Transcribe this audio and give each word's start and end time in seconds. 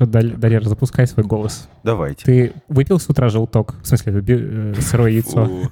Что, 0.00 0.06
Дарья, 0.06 0.62
запускай 0.62 1.06
свой 1.06 1.26
голос. 1.26 1.68
Давайте. 1.82 2.24
Ты 2.24 2.52
выпил 2.68 2.98
с 2.98 3.10
утра 3.10 3.28
желток? 3.28 3.74
В 3.82 3.86
смысле, 3.86 4.24
э, 4.26 4.74
сырое 4.80 5.10
яйцо? 5.10 5.68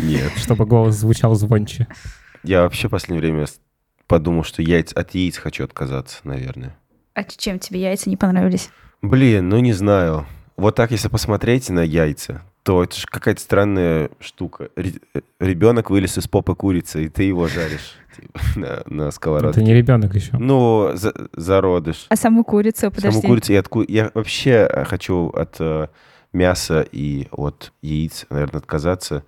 Нет. 0.00 0.32
Чтобы 0.36 0.66
голос 0.66 0.96
звучал 0.96 1.36
звонче. 1.36 1.86
Я 2.42 2.62
вообще 2.62 2.88
в 2.88 2.90
последнее 2.90 3.20
время 3.20 3.46
подумал, 4.08 4.42
что 4.42 4.62
яйц, 4.62 4.92
от 4.94 5.14
яиц 5.14 5.36
хочу 5.36 5.62
отказаться, 5.62 6.18
наверное. 6.24 6.76
А 7.14 7.22
чем 7.22 7.60
тебе 7.60 7.80
яйца 7.80 8.10
не 8.10 8.16
понравились? 8.16 8.70
Блин, 9.00 9.48
ну 9.48 9.60
не 9.60 9.72
знаю. 9.72 10.26
Вот 10.56 10.74
так, 10.74 10.90
если 10.90 11.06
посмотреть 11.06 11.70
на 11.70 11.84
яйца, 11.84 12.42
то 12.68 12.84
это 12.84 12.94
же 12.94 13.06
какая-то 13.06 13.40
странная 13.40 14.10
штука. 14.20 14.68
Ребенок 15.40 15.88
вылез 15.88 16.18
из 16.18 16.28
попы 16.28 16.54
курицы, 16.54 17.06
и 17.06 17.08
ты 17.08 17.22
его 17.22 17.48
жаришь 17.48 17.94
типа, 18.14 18.40
на, 18.56 18.82
на 18.84 19.10
сковородке. 19.10 19.58
Это 19.58 19.66
не 19.66 19.74
ребенок 19.74 20.14
еще. 20.14 20.36
Ну, 20.36 20.90
за, 20.92 21.14
зародыш. 21.32 22.04
А 22.10 22.16
саму 22.16 22.44
курицу, 22.44 22.90
подожди. 22.90 23.22
Саму 23.22 23.32
курицу 23.32 23.54
я, 23.54 23.60
отку... 23.60 23.82
я 23.88 24.10
вообще 24.12 24.68
хочу 24.86 25.30
от 25.30 25.56
э, 25.60 25.86
мяса 26.34 26.86
и 26.92 27.28
от 27.30 27.72
яиц, 27.80 28.26
наверное, 28.28 28.58
отказаться, 28.58 29.24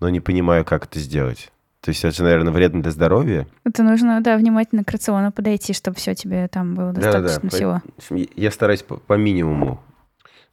но 0.00 0.08
не 0.08 0.20
понимаю, 0.20 0.64
как 0.64 0.86
это 0.86 0.98
сделать. 0.98 1.52
То 1.82 1.90
есть 1.90 2.02
это 2.06 2.16
же, 2.16 2.22
наверное, 2.22 2.54
вредно 2.54 2.80
для 2.80 2.90
здоровья. 2.90 3.46
Это 3.66 3.82
нужно, 3.82 4.22
да, 4.22 4.38
внимательно 4.38 4.82
к 4.82 4.90
рациону 4.90 5.30
подойти, 5.30 5.74
чтобы 5.74 5.98
все 5.98 6.14
тебе 6.14 6.48
там 6.48 6.74
было 6.74 6.94
достаточно 6.94 7.42
да, 7.42 7.48
да, 7.50 7.82
всего. 8.00 8.28
Я 8.34 8.50
стараюсь 8.50 8.82
по, 8.82 8.96
по 8.96 9.12
минимуму 9.12 9.78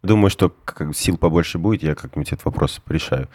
Думаю, 0.05 0.29
что 0.29 0.53
как, 0.65 0.95
сил 0.95 1.17
побольше 1.17 1.57
будет, 1.57 1.83
я 1.83 1.95
как-нибудь 1.95 2.31
этот 2.31 2.45
вопрос 2.45 2.79
решаю. 2.87 3.27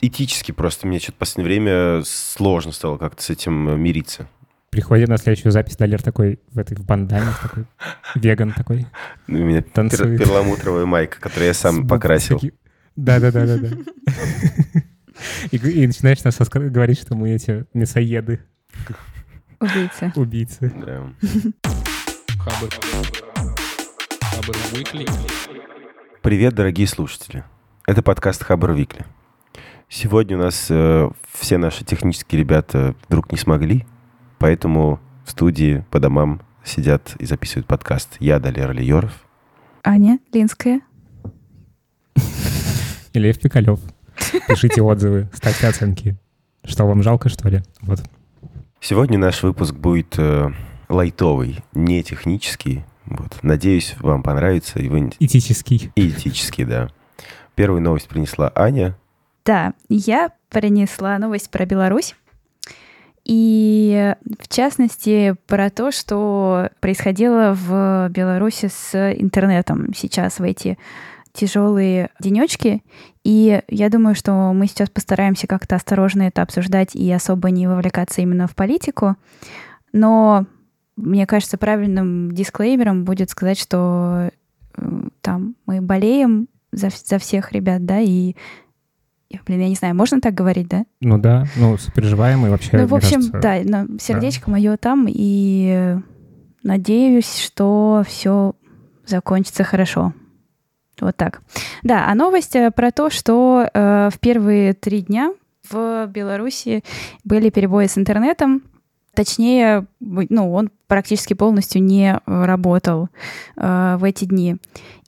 Этически 0.00 0.52
просто 0.52 0.86
мне 0.86 0.98
что-то 0.98 1.16
в 1.16 1.18
последнее 1.18 1.46
время 1.46 2.04
сложно 2.04 2.72
стало 2.72 2.98
как-то 2.98 3.22
с 3.22 3.30
этим 3.30 3.68
э, 3.68 3.76
мириться. 3.76 4.28
Приходит 4.70 5.08
на 5.08 5.18
следующую 5.18 5.52
запись 5.52 5.76
Далер 5.76 6.02
такой 6.02 6.40
в 6.50 6.58
этой 6.58 6.76
в 6.76 6.84
бандане, 6.84 7.26
такой 7.40 7.66
веган 8.14 8.52
такой. 8.52 8.86
Ну, 9.26 9.42
у 9.42 9.44
меня 9.44 9.62
пер, 9.62 10.18
перламутровая 10.18 10.86
майка, 10.86 11.20
которую 11.20 11.48
я 11.48 11.54
сам 11.54 11.86
покрасил. 11.86 12.40
Да-да-да-да-да. 12.96 13.68
И, 15.50 15.56
и 15.56 15.86
начинаешь 15.86 16.24
нас 16.24 16.36
говорить, 16.38 17.00
что 17.00 17.14
мы 17.14 17.30
эти 17.30 17.66
мясоеды. 17.74 18.40
Убийцы. 19.60 20.12
Убийцы. 20.16 20.72
Да. 20.84 21.12
Привет, 26.22 26.54
дорогие 26.54 26.86
слушатели. 26.86 27.42
Это 27.84 28.00
подкаст 28.00 28.44
Хабр 28.44 28.70
Викли. 28.70 29.04
Сегодня 29.88 30.36
у 30.36 30.40
нас 30.40 30.68
э, 30.70 31.10
все 31.32 31.58
наши 31.58 31.84
технические 31.84 32.38
ребята 32.38 32.94
вдруг 33.08 33.32
не 33.32 33.38
смогли, 33.38 33.84
поэтому 34.38 35.00
в 35.24 35.32
студии 35.32 35.84
по 35.90 35.98
домам 35.98 36.40
сидят 36.62 37.16
и 37.18 37.26
записывают 37.26 37.66
подкаст. 37.66 38.18
Я, 38.20 38.38
Далер 38.38 38.70
Алиеров. 38.70 39.26
Аня 39.82 40.20
Линская. 40.32 40.82
И 42.14 43.18
Лев 43.18 43.40
Пикалев. 43.40 43.80
Пишите 44.46 44.80
отзывы, 44.80 45.28
ставьте 45.34 45.66
оценки. 45.66 46.16
Что, 46.62 46.86
вам 46.86 47.02
жалко, 47.02 47.30
что 47.30 47.48
ли? 47.48 47.62
Вот. 47.80 48.00
Сегодня 48.80 49.18
наш 49.18 49.42
выпуск 49.42 49.74
будет 49.74 50.16
э, 50.18 50.52
лайтовый, 50.88 51.64
не 51.74 52.04
технический, 52.04 52.84
вот. 53.06 53.38
Надеюсь, 53.42 53.94
вам 54.00 54.22
понравится. 54.22 54.78
И 54.78 54.88
вы... 54.88 55.10
Этический. 55.18 55.90
этический, 55.96 56.64
да. 56.64 56.88
Первую 57.54 57.82
новость 57.82 58.08
принесла 58.08 58.52
Аня. 58.54 58.96
Да, 59.44 59.74
я 59.88 60.32
принесла 60.48 61.18
новость 61.18 61.50
про 61.50 61.66
Беларусь. 61.66 62.14
И 63.24 64.14
в 64.40 64.48
частности 64.48 65.36
про 65.46 65.70
то, 65.70 65.92
что 65.92 66.70
происходило 66.80 67.54
в 67.54 68.08
Беларуси 68.10 68.68
с 68.72 69.12
интернетом 69.12 69.92
сейчас 69.94 70.38
в 70.38 70.42
эти 70.42 70.78
тяжелые 71.32 72.10
денечки. 72.20 72.82
И 73.24 73.62
я 73.68 73.88
думаю, 73.88 74.14
что 74.14 74.32
мы 74.52 74.66
сейчас 74.66 74.90
постараемся 74.90 75.46
как-то 75.46 75.76
осторожно 75.76 76.22
это 76.22 76.42
обсуждать 76.42 76.94
и 76.94 77.10
особо 77.12 77.50
не 77.50 77.66
вовлекаться 77.66 78.22
именно 78.22 78.46
в 78.46 78.54
политику. 78.54 79.16
Но 79.92 80.46
мне 80.96 81.26
кажется, 81.26 81.58
правильным 81.58 82.32
дисклеймером 82.32 83.04
будет 83.04 83.30
сказать, 83.30 83.58
что 83.58 84.30
э, 84.76 85.02
там 85.20 85.56
мы 85.66 85.80
болеем 85.80 86.48
за, 86.72 86.90
за 87.04 87.18
всех 87.18 87.52
ребят, 87.52 87.84
да, 87.84 88.00
и 88.00 88.34
Блин, 89.46 89.60
я 89.60 89.68
не 89.68 89.74
знаю, 89.74 89.94
можно 89.94 90.20
так 90.20 90.34
говорить, 90.34 90.68
да? 90.68 90.84
Ну 91.00 91.16
да, 91.16 91.46
ну, 91.56 91.78
сопереживаем 91.78 92.44
и 92.46 92.50
вообще, 92.50 92.76
Ну, 92.76 92.86
в 92.86 92.94
общем, 92.94 93.30
кажется, 93.30 93.40
да, 93.40 93.60
но 93.64 93.98
сердечко 93.98 94.46
да. 94.46 94.52
мое 94.52 94.76
там, 94.76 95.06
и 95.08 95.96
надеюсь, 96.62 97.38
что 97.38 98.02
все 98.06 98.54
закончится 99.06 99.64
хорошо. 99.64 100.12
Вот 101.00 101.16
так. 101.16 101.42
Да, 101.82 102.06
а 102.08 102.14
новость 102.14 102.54
э, 102.54 102.70
про 102.70 102.92
то, 102.92 103.10
что 103.10 103.68
э, 103.72 104.10
в 104.12 104.18
первые 104.20 104.74
три 104.74 105.00
дня 105.00 105.32
в 105.68 106.06
Беларуси 106.06 106.84
были 107.24 107.50
перебои 107.50 107.86
с 107.86 107.98
интернетом, 107.98 108.62
Точнее, 109.14 109.86
ну, 110.00 110.52
он 110.52 110.70
практически 110.86 111.34
полностью 111.34 111.82
не 111.82 112.14
э, 112.14 112.44
работал 112.44 113.08
э, 113.56 113.96
в 113.98 114.04
эти 114.04 114.24
дни. 114.24 114.56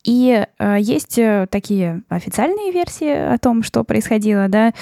И 0.05 0.45
э, 0.59 0.77
есть 0.79 1.19
э, 1.19 1.47
такие 1.51 2.03
официальные 2.11 2.71
версии 2.71 3.09
о 3.09 3.39
том, 3.39 3.63
что 3.63 3.83
происходило, 3.83 4.49
да. 4.49 4.75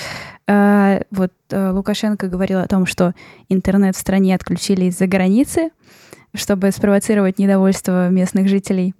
Э, 0.49 1.03
вот 1.13 1.33
э, 1.51 1.71
Лукашенко 1.71 2.27
говорил 2.27 2.59
о 2.59 2.67
том, 2.67 2.85
что 2.85 3.15
интернет 3.49 3.95
в 3.95 4.01
стране 4.01 4.35
отключили 4.35 4.87
из-за 4.87 5.07
границы, 5.07 5.71
чтобы 6.35 6.73
спровоцировать 6.73 7.39
недовольство 7.39 8.09
местных 8.09 8.49
жителей. 8.49 8.95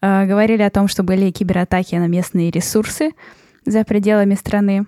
Э, 0.00 0.24
говорили 0.26 0.62
о 0.62 0.70
том, 0.70 0.86
что 0.86 1.02
были 1.02 1.32
кибератаки 1.32 1.96
на 1.96 2.06
местные 2.06 2.52
ресурсы 2.52 3.10
за 3.66 3.82
пределами 3.82 4.36
страны. 4.36 4.86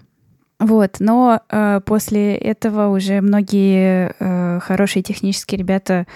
Вот, 0.58 0.96
но 1.00 1.42
э, 1.50 1.80
после 1.84 2.34
этого 2.34 2.88
уже 2.88 3.20
многие 3.20 4.14
э, 4.18 4.60
хорошие 4.60 5.02
технические 5.02 5.58
ребята 5.58 6.06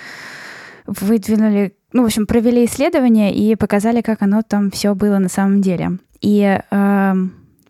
выдвинули, 0.86 1.74
ну, 1.92 2.02
в 2.02 2.06
общем, 2.06 2.26
провели 2.26 2.64
исследования 2.64 3.34
и 3.34 3.54
показали, 3.54 4.00
как 4.00 4.22
оно 4.22 4.42
там 4.42 4.70
все 4.70 4.94
было 4.94 5.18
на 5.18 5.28
самом 5.28 5.60
деле. 5.60 5.98
И 6.22 6.40
э, 6.42 7.12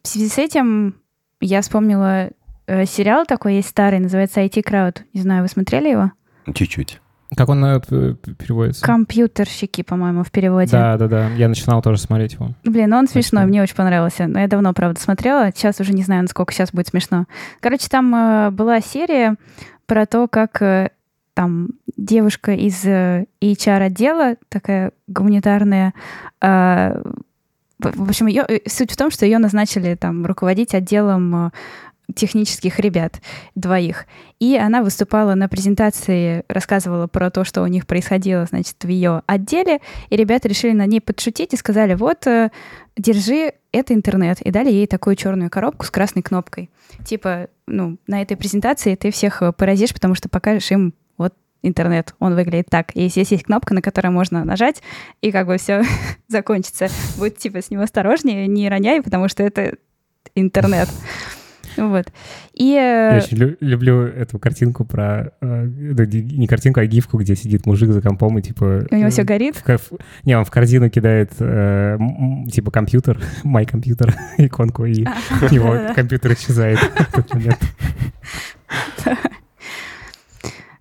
в 0.03 0.09
связи 0.09 0.29
с 0.29 0.39
этим 0.39 0.95
я 1.41 1.61
вспомнила 1.63 2.31
э, 2.67 2.87
сериал 2.87 3.27
такой 3.27 3.57
есть 3.57 3.69
старый, 3.69 3.99
называется 3.99 4.41
IT 4.41 4.63
Crowd. 4.63 5.01
Не 5.13 5.23
знаю, 5.23 5.43
вы 5.43 5.49
смотрели 5.49 5.89
его? 5.89 6.13
Чуть-чуть. 6.55 7.01
Как 7.37 7.49
он 7.49 7.65
э, 7.65 7.81
переводится? 7.81 8.85
Компьютерщики, 8.85 9.83
по-моему, 9.83 10.25
в 10.25 10.31
переводе. 10.31 10.73
Да, 10.73 10.97
да, 10.97 11.07
да. 11.07 11.29
Я 11.31 11.49
начинал 11.49 11.81
тоже 11.81 11.99
смотреть 11.99 12.35
его. 12.35 12.55
Блин, 12.65 12.93
он 12.93 13.07
смешной, 13.07 13.47
мне 13.47 13.63
очень 13.63 13.77
понравился. 13.77 14.27
Но 14.27 14.41
я 14.41 14.49
давно, 14.49 14.73
правда, 14.73 15.01
смотрела. 15.01 15.51
Сейчас 15.55 15.79
уже 15.81 15.93
не 15.93 16.03
знаю, 16.03 16.23
насколько 16.23 16.53
сейчас 16.53 16.73
будет 16.73 16.89
смешно. 16.89 17.27
Короче, 17.61 17.89
там 17.89 18.15
э, 18.15 18.51
была 18.51 18.81
серия 18.81 19.37
про 19.87 20.07
то, 20.07 20.27
как 20.27 20.61
э, 20.61 20.91
там 21.35 21.71
девушка 21.97 22.53
из 22.53 22.85
э, 22.85 23.27
HR-отдела, 23.41 24.35
такая 24.49 24.93
гуманитарная, 25.07 25.95
э, 26.41 27.03
в 27.79 28.09
общем, 28.09 28.27
ее, 28.27 28.45
э, 28.47 28.69
суть 28.69 28.93
в 28.93 28.97
том, 28.97 29.11
что 29.11 29.25
ее 29.25 29.39
назначили 29.39 29.95
там 29.95 30.27
руководить 30.27 30.75
отделом 30.75 31.47
э, 31.47 31.51
технических 32.15 32.79
ребят, 32.79 33.21
двоих. 33.55 34.07
И 34.39 34.57
она 34.57 34.83
выступала 34.83 35.35
на 35.35 35.49
презентации, 35.49 36.45
рассказывала 36.49 37.07
про 37.07 37.31
то, 37.31 37.45
что 37.45 37.63
у 37.63 37.67
них 37.67 37.87
происходило, 37.87 38.47
значит, 38.47 38.77
в 38.83 38.89
ее 38.89 39.23
отделе, 39.27 39.81
и 40.09 40.17
ребята 40.17 40.49
решили 40.49 40.73
на 40.73 40.87
ней 40.87 41.01
подшутить 41.01 41.53
и 41.53 41.57
сказали, 41.57 41.95
вот, 41.95 42.27
э, 42.27 42.51
держи, 42.97 43.53
это 43.73 43.95
интернет, 43.95 44.41
и 44.41 44.51
дали 44.51 44.71
ей 44.71 44.87
такую 44.87 45.17
черную 45.17 45.51
коробку 45.51 45.85
с 45.85 45.91
красной 45.91 46.23
кнопкой. 46.23 46.71
Типа, 47.05 47.49
ну, 47.67 47.99
на 48.07 48.23
этой 48.23 48.37
презентации 48.37 48.95
ты 48.95 49.11
всех 49.11 49.43
э, 49.43 49.53
поразишь, 49.53 49.95
потому 49.95 50.15
что 50.15 50.29
покажешь 50.29 50.71
им 50.71 50.95
вот 51.17 51.35
интернет, 51.63 52.15
он 52.19 52.35
выглядит 52.35 52.67
так. 52.71 52.91
И 52.97 53.09
здесь 53.09 53.31
есть 53.31 53.45
кнопка, 53.45 53.75
на 53.75 53.83
которую 53.83 54.13
можно 54.13 54.45
нажать, 54.45 54.83
и 55.21 55.31
как 55.31 55.47
бы 55.47 55.59
все 55.59 55.83
закончится. 56.29 56.89
Будь 57.19 57.37
типа 57.37 57.63
с 57.63 57.71
ним 57.71 57.81
осторожнее, 57.81 58.47
не 58.47 58.69
роняй, 58.69 59.03
потому 59.03 59.29
что 59.29 59.43
это 59.43 59.77
интернет. 60.35 60.89
Вот. 61.77 62.07
И... 62.55 62.73
Э, 62.75 63.13
Я 63.13 63.21
очень 63.25 63.57
люблю 63.61 64.03
эту 64.03 64.39
картинку 64.39 64.85
про... 64.85 65.33
Э, 65.41 65.65
не 65.67 66.47
картинку, 66.47 66.81
а 66.81 66.87
гифку, 66.87 67.19
где 67.19 67.37
сидит 67.37 67.67
мужик 67.67 67.91
за 67.91 68.03
компом 68.03 68.39
и 68.39 68.43
типа... 68.43 68.87
У 68.91 68.95
него 68.95 69.09
э, 69.09 69.11
все 69.11 69.23
горит? 69.23 69.57
В, 69.57 69.81
не, 70.25 70.37
он 70.37 70.45
в 70.45 70.51
корзину 70.51 70.91
кидает 70.91 71.31
типа 71.31 72.71
компьютер, 72.71 73.21
мой 73.45 73.67
компьютер, 73.67 74.15
иконку, 74.39 74.85
и 74.85 75.05
у 75.05 75.53
него 75.53 75.77
компьютер 75.95 76.33
исчезает 76.35 76.79
в 76.79 77.01
этот 77.01 77.35
момент. 77.35 77.59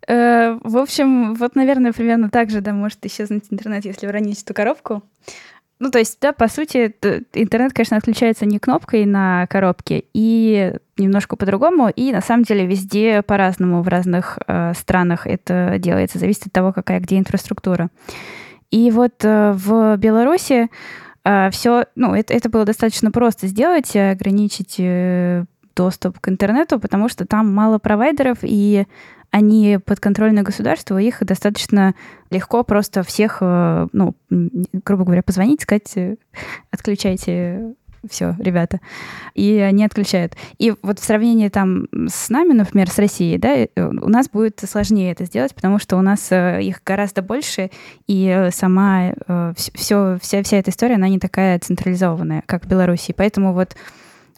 В 0.07 0.77
общем, 0.77 1.35
вот, 1.35 1.55
наверное, 1.55 1.93
примерно 1.93 2.31
так 2.31 2.49
же, 2.49 2.61
да, 2.61 2.73
может 2.73 3.05
исчезнуть 3.05 3.43
интернет, 3.51 3.85
если 3.85 4.07
уронить 4.07 4.41
эту 4.41 4.55
коробку. 4.55 5.03
Ну, 5.79 5.91
то 5.91 5.99
есть, 5.99 6.17
да, 6.19 6.33
по 6.33 6.49
сути, 6.49 6.93
интернет, 7.33 7.71
конечно, 7.73 7.95
отключается 7.95 8.45
не 8.45 8.59
кнопкой 8.59 9.05
на 9.05 9.47
коробке, 9.47 10.03
и 10.13 10.73
немножко 10.97 11.37
по-другому, 11.37 11.87
и 11.87 12.11
на 12.11 12.19
самом 12.19 12.43
деле 12.43 12.65
везде 12.65 13.21
по-разному 13.21 13.81
в 13.81 13.87
разных 13.87 14.37
э, 14.45 14.73
странах 14.73 15.25
это 15.25 15.75
делается, 15.79 16.19
зависит 16.19 16.47
от 16.47 16.51
того, 16.51 16.73
какая 16.73 16.99
где 16.99 17.17
инфраструктура. 17.17 17.89
И 18.71 18.91
вот 18.91 19.23
э, 19.23 19.53
в 19.53 19.95
Беларуси 19.95 20.69
э, 21.23 21.49
все, 21.51 21.85
ну, 21.95 22.13
это, 22.13 22.33
это 22.33 22.49
было 22.49 22.65
достаточно 22.65 23.09
просто 23.11 23.47
сделать, 23.47 23.95
ограничить 23.95 24.75
э, 24.79 25.45
доступ 25.77 26.19
к 26.19 26.27
интернету, 26.27 26.77
потому 26.77 27.07
что 27.07 27.25
там 27.25 27.53
мало 27.53 27.79
провайдеров, 27.79 28.39
и 28.41 28.85
они 29.31 29.79
подконтрольны 29.83 30.41
государству, 30.41 30.97
их 30.97 31.23
достаточно 31.23 31.93
легко 32.31 32.63
просто 32.63 33.03
всех, 33.03 33.39
э, 33.41 33.87
ну, 33.91 34.15
грубо 34.29 35.03
говоря, 35.03 35.23
позвонить, 35.23 35.61
сказать, 35.61 35.91
э, 35.95 36.15
отключайте 36.71 37.75
все, 38.09 38.35
ребята. 38.39 38.79
И 39.35 39.57
они 39.57 39.83
отключают. 39.83 40.35
И 40.57 40.73
вот 40.81 40.99
в 40.99 41.03
сравнении 41.03 41.49
там 41.49 41.87
с 42.07 42.29
нами, 42.29 42.53
например, 42.53 42.89
с 42.89 42.97
Россией, 42.97 43.37
да, 43.37 43.55
э, 43.55 43.69
у 43.75 44.09
нас 44.09 44.29
будет 44.29 44.61
сложнее 44.67 45.11
это 45.11 45.25
сделать, 45.25 45.53
потому 45.53 45.79
что 45.79 45.97
у 45.97 46.01
нас 46.01 46.31
их 46.31 46.81
гораздо 46.83 47.21
больше, 47.21 47.69
и 48.07 48.49
сама 48.51 49.13
все, 49.55 50.17
вся, 50.21 50.43
вся 50.43 50.57
эта 50.57 50.71
история, 50.71 50.95
она 50.95 51.09
не 51.09 51.19
такая 51.19 51.59
централизованная, 51.59 52.43
как 52.45 52.65
в 52.65 52.67
Беларуси. 52.67 53.13
Поэтому 53.15 53.53
вот 53.53 53.75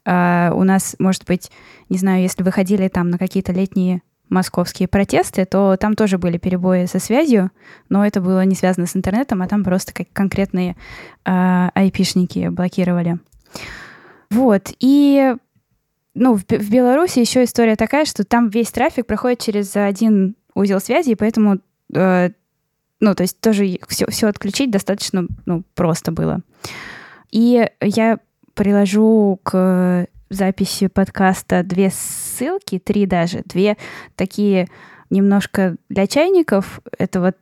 а, 0.04 0.52
у 0.54 0.64
нас, 0.64 0.96
может 1.00 1.26
быть, 1.26 1.52
не 1.90 1.98
знаю, 1.98 2.22
если 2.22 2.44
вы 2.44 2.52
ходили 2.52 2.88
там 2.88 3.10
на 3.10 3.18
какие-то 3.18 3.52
летние 3.52 4.02
московские 4.32 4.88
протесты, 4.88 5.46
то 5.46 5.78
там 5.78 5.96
тоже 5.96 6.18
были 6.18 6.38
перебои 6.38 6.86
со 6.86 7.00
связью, 7.00 7.52
но 7.90 8.06
это 8.06 8.22
было 8.22 8.44
не 8.46 8.56
связано 8.56 8.88
с 8.88 8.96
интернетом, 8.96 9.42
а 9.42 9.48
там 9.48 9.64
просто 9.64 9.94
как 9.94 10.08
конкретные 10.14 10.76
э, 11.26 11.70
айпишники 11.76 12.48
блокировали. 12.48 13.20
Вот, 14.30 14.72
и 14.80 15.36
ну, 16.14 16.36
в, 16.36 16.44
в 16.44 16.72
Беларуси 16.72 17.20
еще 17.20 17.44
история 17.44 17.76
такая, 17.76 18.06
что 18.06 18.24
там 18.24 18.50
весь 18.50 18.72
трафик 18.72 19.06
проходит 19.06 19.40
через 19.40 19.76
один 19.76 20.36
узел 20.56 20.80
связи, 20.80 21.12
и 21.12 21.16
поэтому, 21.16 21.60
э, 21.94 22.30
ну, 23.00 23.16
то 23.16 23.24
есть 23.24 23.40
тоже 23.40 23.80
все, 23.88 24.06
все 24.10 24.28
отключить 24.28 24.72
достаточно 24.72 25.28
ну, 25.46 25.64
просто 25.76 26.12
было. 26.12 26.42
И 27.32 27.70
я 27.82 28.20
приложу 28.54 29.40
к 29.44 30.08
записи 30.32 30.88
подкаста 30.88 31.64
две 31.64 31.90
ссылки, 31.92 32.80
три 32.80 33.06
даже, 33.06 33.42
две 33.46 33.78
такие 34.16 34.68
немножко 35.10 35.76
для 35.90 36.08
чайников. 36.08 36.80
Это 36.98 37.20
вот 37.22 37.38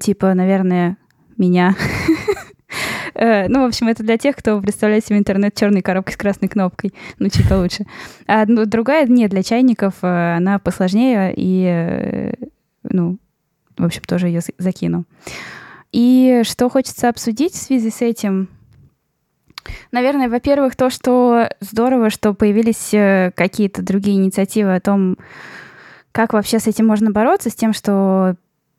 типа, 0.00 0.34
наверное, 0.34 0.96
меня. 1.36 1.74
Э, 3.16 3.46
ну, 3.46 3.62
в 3.62 3.66
общем, 3.66 3.86
это 3.86 4.02
для 4.02 4.18
тех, 4.18 4.34
кто 4.34 4.60
представляет 4.60 5.06
себе 5.06 5.18
интернет 5.18 5.54
черной 5.54 5.82
коробкой 5.82 6.14
с 6.14 6.16
красной 6.16 6.48
кнопкой. 6.48 6.92
Ну, 7.20 7.28
чуть 7.28 7.48
получше. 7.48 7.86
А 8.26 8.44
ну, 8.44 8.66
другая, 8.66 9.06
не 9.06 9.28
для 9.28 9.44
чайников, 9.44 9.94
э, 10.02 10.36
она 10.36 10.58
посложнее, 10.58 11.32
и, 11.36 11.64
э, 11.64 12.32
ну, 12.82 13.18
в 13.78 13.84
общем, 13.84 14.02
тоже 14.02 14.26
ее 14.26 14.40
закину. 14.58 15.04
И 15.92 16.42
что 16.44 16.68
хочется 16.68 17.08
обсудить 17.08 17.52
в 17.52 17.62
связи 17.62 17.90
с 17.90 18.02
этим, 18.02 18.48
Наверное, 19.92 20.28
во-первых, 20.28 20.76
то, 20.76 20.90
что 20.90 21.48
здорово, 21.60 22.10
что 22.10 22.34
появились 22.34 22.92
э, 22.92 23.32
какие-то 23.34 23.82
другие 23.82 24.16
инициативы 24.16 24.74
о 24.74 24.80
том, 24.80 25.16
как 26.12 26.32
вообще 26.32 26.58
с 26.58 26.66
этим 26.66 26.86
можно 26.86 27.10
бороться, 27.10 27.50
с 27.50 27.54
тем, 27.54 27.72
что, 27.72 28.36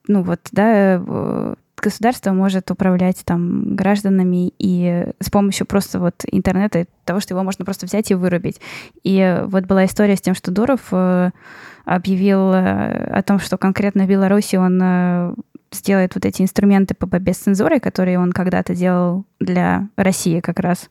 ну 0.07 0.23
вот, 0.23 0.39
да, 0.51 1.01
э, 1.05 1.55
государство 1.77 2.31
может 2.31 2.71
управлять 2.71 3.23
там 3.25 3.75
гражданами 3.75 4.53
и 4.57 5.07
с 5.19 5.29
помощью 5.29 5.67
просто 5.67 5.99
вот 5.99 6.23
интернета, 6.31 6.85
того, 7.03 7.19
что 7.19 7.33
его 7.33 7.43
можно 7.43 7.65
просто 7.65 7.85
взять 7.85 8.11
и 8.11 8.15
вырубить. 8.15 8.61
И 9.03 9.41
вот 9.45 9.65
была 9.65 9.85
история 9.85 10.15
с 10.15 10.21
тем, 10.21 10.35
что 10.35 10.51
Дуров 10.51 10.81
э, 10.91 11.31
объявил 11.83 12.51
о 12.51 13.21
том, 13.25 13.39
что 13.39 13.57
конкретно 13.57 14.05
в 14.05 14.09
Беларуси 14.09 14.55
он 14.55 15.35
сделает 15.75 16.15
вот 16.15 16.25
эти 16.25 16.41
инструменты 16.41 16.95
по 16.95 17.05
борьбе 17.05 17.33
с 17.33 17.37
цензурой, 17.37 17.79
которые 17.79 18.19
он 18.19 18.31
когда-то 18.31 18.75
делал 18.75 19.25
для 19.39 19.89
России 19.95 20.39
как 20.39 20.59
раз. 20.59 20.89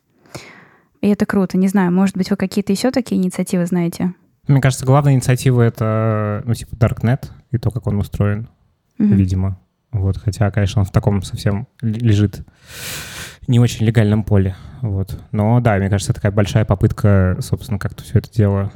И 1.00 1.08
это 1.08 1.26
круто. 1.26 1.58
Не 1.58 1.68
знаю, 1.68 1.92
может 1.92 2.16
быть, 2.16 2.30
вы 2.30 2.36
какие-то 2.36 2.72
еще 2.72 2.90
такие 2.90 3.20
инициативы 3.20 3.66
знаете? 3.66 4.14
Мне 4.46 4.60
кажется, 4.60 4.86
главная 4.86 5.14
инициатива— 5.14 5.62
это, 5.62 6.42
ну, 6.46 6.54
типа, 6.54 6.74
Darknet 6.76 7.26
и 7.50 7.58
то, 7.58 7.70
как 7.70 7.86
он 7.86 7.98
устроен, 7.98 8.48
mm-hmm. 8.98 9.14
видимо. 9.14 9.58
Вот, 9.92 10.16
хотя, 10.18 10.50
конечно, 10.50 10.80
он 10.80 10.86
в 10.86 10.92
таком 10.92 11.22
совсем 11.22 11.68
лежит 11.80 12.44
не 13.46 13.60
очень 13.60 13.86
легальном 13.86 14.24
поле. 14.24 14.56
Вот. 14.80 15.18
Но 15.32 15.60
да, 15.60 15.76
мне 15.76 15.88
кажется, 15.88 16.12
это 16.12 16.20
такая 16.20 16.32
большая 16.32 16.64
попытка, 16.64 17.36
собственно, 17.40 17.78
как-то 17.78 18.02
все 18.02 18.18
это 18.18 18.32
дело 18.32 18.72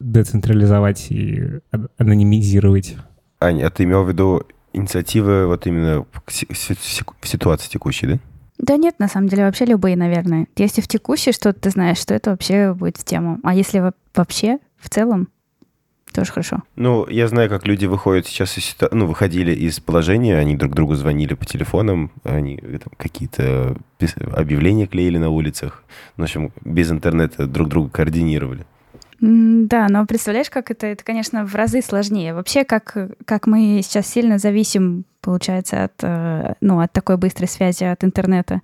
децентрализовать 0.00 1.10
и 1.10 1.60
анонимизировать. 1.98 2.96
Аня, 3.40 3.66
а 3.66 3.70
ты 3.70 3.84
имел 3.84 4.04
в 4.04 4.08
виду 4.08 4.42
инициативы 4.72 5.46
вот 5.46 5.66
именно 5.66 6.04
в 6.26 7.26
ситуации 7.26 7.68
текущей, 7.68 8.06
да? 8.06 8.18
Да 8.58 8.76
нет, 8.76 8.98
на 8.98 9.08
самом 9.08 9.28
деле, 9.28 9.44
вообще 9.44 9.64
любые, 9.64 9.96
наверное. 9.96 10.48
Если 10.56 10.80
в 10.80 10.88
текущей 10.88 11.32
что-то 11.32 11.60
ты 11.60 11.70
знаешь, 11.70 11.98
что 11.98 12.14
это 12.14 12.30
вообще 12.30 12.74
будет 12.74 12.96
в 12.96 13.04
тему. 13.04 13.38
А 13.44 13.54
если 13.54 13.92
вообще, 14.14 14.58
в 14.78 14.90
целом, 14.90 15.28
тоже 16.12 16.32
хорошо. 16.32 16.62
Ну, 16.74 17.06
я 17.08 17.28
знаю, 17.28 17.48
как 17.48 17.66
люди 17.66 17.86
выходят 17.86 18.26
сейчас 18.26 18.58
из 18.58 18.64
ситуации, 18.64 18.96
ну, 18.96 19.06
выходили 19.06 19.54
из 19.54 19.78
положения, 19.78 20.36
они 20.36 20.56
друг 20.56 20.74
другу 20.74 20.94
звонили 20.94 21.34
по 21.34 21.44
телефонам, 21.44 22.10
они 22.24 22.56
там, 22.56 22.92
какие-то 22.96 23.76
объявления 24.34 24.86
клеили 24.86 25.18
на 25.18 25.28
улицах. 25.30 25.84
Ну, 26.16 26.24
в 26.24 26.26
общем, 26.26 26.52
без 26.64 26.90
интернета 26.90 27.46
друг 27.46 27.68
друга 27.68 27.90
координировали. 27.90 28.66
Да, 29.20 29.88
но 29.88 30.06
представляешь, 30.06 30.50
как 30.50 30.70
это? 30.70 30.86
Это, 30.86 31.04
конечно, 31.04 31.44
в 31.44 31.54
разы 31.54 31.82
сложнее. 31.82 32.34
Вообще, 32.34 32.64
как, 32.64 32.96
как 33.24 33.46
мы 33.46 33.80
сейчас 33.82 34.06
сильно 34.06 34.38
зависим, 34.38 35.04
получается, 35.20 35.84
от, 35.84 35.94
э, 36.02 36.54
ну, 36.60 36.80
от 36.80 36.92
такой 36.92 37.16
быстрой 37.16 37.48
связи 37.48 37.84
от 37.84 38.04
интернета. 38.04 38.60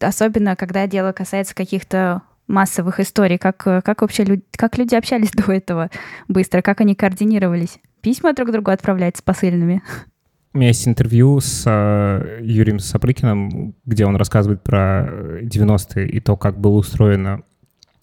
Особенно, 0.00 0.54
когда 0.54 0.86
дело 0.86 1.12
касается 1.12 1.54
каких-то 1.54 2.22
массовых 2.50 3.00
историй. 3.00 3.38
Как, 3.38 3.56
как 3.56 4.02
вообще 4.02 4.24
люди, 4.24 4.42
как 4.52 4.76
люди 4.76 4.94
общались 4.94 5.30
до 5.34 5.50
этого 5.52 5.90
быстро? 6.28 6.60
Как 6.60 6.80
они 6.80 6.94
координировались? 6.94 7.78
Письма 8.02 8.34
друг 8.34 8.50
другу 8.50 8.70
отправлять 8.70 9.16
с 9.16 9.22
посыльными? 9.22 9.82
У 10.52 10.58
меня 10.58 10.68
есть 10.68 10.86
интервью 10.88 11.38
с 11.40 11.62
э, 11.64 12.40
Юрием 12.42 12.80
Сапрыкиным, 12.80 13.76
где 13.84 14.04
он 14.04 14.16
рассказывает 14.16 14.62
про 14.64 15.38
90-е 15.42 16.08
и 16.08 16.18
то, 16.18 16.36
как 16.36 16.58
было 16.58 16.76
устроено 16.76 17.44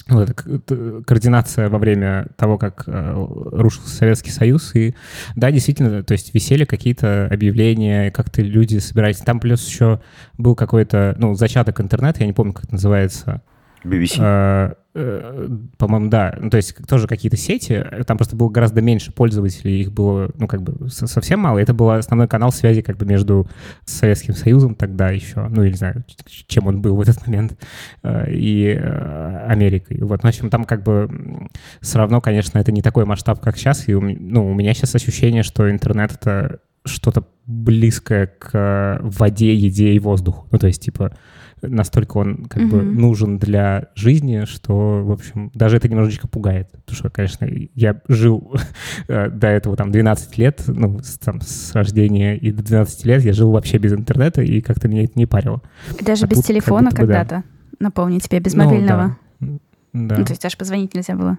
вот 0.10 0.30
эта 0.30 1.04
координация 1.06 1.70
во 1.70 1.78
время 1.80 2.28
того, 2.36 2.58
как 2.58 2.84
э, 2.88 3.14
рушился 3.52 3.90
Советский 3.90 4.32
Союз. 4.32 4.74
И 4.76 4.96
да, 5.36 5.52
действительно, 5.52 6.04
то 6.04 6.14
есть 6.14 6.34
висели 6.34 6.66
какие-то 6.66 7.28
объявления, 7.28 8.12
как-то 8.12 8.42
люди 8.42 8.78
собирались. 8.78 9.18
Там 9.18 9.40
плюс 9.40 9.68
еще 9.68 10.00
был 10.38 10.56
какой-то, 10.56 11.16
ну, 11.18 11.36
зачаток 11.36 11.82
интернета, 11.82 12.22
я 12.22 12.28
не 12.28 12.34
помню, 12.34 12.54
как 12.54 12.66
это 12.66 12.74
называется. 12.74 13.42
BBC? 13.84 14.76
Э, 15.00 15.48
по-моему, 15.78 16.10
да. 16.10 16.36
Ну, 16.40 16.50
то 16.50 16.58
есть 16.58 16.76
тоже 16.88 17.08
какие-то 17.08 17.38
сети. 17.38 17.86
Там 18.08 18.18
просто 18.18 18.36
было 18.36 18.50
гораздо 18.50 18.82
меньше 18.82 19.12
пользователей, 19.12 19.82
их 19.82 19.92
было, 19.92 20.32
ну, 20.40 20.48
как 20.48 20.64
бы 20.64 20.90
совсем 20.90 21.42
мало. 21.42 21.60
Это 21.60 21.76
был 21.76 21.92
основной 21.92 22.28
канал 22.28 22.52
связи 22.52 22.82
как 22.82 22.98
бы 22.98 23.06
между 23.06 23.48
Советским 23.86 24.34
Союзом 24.34 24.74
тогда 24.74 25.10
еще, 25.10 25.48
ну, 25.50 25.62
или 25.62 25.70
не 25.70 25.78
знаю, 25.78 26.04
чем 26.48 26.66
он 26.66 26.82
был 26.82 26.96
в 26.96 27.02
этот 27.02 27.28
момент, 27.28 27.60
э, 28.02 28.32
и 28.32 28.76
э, 28.76 29.46
Америкой. 29.48 30.02
Вот, 30.02 30.24
ну, 30.24 30.30
в 30.30 30.34
общем, 30.34 30.50
там 30.50 30.64
как 30.64 30.82
бы 30.82 31.48
все 31.80 32.00
равно, 32.00 32.20
конечно, 32.20 32.58
это 32.58 32.72
не 32.72 32.82
такой 32.82 33.06
масштаб, 33.06 33.40
как 33.40 33.56
сейчас. 33.58 33.88
И, 33.88 33.94
ну, 33.94 34.50
у 34.50 34.56
меня 34.56 34.74
сейчас 34.74 34.96
ощущение, 34.96 35.44
что 35.44 35.70
интернет— 35.70 36.12
это 36.20 36.60
что-то 36.86 37.28
близкое 37.46 38.28
к 38.28 39.00
воде, 39.02 39.54
еде 39.54 39.94
и 39.94 40.00
воздуху. 40.00 40.48
Ну, 40.52 40.58
то 40.58 40.66
есть, 40.66 40.82
типа, 40.82 41.16
настолько 41.62 42.18
он 42.18 42.46
как 42.46 42.64
mm-hmm. 42.64 42.68
бы 42.68 42.82
нужен 42.84 43.38
для 43.38 43.88
жизни, 43.96 44.46
что, 44.46 45.04
в 45.04 45.12
общем, 45.12 45.52
даже 45.54 45.78
это 45.78 45.90
немножечко 45.90 46.28
пугает. 46.28 46.70
Потому 46.72 46.96
что, 46.96 47.10
конечно, 47.10 47.48
я 47.76 48.02
жил 48.08 48.54
э, 49.08 49.30
до 49.30 49.48
этого 49.48 49.76
там 49.76 49.92
12 49.92 50.38
лет, 50.38 50.64
ну, 50.68 51.00
с, 51.00 51.18
там, 51.18 51.42
с 51.42 51.74
рождения 51.74 52.38
и 52.38 52.52
до 52.52 52.64
12 52.64 53.06
лет 53.06 53.24
я 53.24 53.34
жил 53.34 53.52
вообще 53.52 53.78
без 53.78 53.94
интернета, 53.94 54.42
и 54.42 54.62
как-то 54.62 54.88
меня 54.88 55.04
это 55.04 55.14
не 55.16 55.26
парило. 55.26 55.62
Даже 56.02 56.26
а 56.26 56.28
без 56.28 56.38
тут, 56.38 56.46
телефона 56.46 56.90
как 56.90 57.00
когда-то, 57.00 57.30
да. 57.30 57.44
напомню 57.80 58.20
тебе, 58.20 58.40
без 58.40 58.54
мобильного. 58.54 59.18
Ну, 59.40 59.60
да. 59.94 60.16
да. 60.16 60.18
Ну, 60.20 60.26
то 60.26 60.32
есть 60.32 60.42
даже 60.42 60.58
позвонить 60.58 60.94
нельзя 60.94 61.16
было. 61.16 61.38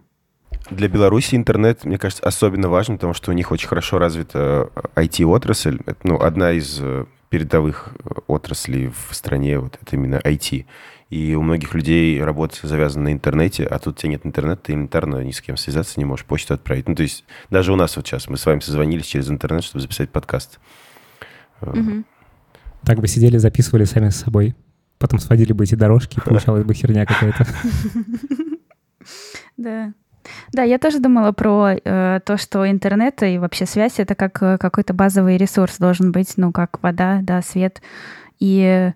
Для 0.71 0.89
Беларуси 0.89 1.35
интернет, 1.35 1.85
мне 1.85 1.99
кажется, 1.99 2.25
особенно 2.25 2.69
важен, 2.69 2.97
потому 2.97 3.15
что 3.15 3.31
у 3.31 3.35
них 3.35 3.51
очень 3.53 3.69
хорошо 3.69 3.99
развита 3.99 4.71
IT-отрасль. 4.97 5.79
Это, 5.87 5.99
ну, 6.03 6.21
одна 6.21 6.53
из 6.53 6.79
э, 6.81 7.07
передовых 7.29 7.95
э, 8.05 8.21
отраслей 8.27 8.89
в 8.89 9.15
стране, 9.15 9.59
вот 9.59 9.79
это 9.81 9.97
именно 9.97 10.17
IT. 10.17 10.67
И 11.11 11.35
у 11.35 11.43
многих 11.43 11.75
людей 11.75 12.23
работа 12.23 12.67
завязана 12.67 13.05
на 13.05 13.13
интернете, 13.13 13.65
а 13.65 13.79
тут 13.79 13.97
у 13.97 14.01
тебя 14.01 14.11
нет 14.11 14.27
интернета, 14.27 14.63
ты 14.65 14.73
элементарно 14.73 15.23
ни 15.25 15.31
с 15.31 15.41
кем 15.41 15.57
связаться 15.57 15.99
не 15.99 16.05
можешь, 16.05 16.27
почту 16.27 16.55
отправить. 16.55 16.89
Ну, 16.89 16.95
то 16.95 17.03
есть 17.03 17.25
даже 17.49 17.73
у 17.73 17.77
нас 17.77 17.97
вот 17.97 18.07
сейчас, 18.07 18.29
мы 18.29 18.37
с 18.37 18.45
вами 18.45 18.61
созвонились 18.61 19.07
через 19.07 19.31
интернет, 19.31 19.65
чтобы 19.65 19.81
записать 19.81 20.11
подкаст. 20.11 20.61
Угу. 21.63 22.05
Так 22.85 23.01
бы 23.01 23.09
сидели, 23.09 23.39
записывали 23.39 23.85
сами 23.85 24.11
с 24.11 24.17
собой. 24.17 24.55
Потом 24.99 25.19
сводили 25.19 25.53
бы 25.53 25.65
эти 25.65 25.77
дорожки, 25.77 26.21
получалась 26.21 26.65
бы 26.65 26.75
херня 26.75 27.07
какая-то. 27.07 27.47
Да. 29.57 29.93
Да, 30.53 30.63
я 30.63 30.79
тоже 30.79 30.99
думала 31.01 31.33
про 31.33 31.71
э, 31.73 32.21
то, 32.25 32.37
что 32.37 32.69
интернет 32.71 33.23
и 33.23 33.39
вообще 33.39 33.67
связь 33.67 33.99
это 33.99 34.15
как 34.15 34.43
э, 34.43 34.59
какой-то 34.59 34.95
базовый 34.95 35.37
ресурс 35.37 35.79
должен 35.79 36.13
быть, 36.13 36.35
ну, 36.37 36.53
как 36.53 36.83
вода, 36.83 37.21
да, 37.23 37.43
свет. 37.43 37.83
И 38.39 38.93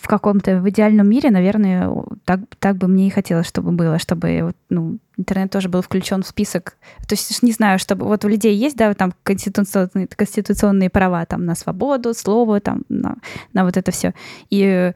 в 0.00 0.08
каком-то 0.08 0.60
в 0.60 0.68
идеальном 0.70 1.08
мире, 1.08 1.30
наверное, 1.30 1.90
так, 2.24 2.40
так 2.58 2.76
бы 2.76 2.88
мне 2.88 3.08
и 3.08 3.10
хотелось, 3.10 3.46
чтобы 3.46 3.72
было, 3.72 3.98
чтобы 3.98 4.52
ну, 4.70 4.98
интернет 5.16 5.50
тоже 5.50 5.68
был 5.68 5.82
включен 5.82 6.22
в 6.22 6.26
список. 6.26 6.76
То 7.06 7.14
есть, 7.14 7.42
не 7.42 7.52
знаю, 7.52 7.78
чтобы 7.78 8.06
вот 8.06 8.24
у 8.24 8.28
людей 8.28 8.56
есть, 8.56 8.76
да, 8.76 8.94
там 8.94 9.12
конституционные, 9.22 10.06
конституционные 10.06 10.88
права 10.88 11.26
там 11.26 11.44
на 11.44 11.54
свободу, 11.54 12.14
слово, 12.14 12.60
там 12.60 12.82
на, 12.88 13.16
на 13.52 13.64
вот 13.64 13.76
это 13.76 13.92
все. 13.92 14.14
И 14.50 14.92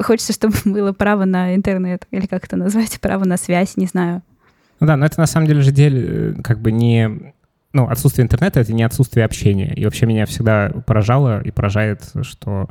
хочется, 0.00 0.32
чтобы 0.32 0.54
было 0.64 0.92
право 0.92 1.24
на 1.24 1.54
интернет, 1.54 2.06
или 2.10 2.26
как 2.26 2.44
это 2.44 2.56
назвать, 2.56 3.00
право 3.00 3.24
на 3.24 3.36
связь, 3.36 3.76
не 3.76 3.86
знаю. 3.86 4.22
Ну 4.80 4.86
да, 4.86 4.96
но 4.96 5.06
это 5.06 5.20
на 5.20 5.26
самом 5.26 5.46
деле 5.46 5.60
же 5.60 5.72
деле 5.72 6.32
э, 6.38 6.42
как 6.42 6.60
бы 6.60 6.72
не... 6.72 7.34
Ну, 7.72 7.88
отсутствие 7.88 8.24
интернета— 8.24 8.60
это 8.60 8.72
не 8.72 8.82
отсутствие 8.82 9.24
общения. 9.24 9.72
И 9.74 9.84
вообще 9.84 10.06
меня 10.06 10.26
всегда 10.26 10.70
поражало 10.86 11.40
и 11.40 11.52
поражает, 11.52 12.02
что 12.22 12.68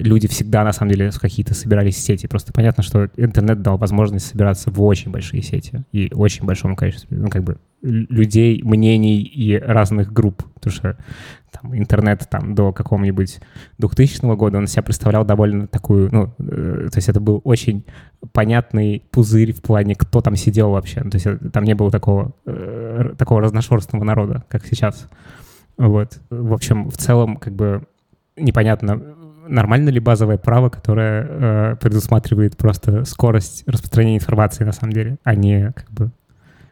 люди 0.00 0.28
всегда, 0.28 0.64
на 0.64 0.72
самом 0.72 0.92
деле, 0.92 1.10
в 1.10 1.20
какие-то 1.20 1.54
собирались 1.54 1.96
сети. 1.96 2.26
Просто 2.26 2.52
понятно, 2.52 2.82
что 2.82 3.08
интернет 3.16 3.62
дал 3.62 3.78
возможность 3.78 4.26
собираться 4.26 4.70
в 4.70 4.82
очень 4.82 5.10
большие 5.10 5.42
сети 5.42 5.82
и 5.92 6.10
очень 6.14 6.44
большом 6.44 6.76
количестве, 6.76 7.16
ну, 7.16 7.28
как 7.28 7.44
бы, 7.44 7.58
людей, 7.82 8.62
мнений 8.62 9.22
и 9.22 9.56
разных 9.56 10.12
групп. 10.12 10.42
Потому 10.54 10.72
что 10.72 10.96
там, 11.50 11.76
интернет 11.76 12.26
там 12.30 12.54
до 12.54 12.72
какого-нибудь 12.72 13.40
2000 13.78 14.36
года 14.36 14.58
он 14.58 14.66
себя 14.66 14.82
представлял 14.82 15.24
довольно 15.24 15.66
такую, 15.66 16.10
ну, 16.12 16.34
э, 16.38 16.88
то 16.90 16.98
есть 16.98 17.08
это 17.08 17.20
был 17.20 17.40
очень 17.44 17.84
понятный 18.32 19.02
пузырь 19.10 19.52
в 19.52 19.62
плане, 19.62 19.94
кто 19.94 20.20
там 20.20 20.36
сидел 20.36 20.70
вообще. 20.70 21.00
То 21.02 21.16
есть 21.16 21.26
там 21.52 21.64
не 21.64 21.74
было 21.74 21.90
такого, 21.90 22.32
э, 22.46 23.14
такого 23.16 23.40
разношерстного 23.40 24.04
народа, 24.04 24.44
как 24.48 24.66
сейчас. 24.66 25.08
Вот. 25.76 26.20
В 26.30 26.52
общем, 26.52 26.90
в 26.90 26.96
целом, 26.96 27.36
как 27.36 27.54
бы 27.54 27.84
непонятно, 28.36 29.16
нормально 29.50 29.90
ли 29.90 30.00
базовое 30.00 30.38
право, 30.38 30.70
которое 30.70 31.26
э, 31.28 31.76
предусматривает 31.76 32.56
просто 32.56 33.04
скорость 33.04 33.64
распространения 33.66 34.18
информации 34.18 34.64
на 34.64 34.72
самом 34.72 34.92
деле, 34.92 35.18
а 35.24 35.34
не 35.34 35.72
как 35.72 35.90
бы 35.90 36.10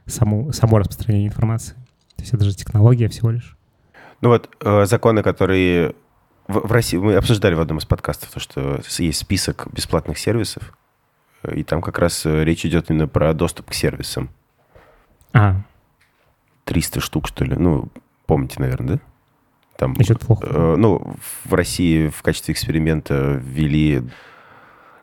саму, 0.07 0.53
само 0.53 0.79
распространение 0.79 1.29
информации. 1.29 1.75
То 2.17 2.23
есть 2.23 2.35
это 2.35 2.45
же 2.45 2.55
технология 2.55 3.09
всего 3.09 3.31
лишь. 3.31 3.57
Ну 4.21 4.31
вот 4.31 4.49
э, 4.61 4.87
законы, 4.87 5.23
которые 5.23 5.95
в, 6.47 6.67
в 6.67 6.73
России, 6.73 6.97
мы 6.97 7.15
обсуждали 7.15 7.55
в 7.55 7.61
одном 7.61 7.79
из 7.79 7.85
подкастов, 7.85 8.31
то, 8.31 8.41
что 8.41 8.81
есть 8.99 9.19
список 9.19 9.69
бесплатных 9.73 10.19
сервисов, 10.19 10.73
и 11.45 11.63
там 11.63 11.83
как 11.83 11.99
раз 11.99 12.27
э, 12.27 12.45
речь 12.45 12.65
идет 12.65 12.91
именно 12.91 13.07
про 13.07 13.33
доступ 13.35 13.71
к 13.71 13.75
сервисам. 13.75 14.31
А. 15.33 15.63
300 16.65 17.01
штук, 17.01 17.29
что 17.29 17.45
ли. 17.45 17.55
Ну, 17.55 17.89
помните, 18.27 18.57
наверное, 18.59 18.97
да? 18.97 19.01
Там, 19.79 19.95
Значит, 19.95 20.19
плохо. 20.19 20.45
Э, 20.45 20.75
ну, 20.77 21.15
в 21.45 21.55
России 21.55 22.09
в 22.09 22.21
качестве 22.23 22.53
эксперимента 22.53 23.41
ввели 23.41 24.03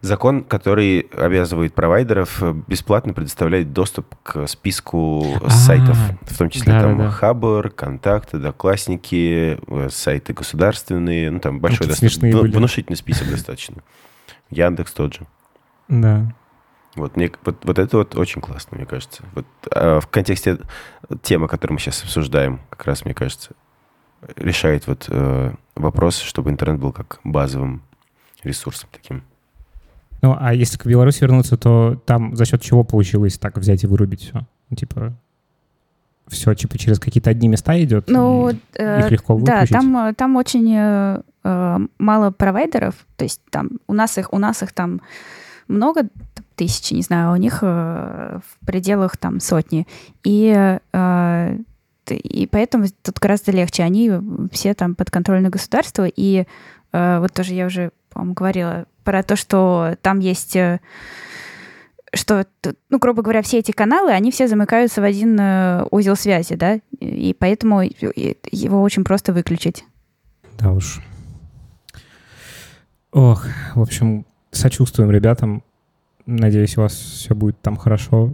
закон, 0.02 0.44
который 0.44 1.00
обязывает 1.00 1.74
провайдеров 1.74 2.44
бесплатно 2.68 3.14
предоставлять 3.14 3.72
доступ 3.72 4.14
к 4.22 4.46
списку 4.48 5.24
А-а-а. 5.36 5.50
сайтов, 5.50 5.98
в 6.24 6.38
том 6.38 6.50
числе 6.50 6.74
да, 6.74 6.82
там 6.82 6.98
да, 6.98 7.06
да. 7.06 7.10
Хабр, 7.10 7.70
Контакты, 7.70 8.38
Доклассники, 8.38 9.58
э, 9.66 9.90
сайты 9.90 10.34
государственные, 10.34 11.32
ну 11.32 11.40
там 11.40 11.62
большой, 11.62 11.88
достаточно, 11.88 12.28
внушительный 12.28 12.98
список 12.98 13.30
достаточно. 13.30 13.82
Яндекс 14.50 14.92
тот 14.92 15.14
же. 15.14 15.22
Да. 15.88 16.36
Вот, 16.96 17.16
мне, 17.16 17.32
вот, 17.46 17.64
вот 17.64 17.80
это 17.80 17.98
вот 17.98 18.16
очень 18.18 18.42
классно, 18.42 18.76
мне 18.76 18.86
кажется. 18.86 19.24
Вот, 19.34 19.46
а 19.72 20.02
в 20.02 20.08
контексте 20.08 20.60
темы, 21.22 21.48
которую 21.48 21.76
мы 21.76 21.80
сейчас 21.80 22.04
обсуждаем, 22.04 22.60
как 22.70 22.88
раз, 22.88 23.06
мне 23.06 23.14
кажется, 23.14 23.52
решает 24.36 24.88
вот 24.88 25.08
э, 25.10 25.54
вопрос, 25.76 26.20
чтобы 26.20 26.50
интернет 26.50 26.80
был 26.80 26.92
как 26.92 27.20
базовым 27.24 27.82
ресурсом 28.44 28.90
таким. 28.92 29.24
Ну, 30.22 30.36
а 30.40 30.54
если 30.54 30.78
к 30.78 30.86
Беларуси 30.86 31.22
вернуться, 31.22 31.58
то 31.58 32.02
там 32.06 32.36
за 32.36 32.46
счет 32.46 32.62
чего 32.62 32.84
получилось 32.84 33.38
так 33.38 33.58
взять 33.58 33.84
и 33.84 33.88
вырубить 33.88 34.22
все? 34.22 34.46
Типа, 34.76 35.14
все 36.28 36.54
типа 36.56 36.78
через 36.78 37.00
какие-то 37.00 37.30
одни 37.30 37.48
места 37.48 37.82
идет? 37.84 38.06
Ну, 38.08 38.52
э, 38.74 39.00
их 39.02 39.12
легко 39.12 39.36
выключить? 39.36 39.72
Да, 39.72 39.80
там, 39.80 39.98
э, 39.98 40.14
там 40.14 40.36
очень 40.36 40.74
э, 40.76 41.22
э, 41.44 41.78
мало 42.00 42.32
провайдеров. 42.32 42.96
То 43.18 43.26
есть 43.26 43.42
там 43.50 43.72
у 43.88 43.94
нас 43.94 44.18
их, 44.18 44.34
у 44.34 44.38
нас 44.38 44.64
их 44.64 44.74
там 44.74 45.02
много, 45.68 46.08
тысячи, 46.56 46.94
не 46.94 47.02
знаю, 47.02 47.30
а 47.30 47.34
у 47.34 47.36
них 47.36 47.60
э, 47.62 48.40
в 48.40 48.66
пределах 48.66 49.18
там 49.18 49.40
сотни. 49.40 49.88
И 50.24 50.80
э, 50.92 51.58
и 52.12 52.48
поэтому 52.48 52.86
тут 53.02 53.20
гораздо 53.20 53.52
легче. 53.52 53.84
Они 53.84 54.12
все 54.52 54.74
там 54.74 54.96
подконтрольны 54.96 55.50
государству, 55.50 56.06
и 56.06 56.46
э, 56.92 57.20
вот 57.20 57.34
тоже 57.34 57.54
я 57.54 57.66
уже, 57.66 57.92
по-моему, 58.10 58.34
говорила 58.34 58.86
про 59.04 59.24
то, 59.24 59.36
что 59.36 59.96
там 60.02 60.20
есть 60.20 60.56
э, 60.56 60.80
что, 62.14 62.46
ну, 62.90 62.98
грубо 62.98 63.22
говоря, 63.22 63.42
все 63.42 63.60
эти 63.60 63.72
каналы, 63.72 64.12
они 64.12 64.32
все 64.32 64.48
замыкаются 64.48 65.02
в 65.02 65.04
один 65.04 65.38
э, 65.40 65.86
узел 65.92 66.16
связи, 66.16 66.56
да, 66.56 66.80
и 67.00 67.36
поэтому 67.38 67.82
его 67.82 68.82
очень 68.82 69.04
просто 69.04 69.34
выключить. 69.34 69.84
Да 70.58 70.72
уж. 70.72 71.02
Ох, 73.12 73.46
в 73.76 73.82
общем, 73.82 74.26
сочувствуем 74.52 75.12
ребятам. 75.12 75.64
Надеюсь, 76.26 76.78
у 76.78 76.82
вас 76.82 76.94
все 76.94 77.36
будет 77.36 77.62
там 77.62 77.78
хорошо. 77.78 78.34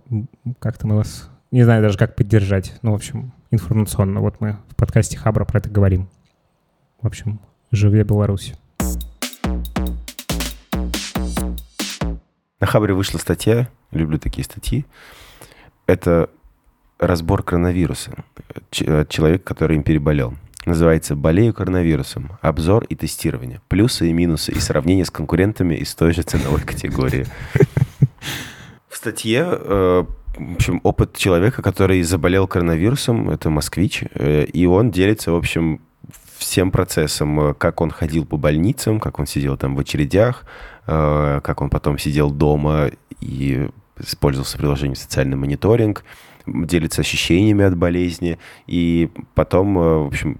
Как-то 0.59 0.87
мы 0.87 0.95
вас... 0.95 1.29
Не 1.51 1.63
знаю 1.63 1.81
даже, 1.83 1.97
как 1.97 2.15
поддержать. 2.15 2.73
Ну, 2.81 2.91
в 2.91 2.95
общем, 2.95 3.33
информационно. 3.51 4.21
Вот 4.21 4.39
мы 4.39 4.57
в 4.69 4.75
подкасте 4.75 5.17
Хабра 5.17 5.45
про 5.45 5.59
это 5.59 5.69
говорим. 5.69 6.09
В 7.01 7.07
общем, 7.07 7.39
живе 7.71 8.03
Беларусь. 8.03 8.53
На 12.59 12.67
Хабре 12.67 12.93
вышла 12.93 13.17
статья, 13.17 13.69
люблю 13.91 14.17
такие 14.17 14.43
статьи. 14.43 14.85
Это 15.85 16.29
разбор 16.99 17.43
коронавируса. 17.43 18.23
Человек, 18.71 19.43
который 19.43 19.75
им 19.77 19.83
переболел. 19.83 20.35
Называется 20.65 21.15
«Болею 21.15 21.55
коронавирусом. 21.55 22.37
Обзор 22.41 22.83
и 22.83 22.95
тестирование. 22.95 23.61
Плюсы 23.67 24.09
и 24.09 24.13
минусы 24.13 24.51
и 24.51 24.59
сравнение 24.59 25.05
с 25.05 25.09
конкурентами 25.09 25.73
из 25.73 25.95
той 25.95 26.13
же 26.13 26.21
ценовой 26.21 26.61
категории». 26.61 27.25
В 28.87 28.95
статье 28.95 29.47
э, 29.49 30.03
в 30.37 30.55
общем, 30.55 30.79
опыт 30.83 31.17
человека, 31.17 31.61
который 31.61 32.01
заболел 32.03 32.47
коронавирусом, 32.47 33.29
это 33.29 33.49
москвич, 33.49 34.03
э, 34.13 34.45
и 34.45 34.65
он 34.65 34.91
делится, 34.91 35.31
в 35.31 35.35
общем, 35.35 35.81
всем 36.37 36.71
процессом, 36.71 37.39
э, 37.39 37.53
как 37.53 37.81
он 37.81 37.91
ходил 37.91 38.25
по 38.25 38.37
больницам, 38.37 38.99
как 38.99 39.19
он 39.19 39.27
сидел 39.27 39.57
там 39.57 39.75
в 39.75 39.79
очередях, 39.79 40.45
э, 40.87 41.41
как 41.43 41.61
он 41.61 41.69
потом 41.69 41.97
сидел 41.97 42.31
дома 42.31 42.91
и 43.19 43.69
использовался 43.99 44.57
приложением 44.57 44.95
«Социальный 44.95 45.37
мониторинг», 45.37 46.03
делится 46.47 47.01
ощущениями 47.01 47.65
от 47.65 47.77
болезни, 47.77 48.39
и 48.65 49.09
потом, 49.35 49.75
в 49.75 50.07
общем, 50.07 50.39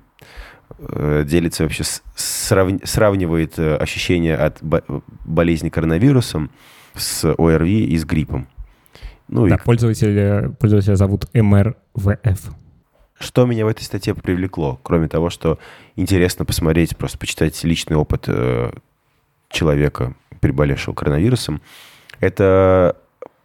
делится 0.80 1.64
вообще, 1.64 1.84
сравнивает 2.16 3.60
ощущения 3.60 4.36
от 4.36 4.58
болезни 4.64 5.70
коронавирусом 5.70 6.50
с 6.96 7.24
ОРВИ 7.38 7.86
и 7.86 7.98
с 8.00 8.06
гриппом. 8.06 8.48
Ну, 9.32 9.48
да, 9.48 9.56
и... 9.56 9.58
пользователя, 9.58 10.50
пользователя 10.60 10.96
зовут 10.96 11.26
MRVF. 11.34 12.52
Что 13.18 13.46
меня 13.46 13.66
в 13.66 13.70
этой 13.70 13.84
статье 13.84 14.14
привлекло, 14.14 14.80
кроме 14.84 15.08
того, 15.08 15.30
что 15.30 15.58
интересно 15.96 16.44
посмотреть, 16.44 16.98
просто 16.98 17.18
почитать 17.18 17.64
личный 17.64 17.96
опыт 17.96 18.26
э, 18.28 18.72
человека, 19.50 20.16
переболевшего 20.42 20.94
коронавирусом, 20.94 21.62
это 22.20 22.98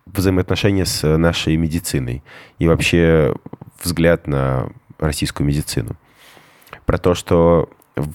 взаимоотношения 0.06 0.86
с 0.86 1.16
нашей 1.16 1.56
медициной 1.56 2.22
и 2.58 2.66
вообще 2.66 3.34
взгляд 3.82 4.26
на 4.26 4.70
российскую 4.98 5.46
медицину. 5.46 5.96
Про 6.84 6.98
то, 6.98 7.14
что 7.14 7.68
в, 7.94 8.06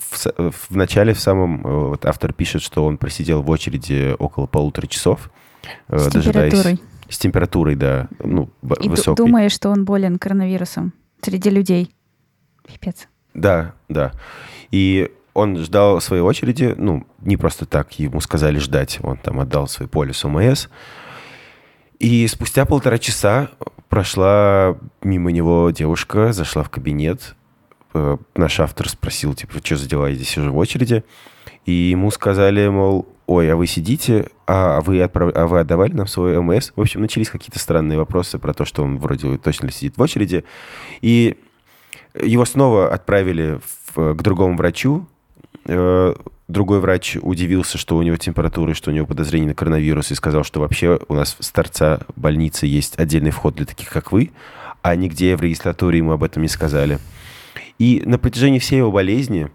в 0.70 0.76
начале 0.76 1.14
в 1.14 1.20
самом 1.20 1.66
э, 1.66 1.70
вот 1.90 2.06
автор 2.06 2.34
пишет, 2.34 2.64
что 2.64 2.86
он 2.86 2.98
просидел 2.98 3.42
в 3.42 3.50
очереди 3.50 4.14
около 4.20 4.46
полутора 4.46 4.88
часов, 4.88 5.32
э, 5.88 5.98
с 5.98 6.08
дожидаясь 6.08 6.80
с 7.12 7.18
температурой, 7.18 7.76
да, 7.76 8.08
ну, 8.24 8.50
И 8.82 8.90
высокой. 8.90 9.18
думаешь, 9.26 9.52
что 9.52 9.70
он 9.70 9.86
болен 9.86 10.18
коронавирусом 10.18 10.94
среди 11.22 11.50
людей. 11.50 11.94
Пипец. 12.68 13.08
Да, 13.34 13.74
да. 13.90 14.14
И 14.72 15.12
он 15.34 15.58
ждал 15.58 16.02
своей 16.02 16.22
очереди, 16.22 16.74
ну, 16.78 17.06
не 17.20 17.38
просто 17.38 17.66
так, 17.66 18.00
ему 18.00 18.22
сказали 18.22 18.58
ждать, 18.60 19.00
он 19.04 19.18
там 19.18 19.40
отдал 19.40 19.68
свой 19.68 19.88
полис 19.88 20.24
ОМС. 20.26 20.68
И 22.00 22.28
спустя 22.28 22.66
полтора 22.66 22.98
часа 22.98 23.50
прошла 23.90 24.78
мимо 25.04 25.32
него 25.32 25.70
девушка, 25.70 26.34
зашла 26.34 26.64
в 26.64 26.70
кабинет. 26.70 27.36
Э, 27.94 28.18
наш 28.36 28.60
автор 28.60 28.90
спросил, 28.90 29.34
типа, 29.34 29.60
что 29.64 29.76
за 29.76 29.88
дела, 29.88 30.08
я 30.08 30.16
здесь 30.16 30.30
сижу 30.30 30.52
в 30.52 30.58
очереди. 30.58 31.04
И 31.66 31.72
ему 31.72 32.10
сказали, 32.10 32.68
мол, 32.70 33.08
ой, 33.32 33.52
а 33.52 33.56
вы 33.56 33.66
сидите, 33.66 34.28
а 34.46 34.82
вы, 34.82 35.02
отправ... 35.02 35.32
а 35.36 35.48
вы 35.48 35.62
отдавали 35.62 35.94
нам 35.94 36.08
свой 36.08 36.42
МС? 36.42 36.74
В 36.76 36.82
общем, 36.82 37.02
начались 37.02 37.30
какие-то 37.30 37.60
странные 37.60 37.98
вопросы 37.98 38.38
про 38.40 38.54
то, 38.54 38.66
что 38.66 38.84
он 38.84 38.98
вроде 38.98 39.38
точно 39.38 39.72
сидит 39.72 39.98
в 39.98 40.02
очереди. 40.02 40.44
И 41.02 41.38
его 42.20 42.44
снова 42.44 42.94
отправили 42.94 43.62
в... 43.94 44.16
к 44.16 44.22
другому 44.22 44.58
врачу. 44.58 45.08
Э, 45.66 46.14
другой 46.50 46.82
врач 46.82 47.18
удивился, 47.22 47.78
что 47.78 47.96
у 47.96 48.02
него 48.02 48.18
температура, 48.18 48.74
что 48.74 48.92
у 48.92 48.94
него 48.94 49.06
подозрение 49.06 49.50
на 49.50 49.56
коронавирус, 49.56 50.12
и 50.12 50.16
сказал, 50.16 50.44
что 50.44 50.60
вообще 50.60 51.00
у 51.08 51.14
нас 51.14 51.38
с 51.40 51.52
торца 51.52 52.02
больницы 52.18 52.66
есть 52.66 53.00
отдельный 53.00 53.32
вход 53.32 53.56
для 53.56 53.66
таких, 53.66 53.90
как 53.90 54.12
вы, 54.12 54.32
а 54.82 54.94
нигде 54.98 55.38
в 55.38 55.42
регистратуре 55.42 56.00
ему 56.00 56.12
об 56.12 56.24
этом 56.24 56.42
не 56.42 56.50
сказали. 56.50 57.00
И 57.80 58.04
на 58.06 58.20
протяжении 58.20 58.60
всей 58.60 58.80
его 58.80 58.92
болезни 58.92 59.50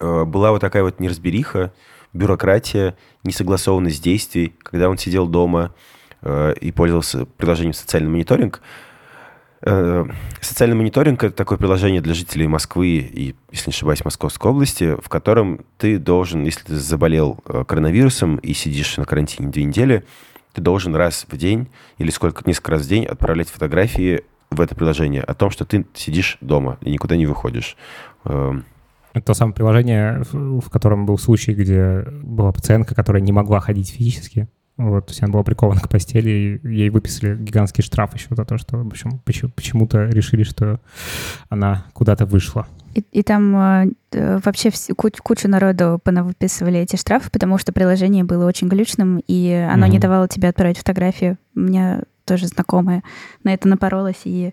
э, 0.00 0.24
была 0.24 0.50
вот 0.50 0.60
такая 0.60 0.82
вот 0.82 0.98
неразбериха, 0.98 1.72
бюрократия, 2.16 2.96
несогласованность 3.24 4.02
действий. 4.02 4.54
Когда 4.62 4.88
он 4.88 4.98
сидел 4.98 5.26
дома 5.26 5.74
э, 6.22 6.54
и 6.60 6.72
пользовался 6.72 7.26
приложением 7.26 7.74
«Социальный 7.74 8.10
мониторинг», 8.10 8.60
э, 9.62 10.04
Социальный 10.40 10.76
мониторинг– 10.76 11.22
это 11.24 11.34
такое 11.34 11.58
приложение 11.58 12.00
для 12.00 12.14
жителей 12.14 12.46
Москвы 12.46 12.88
и, 12.88 13.34
если 13.50 13.70
не 13.70 13.74
ошибаюсь, 13.74 14.04
Московской 14.04 14.50
области, 14.50 14.96
в 15.00 15.08
котором 15.08 15.60
ты 15.78 15.98
должен, 15.98 16.44
если 16.44 16.64
ты 16.64 16.76
заболел 16.76 17.38
э, 17.46 17.64
коронавирусом 17.66 18.36
и 18.36 18.52
сидишь 18.54 18.96
на 18.96 19.04
карантине 19.04 19.48
две 19.50 19.64
недели, 19.64 20.04
ты 20.52 20.62
должен 20.62 20.96
раз 20.96 21.26
в 21.28 21.36
день 21.36 21.68
или 21.98 22.10
сколько 22.10 22.42
несколько 22.46 22.72
раз 22.72 22.82
в 22.82 22.88
день 22.88 23.04
отправлять 23.04 23.50
фотографии 23.50 24.22
в 24.50 24.60
это 24.60 24.74
приложение 24.74 25.22
о 25.22 25.34
том, 25.34 25.50
что 25.50 25.64
ты 25.64 25.84
сидишь 25.94 26.38
дома 26.40 26.78
и 26.80 26.90
никуда 26.90 27.16
не 27.16 27.26
выходишь. 27.26 27.76
Это 29.16 29.28
то 29.28 29.34
самое 29.34 29.54
приложение, 29.54 30.24
в 30.30 30.68
котором 30.68 31.06
был 31.06 31.16
случай, 31.16 31.54
где 31.54 32.04
была 32.22 32.52
пациентка, 32.52 32.94
которая 32.94 33.22
не 33.22 33.32
могла 33.32 33.60
ходить 33.60 33.88
физически. 33.88 34.46
Вот, 34.76 35.06
то 35.06 35.12
есть 35.12 35.22
она 35.22 35.32
была 35.32 35.42
прикована 35.42 35.80
к 35.80 35.88
постели, 35.88 36.60
и 36.62 36.68
ей 36.68 36.90
выписали 36.90 37.34
гигантский 37.34 37.82
штраф 37.82 38.14
еще 38.14 38.26
за 38.32 38.44
то, 38.44 38.58
что, 38.58 38.76
в 38.76 38.86
общем, 38.86 39.18
почему-то 39.24 40.04
решили, 40.04 40.42
что 40.42 40.80
она 41.48 41.86
куда-то 41.94 42.26
вышла. 42.26 42.66
И, 42.94 43.02
и 43.10 43.22
там 43.22 43.56
э, 43.56 43.86
вообще 44.44 44.68
вс- 44.68 44.92
куч, 44.94 45.14
кучу 45.22 45.48
народу 45.48 45.98
выписывали 46.04 46.78
эти 46.80 46.96
штрафы, 46.96 47.30
потому 47.30 47.56
что 47.56 47.72
приложение 47.72 48.22
было 48.22 48.46
очень 48.46 48.68
глючным, 48.68 49.22
и 49.26 49.50
оно 49.50 49.86
mm-hmm. 49.86 49.90
не 49.90 49.98
давало 49.98 50.28
тебе 50.28 50.50
отправить 50.50 50.76
фотографию. 50.76 51.38
У 51.54 51.60
меня 51.60 52.02
тоже 52.26 52.48
знакомая 52.48 53.02
на 53.44 53.54
это 53.54 53.66
напоролась, 53.66 54.20
и 54.24 54.52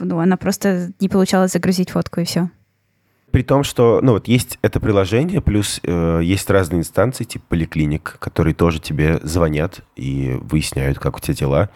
ну, 0.00 0.18
она 0.18 0.36
просто 0.36 0.90
не 0.98 1.08
получалось 1.08 1.52
загрузить 1.52 1.90
фотку, 1.90 2.20
и 2.20 2.24
все. 2.24 2.50
При 3.32 3.42
том, 3.42 3.64
что, 3.64 4.00
ну 4.02 4.12
вот 4.12 4.28
есть 4.28 4.58
это 4.60 4.78
приложение, 4.78 5.40
плюс 5.40 5.80
э, 5.82 6.20
есть 6.22 6.50
разные 6.50 6.80
инстанции, 6.80 7.24
типа 7.24 7.46
поликлиник, 7.48 8.18
которые 8.18 8.54
тоже 8.54 8.78
тебе 8.78 9.20
звонят 9.22 9.80
и 9.96 10.38
выясняют, 10.42 10.98
как 10.98 11.16
у 11.16 11.20
тебя 11.20 11.34
дела. 11.34 11.70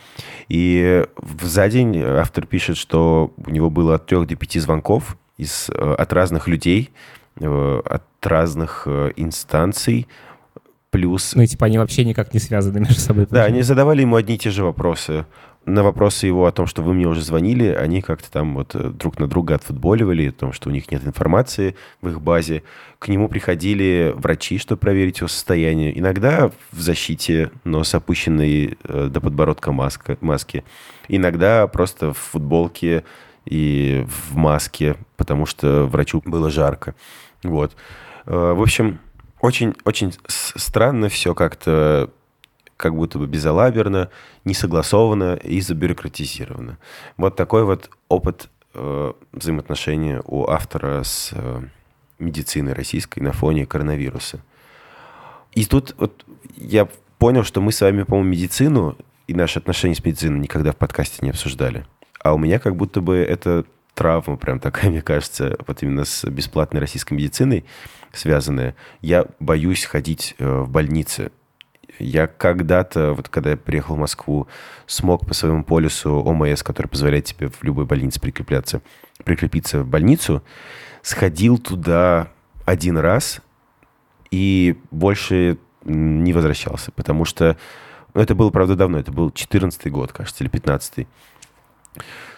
И 0.49 1.07
за 1.41 1.69
день 1.71 1.99
автор 1.99 2.47
пишет, 2.47 2.77
что 2.77 3.33
у 3.39 3.51
него 3.51 3.71
было 3.71 3.95
от 3.95 4.05
трех 4.05 4.27
до 4.27 4.37
пяти 4.37 4.61
звонков 4.61 5.17
из, 5.39 5.71
э, 5.71 5.95
от 5.95 6.13
разных 6.13 6.47
людей, 6.47 6.91
э, 7.41 7.81
от 7.85 8.05
разных 8.23 8.83
э, 8.87 9.13
инстанций, 9.17 10.09
плюс... 10.91 11.35
Ну, 11.35 11.43
и 11.43 11.47
типа 11.47 11.67
они 11.67 11.79
вообще 11.79 12.05
никак 12.05 12.35
не 12.35 12.41
связаны 12.41 12.81
между 12.81 13.01
собой. 13.01 13.27
Да, 13.31 13.45
они 13.45 13.63
задавали 13.63 14.03
ему 14.03 14.17
одни 14.17 14.35
и 14.35 14.39
те 14.39 14.51
же 14.51 14.63
вопросы 14.63 15.25
на 15.67 15.83
вопросы 15.83 16.27
его 16.27 16.47
о 16.47 16.53
том, 16.53 16.67
что 16.67 16.81
вы 16.83 16.95
мне 16.95 17.09
уже 17.09 17.23
звонили, 17.23 17.67
они 17.67 18.01
как-то 18.01 18.31
там 18.31 18.55
вот 18.55 18.75
э, 18.75 18.91
друг 18.91 19.19
на 19.19 19.27
друга 19.27 19.57
отфутболивали, 19.57 20.29
о 20.29 20.33
том, 20.33 20.53
что 20.53 20.71
у 20.71 20.73
них 20.73 20.91
нет 20.93 21.05
информации 21.05 21.75
в 22.01 22.09
их 22.09 22.21
базе. 22.21 22.63
К 23.01 23.09
нему 23.09 23.29
приходили 23.29 24.15
врачи, 24.17 24.59
чтобы 24.59 24.79
проверить 24.79 25.19
его 25.19 25.29
состояние. 25.29 25.99
Иногда 25.99 26.53
в 26.71 26.81
защите, 26.81 27.51
но 27.65 27.83
с 27.83 27.95
опущенной 27.97 28.79
э, 28.85 29.09
до 29.11 29.21
подбородка 29.21 29.73
маска, 29.73 30.17
маски. 30.21 30.65
Иногда 31.09 31.67
просто 31.67 32.13
в 32.13 32.19
футболке 32.19 33.03
и 33.45 34.07
в 34.07 34.37
маске, 34.37 34.97
потому 35.17 35.47
что 35.47 35.87
врачу 35.87 36.23
было 36.25 36.49
жарко. 36.49 36.95
Вот. 37.43 37.75
Э, 38.27 38.53
в 38.53 38.63
общем, 38.63 39.01
очень-очень 39.41 40.15
странно 40.29 41.09
все 41.09 41.35
как-то 41.35 42.11
как 42.77 42.95
будто 42.95 43.19
бы 43.19 43.27
безалаберно, 43.27 44.11
не 44.45 44.55
согласовано 44.55 45.35
и 45.35 45.61
забюрократизировано. 45.61 46.79
Вот 47.17 47.37
такой 47.37 47.65
вот 47.65 47.91
опыт 48.09 48.51
э, 48.75 49.13
взаимоотношения 49.33 50.23
у 50.25 50.49
автора 50.49 51.03
с 51.03 51.31
э, 51.33 51.63
медициной 52.19 52.73
российской 52.73 53.21
на 53.21 53.33
фоне 53.33 53.67
коронавируса. 53.67 54.41
И 55.53 55.65
тут 55.65 55.95
вот 55.99 56.25
я 56.57 56.89
понял, 57.19 57.45
что 57.45 57.61
мы 57.61 57.73
с 57.73 57.81
вами, 57.81 58.03
по-моему, 58.03 58.31
медицину 58.31 58.97
и 59.27 59.35
наши 59.35 59.59
отношения 59.59 59.95
с 59.95 60.05
медициной 60.05 60.39
никогда 60.39 60.73
в 60.73 60.77
подкасте 60.77 61.19
не 61.23 61.31
обсуждали. 61.31 61.87
А 62.23 62.35
у 62.35 62.39
меня 62.39 62.59
как 62.59 62.77
будто 62.77 63.01
бы 63.01 63.17
это 63.17 63.65
травма 63.95 64.37
прям 64.37 64.61
такая, 64.61 64.91
мне 64.91 65.03
кажется, 65.03 65.57
вот 65.67 65.83
именно 65.83 66.05
с 66.05 66.29
бесплатной 66.29 66.81
российской 66.81 67.15
медициной 67.15 67.65
связанная. 68.13 68.75
Я 69.01 69.27
боюсь 69.41 69.85
ходить 69.85 70.35
э, 70.39 70.61
в 70.61 70.71
больницы 70.71 71.33
я 71.99 72.27
когда-то, 72.27 73.13
вот 73.13 73.29
когда 73.29 73.51
я 73.51 73.57
приехал 73.57 73.97
в 73.97 73.99
Москву, 73.99 74.47
смог 74.87 75.27
по 75.27 75.35
своему 75.35 75.65
полису 75.65 76.23
ОМС, 76.23 76.63
который 76.63 76.89
позволяет 76.89 77.25
тебе 77.27 77.49
в 77.49 77.63
любой 77.63 77.85
больнице 77.85 78.21
прикрепляться, 78.21 78.83
прикрепиться 79.25 79.83
в 79.83 79.87
больницу, 79.87 80.43
сходил 81.03 81.59
туда 81.59 82.29
один 82.65 82.99
раз 82.99 83.41
и 84.31 84.77
больше 84.91 85.59
не 85.85 86.33
возвращался, 86.33 86.91
потому 86.93 87.25
что 87.25 87.57
ну, 88.15 88.21
это 88.21 88.35
было, 88.35 88.51
правда, 88.51 88.77
давно, 88.77 88.99
это 88.99 89.13
был 89.13 89.31
14 89.31 89.91
год, 89.93 90.13
кажется, 90.13 90.43
или 90.43 90.51
15 90.51 91.07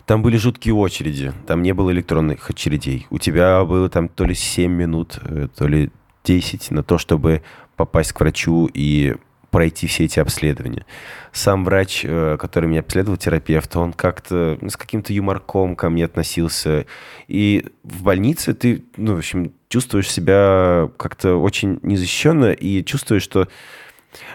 там 0.08 0.22
были 0.22 0.38
жуткие 0.38 0.74
очереди, 0.74 1.34
там 1.46 1.60
не 1.60 1.74
было 1.74 1.90
электронных 1.90 2.48
очередей. 2.48 3.06
У 3.10 3.18
тебя 3.18 3.62
было 3.66 3.90
там 3.90 4.08
то 4.08 4.24
ли 4.24 4.34
7 4.34 4.72
минут, 4.72 5.18
э, 5.20 5.48
то 5.54 5.66
ли 5.66 5.90
10 6.24 6.70
на 6.70 6.82
то, 6.82 6.96
чтобы 6.96 7.42
попасть 7.76 8.14
к 8.14 8.20
врачу 8.20 8.70
и 8.72 9.16
пройти 9.58 9.88
все 9.88 10.04
эти 10.04 10.20
обследования. 10.20 10.86
Сам 11.32 11.64
врач, 11.64 12.02
э, 12.04 12.36
который 12.38 12.68
меня 12.68 12.78
обследовал, 12.78 13.16
терапевт, 13.16 13.74
он 13.74 13.92
как-то 13.92 14.56
ну, 14.60 14.70
с 14.70 14.76
каким-то 14.76 15.12
юморком 15.12 15.74
ко 15.74 15.90
мне 15.90 16.04
относился. 16.04 16.86
И 17.26 17.66
в 17.82 18.04
больнице 18.04 18.54
ты, 18.54 18.84
ну, 18.96 19.16
в 19.16 19.18
общем, 19.18 19.52
чувствуешь 19.68 20.08
себя 20.12 20.88
как-то 20.96 21.34
очень 21.34 21.80
незащищенно 21.82 22.52
и 22.52 22.84
чувствуешь, 22.84 23.24
что 23.24 23.48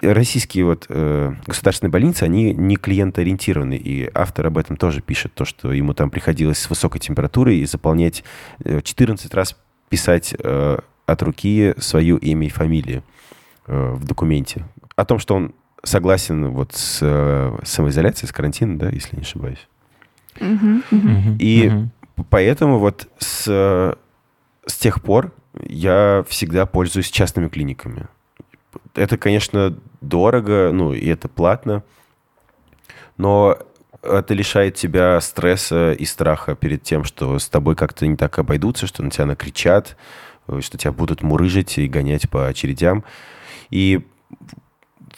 российские 0.01 0.65
вот 0.65 0.87
э, 0.89 1.31
государственные 1.47 1.91
больницы, 1.91 2.23
они 2.23 2.53
не 2.53 2.75
клиентоориентированы. 2.75 3.77
И 3.77 4.11
автор 4.13 4.47
об 4.47 4.57
этом 4.57 4.75
тоже 4.75 4.99
пишет, 4.99 5.33
то, 5.33 5.45
что 5.45 5.71
ему 5.71 5.93
там 5.93 6.09
приходилось 6.09 6.57
с 6.57 6.69
высокой 6.69 6.99
температурой 6.99 7.59
и 7.59 7.65
заполнять 7.65 8.25
14 8.65 9.31
э, 9.31 9.37
раз 9.37 9.55
писать 9.87 10.35
э, 10.37 10.79
от 11.05 11.21
руки 11.21 11.75
свое 11.77 12.17
имя 12.17 12.47
и 12.47 12.49
фамилию 12.49 13.03
э, 13.67 13.93
в 13.93 14.03
документе 14.03 14.65
о 14.95 15.05
том, 15.05 15.19
что 15.19 15.35
он 15.35 15.53
согласен 15.83 16.49
вот 16.51 16.73
с 16.73 16.99
э, 17.01 17.57
самоизоляцией, 17.63 18.29
с 18.29 18.31
карантином, 18.31 18.77
да, 18.77 18.89
если 18.89 19.15
не 19.15 19.21
ошибаюсь. 19.21 19.67
И 21.39 21.71
поэтому 22.29 22.79
вот 22.79 23.07
с, 23.19 23.97
с 24.65 24.77
тех 24.77 25.01
пор 25.01 25.33
я 25.61 26.23
всегда 26.27 26.65
пользуюсь 26.65 27.09
частными 27.09 27.49
клиниками. 27.49 28.07
Это, 28.95 29.17
конечно, 29.17 29.77
дорого, 30.01 30.71
ну, 30.73 30.93
и 30.93 31.07
это 31.07 31.27
платно, 31.27 31.83
но 33.17 33.57
это 34.01 34.33
лишает 34.33 34.75
тебя 34.75 35.19
стресса 35.21 35.93
и 35.93 36.05
страха 36.05 36.55
перед 36.55 36.83
тем, 36.83 37.03
что 37.03 37.39
с 37.39 37.47
тобой 37.47 37.75
как-то 37.75 38.05
не 38.07 38.15
так 38.15 38.37
обойдутся, 38.39 38.87
что 38.87 39.03
на 39.03 39.09
тебя 39.09 39.25
накричат, 39.25 39.95
что 40.59 40.77
тебя 40.77 40.91
будут 40.91 41.21
мурыжить 41.21 41.77
и 41.77 41.87
гонять 41.87 42.29
по 42.29 42.47
очередям. 42.47 43.03
И 43.69 44.05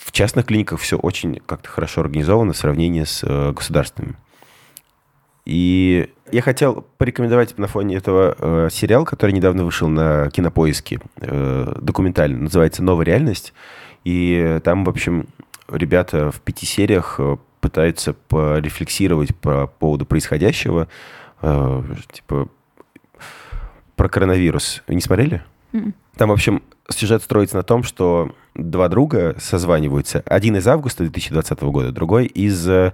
в 0.05 0.11
частных 0.11 0.45
клиниках 0.45 0.79
все 0.79 0.97
очень 0.97 1.41
как-то 1.47 1.67
хорошо 1.67 2.01
организовано 2.01 2.53
в 2.53 2.57
сравнении 2.57 3.03
с 3.03 3.23
э, 3.23 3.51
государственными. 3.53 4.15
И 5.45 6.11
я 6.31 6.41
хотел 6.43 6.85
порекомендовать 6.99 7.57
на 7.57 7.67
фоне 7.67 7.95
этого 7.95 8.35
э, 8.37 8.69
сериал, 8.71 9.03
который 9.03 9.31
недавно 9.31 9.65
вышел 9.65 9.87
на 9.87 10.29
кинопоиске, 10.29 10.99
э, 11.17 11.75
документальный, 11.81 12.39
называется 12.39 12.83
«Новая 12.83 13.05
реальность». 13.05 13.53
И 14.03 14.59
там, 14.63 14.83
в 14.83 14.89
общем, 14.89 15.27
ребята 15.67 16.31
в 16.31 16.39
пяти 16.41 16.67
сериях 16.67 17.15
э, 17.17 17.37
пытаются 17.59 18.13
порефлексировать 18.13 19.35
по 19.35 19.65
поводу 19.65 20.05
происходящего, 20.05 20.87
э, 21.41 21.83
типа 22.11 22.47
про 23.95 24.07
коронавирус. 24.07 24.83
Вы 24.87 24.93
не 24.93 25.01
смотрели? 25.01 25.43
Там, 26.17 26.29
в 26.29 26.33
общем, 26.33 26.63
сюжет 26.89 27.23
строится 27.23 27.57
на 27.57 27.63
том, 27.63 27.83
что 27.83 28.33
два 28.53 28.87
друга 28.87 29.35
созваниваются. 29.39 30.23
Один 30.25 30.55
из 30.57 30.67
августа 30.67 31.03
2020 31.03 31.61
года, 31.63 31.91
другой 31.91 32.25
из, 32.25 32.67
э, 32.67 32.93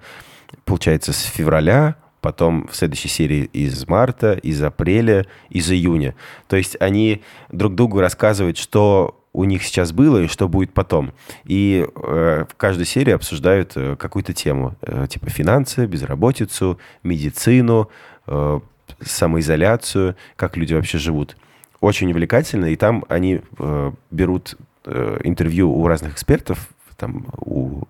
получается, 0.66 1.14
с 1.14 1.22
февраля, 1.24 1.96
потом 2.22 2.68
в 2.68 2.76
следующей 2.76 3.10
серии 3.10 3.44
из 3.54 3.88
марта, 3.88 4.34
из 4.34 4.62
апреля, 4.62 5.26
из 5.50 5.70
июня. 5.72 6.16
То 6.48 6.56
есть 6.56 6.78
они 6.80 7.22
друг 7.52 7.76
другу 7.76 8.00
рассказывают, 8.00 8.58
что 8.58 9.18
у 9.34 9.44
них 9.46 9.64
сейчас 9.64 9.92
было 9.92 10.24
и 10.24 10.28
что 10.28 10.48
будет 10.48 10.74
потом. 10.74 11.14
И 11.46 11.86
э, 11.86 12.46
в 12.50 12.56
каждой 12.56 12.86
серии 12.86 13.14
обсуждают 13.14 13.74
э, 13.76 13.96
какую-то 13.96 14.34
тему, 14.34 14.76
э, 14.82 15.08
типа 15.10 15.30
финансы, 15.30 15.86
безработицу, 15.86 16.80
медицину, 17.04 17.90
э, 18.28 18.60
самоизоляцию, 19.00 20.16
как 20.36 20.58
люди 20.58 20.74
вообще 20.74 20.98
живут. 20.98 21.38
Очень 21.82 22.12
увлекательно, 22.12 22.66
и 22.66 22.76
там 22.76 23.04
они 23.10 23.42
э, 23.60 23.92
берут 24.12 24.58
э, 24.86 25.20
интервью 25.24 25.72
у 25.72 25.88
разных 25.88 26.14
экспертов, 26.14 26.70
там, 26.96 27.26
у 27.38 27.84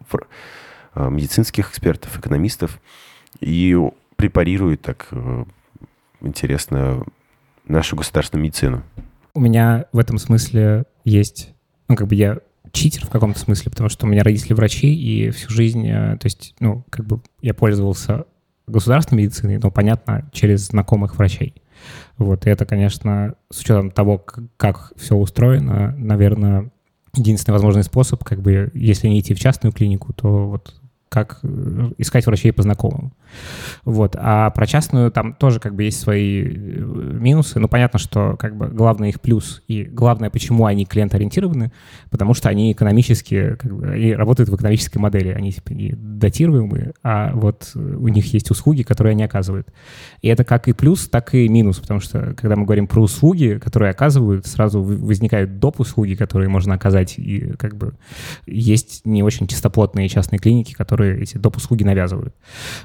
э, 0.96 1.10
медицинских 1.10 1.70
экспертов, 1.70 2.18
экономистов, 2.18 2.80
и 3.40 3.78
препарируют 4.16 4.82
так 4.82 5.08
э, 5.12 5.46
интересно 6.22 7.04
нашу 7.68 7.96
государственную 7.96 8.46
медицину. 8.46 8.84
У 9.34 9.40
меня 9.40 9.86
в 9.92 10.00
этом 10.00 10.18
смысле 10.18 10.86
есть, 11.04 11.54
ну, 11.88 11.96
как 11.96 12.08
бы 12.08 12.16
я 12.16 12.40
читер 12.72 13.06
в 13.06 13.10
каком-то 13.10 13.40
смысле, 13.40 13.72
потому 13.72 13.90
что 13.90 14.06
у 14.06 14.10
меня 14.10 14.24
родители 14.24 14.54
врачи, 14.54 14.94
и 14.94 15.30
всю 15.32 15.50
жизнь, 15.50 15.88
э, 15.88 16.18
то 16.18 16.26
есть, 16.26 16.56
ну, 16.60 16.86
как 16.90 17.06
бы 17.06 17.22
я 17.42 17.54
пользовался 17.54 18.26
государственной 18.68 19.24
медициной, 19.24 19.58
но, 19.58 19.72
понятно, 19.72 20.30
через 20.32 20.68
знакомых 20.68 21.18
врачей. 21.18 21.61
Вот, 22.18 22.46
и 22.46 22.50
это, 22.50 22.66
конечно, 22.66 23.36
с 23.50 23.60
учетом 23.62 23.92
того, 23.92 24.24
как, 24.58 24.94
все 24.98 25.16
устроено, 25.16 25.96
наверное, 25.98 26.72
единственный 27.16 27.54
возможный 27.54 27.84
способ, 27.84 28.24
как 28.24 28.42
бы, 28.42 28.72
если 28.74 29.08
не 29.08 29.20
идти 29.20 29.34
в 29.34 29.40
частную 29.40 29.74
клинику, 29.74 30.14
то 30.14 30.48
вот 30.50 30.76
как 31.10 31.40
э, 31.44 31.92
искать 31.98 32.26
врачей 32.26 32.54
по 32.54 32.62
знакомым. 32.62 33.14
Вот. 33.86 34.16
А 34.18 34.50
про 34.52 34.68
частную 34.68 35.12
там 35.12 35.34
тоже 35.34 35.60
как 35.60 35.76
бы 35.76 35.84
есть 35.84 36.00
свои 36.00 36.44
э, 36.44 36.50
минусы. 36.50 37.60
Ну, 37.60 37.68
понятно, 37.68 38.00
что 38.00 38.36
как 38.38 38.56
бы 38.56 38.68
главный 38.68 39.10
их 39.10 39.22
плюс 39.22 39.62
и 39.68 39.84
главное, 39.84 40.30
почему 40.30 40.66
они 40.66 40.86
клиент-ориентированы, 40.86 41.72
потому 42.10 42.34
что 42.34 42.50
они 42.50 42.72
экономически, 42.72 43.56
как 43.56 43.76
бы, 43.76 43.88
они 43.88 44.14
работают 44.14 44.50
в 44.50 44.56
экономической 44.56 44.98
модели. 44.98 45.30
Они 45.30 45.52
типа 45.52 45.72
не 45.72 45.94
датируемые, 45.94 46.94
а 47.04 47.32
вот 47.34 47.72
у 47.76 48.08
них 48.08 48.34
есть 48.34 48.52
услуги, 48.52 48.84
которые 48.84 49.12
они 49.12 49.24
оказывают. 49.24 49.68
И 50.22 50.28
это 50.28 50.44
как 50.44 50.68
и 50.68 50.74
плюс, 50.74 51.08
так 51.08 51.34
и 51.34 51.48
минус, 51.48 51.80
потому 51.80 52.00
что 52.00 52.34
когда 52.36 52.56
мы 52.56 52.66
говорим 52.66 52.88
про 52.88 53.02
услуги, 53.02 53.60
которые 53.62 53.92
оказывают, 53.92 54.46
сразу 54.46 54.82
возникают 54.82 55.60
доп. 55.60 55.80
услуги, 55.80 56.16
которые 56.16 56.50
можно 56.50 56.74
оказать, 56.74 57.18
и 57.18 57.54
как 57.58 57.76
бы 57.76 57.94
есть 58.46 59.06
не 59.06 59.24
очень 59.24 59.48
чистоплотные 59.48 60.10
частные 60.10 60.40
клиники, 60.40 60.74
которые 60.74 61.22
эти 61.22 61.38
доп. 61.38 61.58
услуги 61.58 61.84
навязывают. 61.84 62.36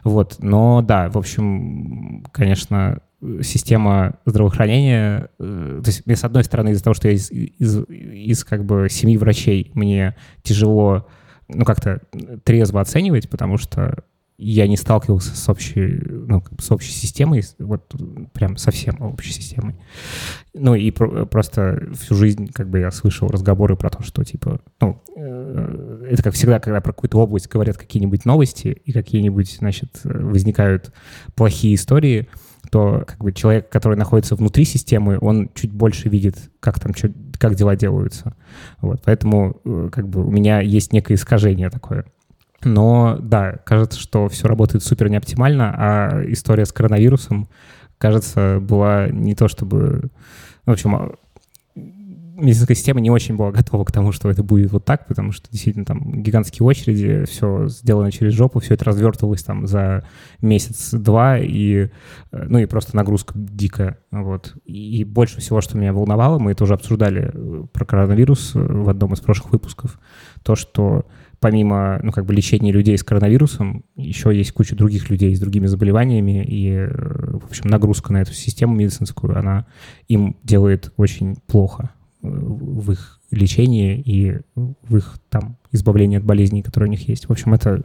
Вот. 0.04 0.36
Но 0.40 0.83
да, 0.83 1.09
в 1.09 1.18
общем, 1.18 2.25
конечно, 2.33 3.01
система 3.42 4.14
здравоохранения, 4.25 5.31
э, 5.38 5.81
то 5.83 5.88
есть 5.88 6.07
мне, 6.07 6.16
с 6.16 6.25
одной 6.25 6.44
стороны, 6.44 6.70
из-за 6.70 6.85
того, 6.85 6.94
что 6.94 7.09
я 7.09 7.14
из, 7.14 7.31
из, 7.31 7.83
из 7.88 8.44
как 8.44 8.64
бы 8.64 8.88
семьи 8.90 9.16
врачей, 9.16 9.70
мне 9.75 10.16
тяжело, 10.42 11.09
ну, 11.49 11.64
как-то 11.64 12.01
трезво 12.44 12.81
оценивать, 12.81 13.29
потому 13.31 13.57
что 13.57 14.05
я 14.38 14.68
не 14.68 14.77
сталкивался 14.77 15.35
с 15.35 15.49
общей, 15.49 15.99
ну, 16.09 16.42
с 16.59 16.70
общей 16.70 16.92
системой, 16.92 17.42
вот 17.59 17.94
прям 18.33 18.57
совсем 18.57 19.01
общей 19.01 19.33
системой. 19.33 19.77
Ну 20.53 20.75
и 20.75 20.90
про- 20.90 21.25
просто 21.25 21.88
всю 21.94 22.14
жизнь 22.14 22.51
как 22.53 22.68
бы 22.68 22.81
я 22.81 22.90
слышал 22.90 23.29
разговоры 23.29 23.77
про 23.77 23.88
то, 23.88 24.03
что 24.03 24.25
типа, 24.25 24.61
ну, 24.81 25.03
э, 25.16 26.09
это 26.11 26.22
как 26.22 26.35
всегда, 26.35 26.61
когда 26.61 26.81
про 26.81 26.92
какую-то 26.92 27.18
область 27.18 27.49
говорят 27.49 27.79
какие-нибудь 27.79 28.25
новости 28.27 28.68
и 28.68 28.92
какие-нибудь, 28.92 29.57
значит, 29.59 30.01
возникают 30.05 30.92
плохие 31.35 31.75
истории, 31.75 32.29
то 32.70 33.05
как 33.07 33.18
бы 33.18 33.33
человек, 33.33 33.68
который 33.68 33.96
находится 33.96 34.35
внутри 34.35 34.64
системы, 34.64 35.18
он 35.20 35.51
чуть 35.55 35.72
больше 35.72 36.09
видит, 36.09 36.37
как 36.61 36.81
там, 36.81 36.94
что, 36.94 37.11
как 37.38 37.55
дела 37.55 37.77
делаются. 37.77 38.35
Вот, 38.81 39.03
поэтому 39.05 39.61
э, 39.64 39.88
как 39.90 40.09
бы 40.09 40.27
у 40.27 40.31
меня 40.31 40.61
есть 40.61 40.92
некое 40.92 41.14
искажение 41.14 41.70
такое. 41.70 42.05
Но 42.66 43.16
да, 43.20 43.59
кажется, 43.64 44.00
что 44.00 44.29
все 44.29 44.48
работает 44.48 44.83
супер 44.83 45.09
неоптимально, 45.09 45.72
а 45.76 46.24
история 46.26 46.66
с 46.66 46.72
коронавирусом, 46.72 47.48
кажется, 47.96 48.59
была 48.61 49.07
не 49.09 49.37
то 49.37 49.46
чтобы... 49.46 50.11
В 50.64 50.72
общем, 50.72 50.96
а, 50.96 51.14
медицинская 51.76 52.74
система 52.74 53.00
не 53.00 53.09
очень 53.09 53.37
была 53.37 53.52
готова 53.52 53.85
к 53.85 53.92
тому, 53.92 54.11
что 54.11 54.29
это 54.29 54.42
будет 54.42 54.72
вот 54.72 54.85
так, 54.85 55.07
потому 55.07 55.31
что 55.31 55.48
действительно 55.48 55.85
там 55.85 56.22
гигантские 56.22 56.66
очереди, 56.66 57.24
все 57.26 57.68
сделано 57.68 58.11
через 58.11 58.33
жопу, 58.33 58.59
все 58.59 58.74
это 58.74 58.85
развертывалось 58.87 59.44
там 59.44 59.68
за 59.68 60.05
месяц-два, 60.42 61.38
и, 61.38 61.90
ну 62.33 62.59
и 62.59 62.66
просто 62.66 62.96
нагрузка 62.96 63.35
дикая, 63.37 64.00
вот. 64.11 64.57
И 64.64 65.05
больше 65.05 65.40
всего, 65.40 65.61
что 65.61 65.79
меня 65.79 65.92
волновало, 65.92 66.40
мы 66.40 66.50
это 66.50 66.64
уже 66.64 66.74
обсуждали 66.74 67.31
э, 67.33 67.64
про 67.72 67.85
коронавирус 67.85 68.55
в 68.55 68.88
одном 68.88 69.12
из 69.12 69.20
прошлых 69.20 69.52
выпусков, 69.52 70.00
то, 70.42 70.57
что 70.57 71.07
помимо, 71.46 72.00
ну, 72.02 72.11
как 72.11 72.26
бы 72.26 72.35
лечения 72.35 72.72
людей 72.72 72.98
с 72.98 73.04
коронавирусом, 73.04 73.85
еще 73.94 74.37
есть 74.37 74.50
куча 74.50 74.74
других 74.74 75.11
людей 75.11 75.32
с 75.32 75.38
другими 75.38 75.66
заболеваниями, 75.66 76.44
и, 76.44 76.70
э, 76.70 76.88
в 76.88 77.44
общем, 77.44 77.70
нагрузка 77.70 78.12
на 78.12 78.20
эту 78.20 78.32
систему 78.32 78.74
медицинскую, 78.74 79.38
она 79.38 79.64
им 80.09 80.37
делает 80.42 80.92
очень 80.96 81.37
плохо 81.46 81.90
э, 82.24 82.28
в 82.28 82.90
их 82.90 83.20
лечении 83.30 84.00
и 84.00 84.40
в 84.56 84.96
их 84.96 85.18
там 85.28 85.56
избавлении 85.70 86.18
от 86.18 86.24
болезней, 86.24 86.62
которые 86.62 86.88
у 86.88 86.90
них 86.90 87.09
есть. 87.09 87.28
В 87.28 87.30
общем, 87.30 87.54
это 87.54 87.85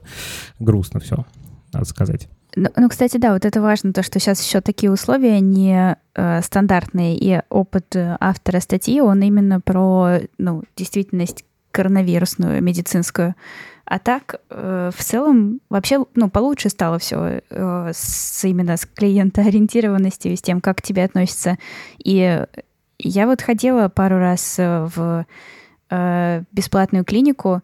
грустно 0.57 0.99
все, 0.99 1.27
надо 1.71 1.85
сказать. 1.85 2.29
Ну, 2.55 2.69
ну, 2.75 2.89
кстати, 2.89 3.17
да, 3.17 3.33
вот 3.33 3.45
это 3.45 3.61
важно, 3.61 3.93
то, 3.93 4.01
что 4.01 4.19
сейчас 4.19 4.43
еще 4.43 4.61
такие 4.61 4.91
условия 4.91 5.39
не 5.39 5.97
э, 6.15 6.41
стандартные, 6.41 7.15
и 7.15 7.43
опыт 7.51 7.95
э, 7.95 8.17
автора 8.19 8.59
статьи, 8.59 9.01
он 9.01 9.21
именно 9.21 9.61
про, 9.61 10.17
ну, 10.39 10.63
действительность 10.75 11.45
коронавирусную 11.71 12.61
медицинскую. 12.61 13.35
А 13.85 13.99
так, 13.99 14.39
э, 14.49 14.91
в 14.95 15.03
целом, 15.03 15.59
вообще, 15.69 16.05
ну, 16.15 16.29
получше 16.29 16.69
стало 16.69 16.97
все 16.99 17.41
э, 17.49 17.91
с, 17.93 18.43
именно 18.45 18.77
с 18.77 18.85
клиентоориентированностью 18.85 20.35
с 20.37 20.41
тем, 20.41 20.61
как 20.61 20.77
к 20.77 20.81
тебе 20.81 21.03
относятся. 21.03 21.57
И 21.97 22.45
я 22.99 23.27
вот 23.27 23.41
ходила 23.41 23.89
пару 23.89 24.17
раз 24.17 24.57
э, 24.59 24.87
в 24.95 25.25
э, 25.89 26.43
бесплатную 26.51 27.03
клинику, 27.03 27.61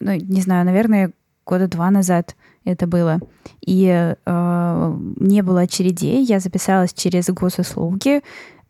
ну, 0.00 0.12
не 0.14 0.40
знаю, 0.40 0.64
наверное, 0.64 1.12
года 1.44 1.66
два 1.66 1.90
назад 1.90 2.36
это 2.64 2.86
было. 2.86 3.18
И 3.60 3.86
э, 4.24 4.96
не 5.16 5.42
было 5.42 5.62
очередей, 5.62 6.22
я 6.22 6.40
записалась 6.40 6.92
через 6.92 7.28
госуслуги, 7.30 8.22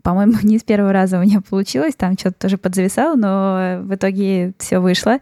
по-моему, 0.02 0.34
не 0.42 0.58
с 0.58 0.62
первого 0.62 0.92
раза 0.92 1.18
у 1.18 1.22
меня 1.22 1.40
получилось, 1.40 1.94
там 1.96 2.16
что-то 2.18 2.38
тоже 2.38 2.58
подзависало, 2.58 3.16
но 3.16 3.82
в 3.82 3.94
итоге 3.94 4.52
все 4.58 4.78
вышло. 4.78 5.18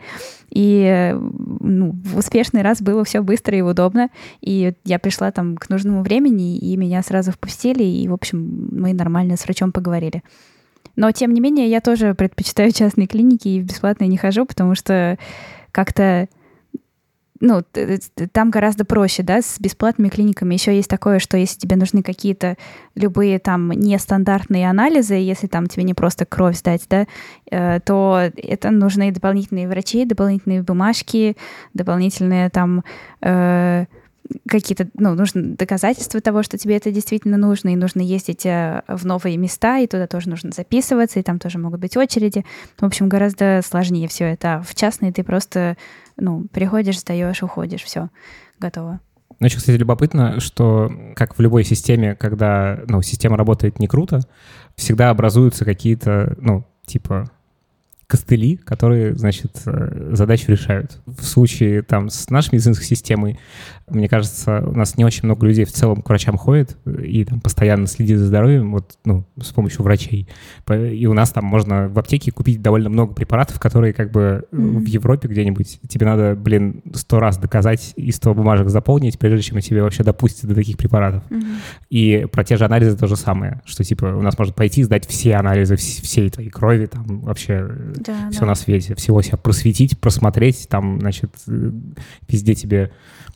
И 0.50 1.14
ну, 1.60 1.92
в 2.04 2.18
успешный 2.18 2.62
раз 2.62 2.80
было 2.80 3.04
все 3.04 3.20
быстро 3.20 3.56
и 3.56 3.62
удобно. 3.62 4.10
И 4.40 4.74
я 4.84 4.98
пришла 4.98 5.30
там 5.30 5.56
к 5.56 5.68
нужному 5.68 6.02
времени, 6.02 6.56
и 6.56 6.76
меня 6.76 7.02
сразу 7.02 7.32
впустили, 7.32 7.82
и, 7.82 8.08
в 8.08 8.12
общем, 8.12 8.68
мы 8.70 8.92
нормально 8.92 9.36
с 9.36 9.44
врачом 9.44 9.72
поговорили. 9.72 10.22
Но, 10.94 11.10
тем 11.12 11.34
не 11.34 11.40
менее, 11.40 11.68
я 11.68 11.80
тоже 11.80 12.14
предпочитаю 12.14 12.72
частные 12.72 13.06
клиники 13.06 13.48
и 13.48 13.60
в 13.60 13.64
бесплатные 13.64 14.08
не 14.08 14.16
хожу, 14.16 14.46
потому 14.46 14.74
что 14.74 15.18
как-то 15.72 16.28
ну, 17.40 17.62
там 18.32 18.50
гораздо 18.50 18.84
проще, 18.84 19.22
да, 19.22 19.42
с 19.42 19.60
бесплатными 19.60 20.08
клиниками. 20.08 20.54
Еще 20.54 20.74
есть 20.74 20.88
такое, 20.88 21.18
что 21.18 21.36
если 21.36 21.58
тебе 21.58 21.76
нужны 21.76 22.02
какие-то 22.02 22.56
любые 22.94 23.38
там 23.38 23.70
нестандартные 23.70 24.68
анализы, 24.68 25.14
если 25.14 25.46
там 25.46 25.66
тебе 25.66 25.84
не 25.84 25.94
просто 25.94 26.24
кровь 26.24 26.56
сдать, 26.56 26.86
да, 26.88 27.06
э, 27.50 27.80
то 27.80 28.30
это 28.36 28.70
нужны 28.70 29.10
дополнительные 29.12 29.68
врачи, 29.68 30.04
дополнительные 30.04 30.62
бумажки, 30.62 31.36
дополнительные 31.74 32.50
там 32.50 32.84
э, 33.20 33.86
какие-то, 34.48 34.88
ну, 34.94 35.14
нужны 35.14 35.42
доказательства 35.56 36.20
того, 36.20 36.42
что 36.42 36.58
тебе 36.58 36.76
это 36.76 36.90
действительно 36.90 37.36
нужно, 37.36 37.70
и 37.70 37.76
нужно 37.76 38.00
ездить 38.00 38.46
э, 38.46 38.82
в 38.88 39.04
новые 39.06 39.36
места, 39.36 39.78
и 39.78 39.86
туда 39.86 40.06
тоже 40.06 40.28
нужно 40.28 40.50
записываться, 40.52 41.20
и 41.20 41.22
там 41.22 41.38
тоже 41.38 41.58
могут 41.58 41.80
быть 41.80 41.96
очереди. 41.96 42.44
В 42.78 42.84
общем, 42.84 43.08
гораздо 43.08 43.60
сложнее 43.64 44.08
все 44.08 44.24
это. 44.24 44.56
А 44.56 44.62
в 44.62 44.74
частные 44.74 45.12
ты 45.12 45.22
просто 45.22 45.76
ну, 46.16 46.46
приходишь, 46.52 47.00
сдаешь, 47.00 47.42
уходишь, 47.42 47.82
все, 47.82 48.08
готово. 48.58 49.00
Ну, 49.38 49.46
еще, 49.46 49.58
кстати, 49.58 49.76
любопытно, 49.76 50.40
что, 50.40 50.90
как 51.14 51.36
в 51.36 51.40
любой 51.40 51.64
системе, 51.64 52.14
когда, 52.14 52.80
ну, 52.88 53.02
система 53.02 53.36
работает 53.36 53.78
не 53.78 53.86
круто, 53.86 54.20
всегда 54.76 55.10
образуются 55.10 55.64
какие-то, 55.64 56.34
ну, 56.40 56.64
типа, 56.86 57.30
костыли, 58.06 58.56
которые, 58.56 59.14
значит, 59.14 59.60
э, 59.66 60.10
задачу 60.12 60.50
решают. 60.50 61.00
В 61.06 61.24
случае 61.24 61.82
там 61.82 62.08
с 62.08 62.30
нашей 62.30 62.54
медицинской 62.54 62.86
системой, 62.86 63.38
мне 63.88 64.08
кажется, 64.08 64.64
у 64.66 64.72
нас 64.72 64.96
не 64.96 65.04
очень 65.04 65.24
много 65.24 65.46
людей 65.46 65.64
в 65.64 65.72
целом 65.72 66.02
к 66.02 66.08
врачам 66.08 66.36
ходит 66.36 66.76
и 66.86 67.24
там 67.24 67.40
постоянно 67.40 67.86
следит 67.86 68.18
за 68.18 68.26
здоровьем, 68.26 68.72
вот, 68.72 68.98
ну, 69.04 69.24
с 69.40 69.52
помощью 69.52 69.82
врачей. 69.82 70.28
И 70.68 71.06
у 71.06 71.12
нас 71.12 71.30
там 71.30 71.44
можно 71.44 71.88
в 71.88 71.98
аптеке 71.98 72.32
купить 72.32 72.60
довольно 72.60 72.90
много 72.90 73.14
препаратов, 73.14 73.60
которые 73.60 73.92
как 73.92 74.10
бы 74.10 74.44
mm-hmm. 74.50 74.78
в 74.78 74.86
Европе 74.86 75.28
где-нибудь 75.28 75.80
тебе 75.88 76.06
надо, 76.06 76.34
блин, 76.34 76.82
сто 76.94 77.20
раз 77.20 77.38
доказать 77.38 77.92
и 77.96 78.10
сто 78.10 78.34
бумажек 78.34 78.68
заполнить, 78.70 79.18
прежде 79.18 79.42
чем 79.42 79.60
тебе 79.60 79.82
вообще 79.82 80.02
допустят 80.02 80.48
до 80.48 80.54
таких 80.56 80.76
препаратов. 80.76 81.22
Mm-hmm. 81.30 81.56
И 81.90 82.26
про 82.32 82.44
те 82.44 82.56
же 82.56 82.64
анализы 82.64 82.96
то 82.96 83.06
же 83.06 83.16
самое, 83.16 83.62
что 83.64 83.84
типа 83.84 84.06
у 84.06 84.22
нас 84.22 84.36
можно 84.36 84.52
пойти 84.52 84.82
сдать 84.82 85.06
все 85.06 85.34
анализы 85.36 85.76
всей 85.76 86.28
твоей 86.30 86.50
крови, 86.50 86.86
там 86.86 87.20
вообще 87.20 87.68
да, 87.96 88.30
все 88.30 88.40
да. 88.40 88.46
на 88.46 88.54
свете, 88.56 88.96
всего 88.96 89.22
себя 89.22 89.36
просветить, 89.36 89.98
просмотреть, 90.00 90.66
там, 90.68 90.98
значит, 91.00 91.30
э, 91.46 91.70
везде 92.28 92.54
тебе 92.54 92.90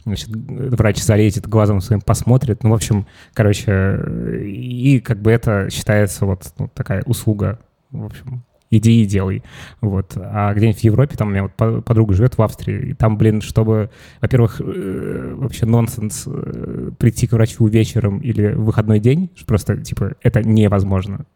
значит, 0.05 0.29
врач 0.31 1.03
залезет 1.03 1.49
глазом 1.49 1.81
своим, 1.81 2.01
посмотрит. 2.01 2.63
Ну, 2.63 2.71
в 2.71 2.75
общем, 2.75 3.07
короче, 3.35 3.99
и 4.45 5.01
как 5.01 5.21
бы 5.21 5.31
это 5.31 5.69
считается 5.71 6.27
вот 6.27 6.53
ну, 6.59 6.69
такая 6.69 7.03
услуга, 7.05 7.59
в 7.91 8.05
общем, 8.05 8.45
иди 8.71 9.03
и 9.03 9.07
делай. 9.07 9.43
Вот. 9.81 10.13
А 10.17 10.55
где-нибудь 10.55 10.81
в 10.81 10.85
Европе, 10.85 11.17
там 11.17 11.29
у 11.29 11.31
меня 11.33 11.43
вот 11.43 11.85
подруга 11.85 12.15
живет 12.15 12.39
в 12.39 12.43
Австрии, 12.43 12.91
и 12.91 12.95
там, 12.95 13.19
блин, 13.19 13.41
чтобы, 13.41 13.91
во-первых, 14.21 14.61
э, 14.61 15.35
вообще 15.37 15.67
нонсенс 15.67 16.25
э, 16.27 16.91
прийти 16.99 17.27
к 17.27 17.33
врачу 17.33 17.67
вечером 17.67 18.21
или 18.21 18.53
в 18.53 18.65
выходной 18.65 19.01
день, 19.01 19.31
просто, 19.47 19.77
типа, 19.77 20.15
это 20.23 20.43
невозможно. 20.43 21.27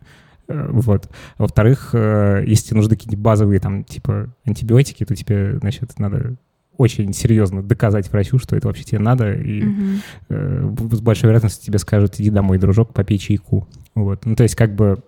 Э, 0.49 0.69
вот. 0.71 1.11
Во-вторых, 1.39 1.91
если 1.93 2.69
тебе 2.69 2.77
нужны 2.77 2.91
какие-нибудь 2.91 3.23
базовые, 3.23 3.61
там, 3.61 3.85
типа, 3.85 4.33
антибиотики, 4.45 5.05
то 5.05 5.15
тебе, 5.15 5.59
значит, 5.59 5.99
надо 5.99 6.37
очень 6.77 7.13
серьезно 7.13 7.63
доказать 7.63 8.11
врачу, 8.11 8.39
что 8.39 8.57
это 8.57 8.69
вообще 8.69 8.85
тебе 8.85 8.99
надо, 8.99 9.33
и 9.33 9.63
mm-hmm. 9.63 9.99
э, 10.31 10.75
с 10.93 11.01
большой 11.01 11.29
вероятностью 11.29 11.65
тебе 11.65 11.79
скажут, 11.79 12.19
иди 12.19 12.31
домой, 12.31 12.59
дружок, 12.59 12.93
попей 12.93 13.19
чайку. 13.19 13.69
Вот. 13.95 14.25
Ну, 14.27 14.37
то 14.37 14.43
есть 14.43 14.57
как 14.57 14.75
бы 14.75 15.03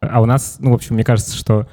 а 0.00 0.20
у 0.20 0.26
нас, 0.26 0.58
ну, 0.60 0.70
в 0.70 0.74
общем, 0.74 0.94
мне 0.94 1.02
кажется, 1.02 1.36
что 1.36 1.66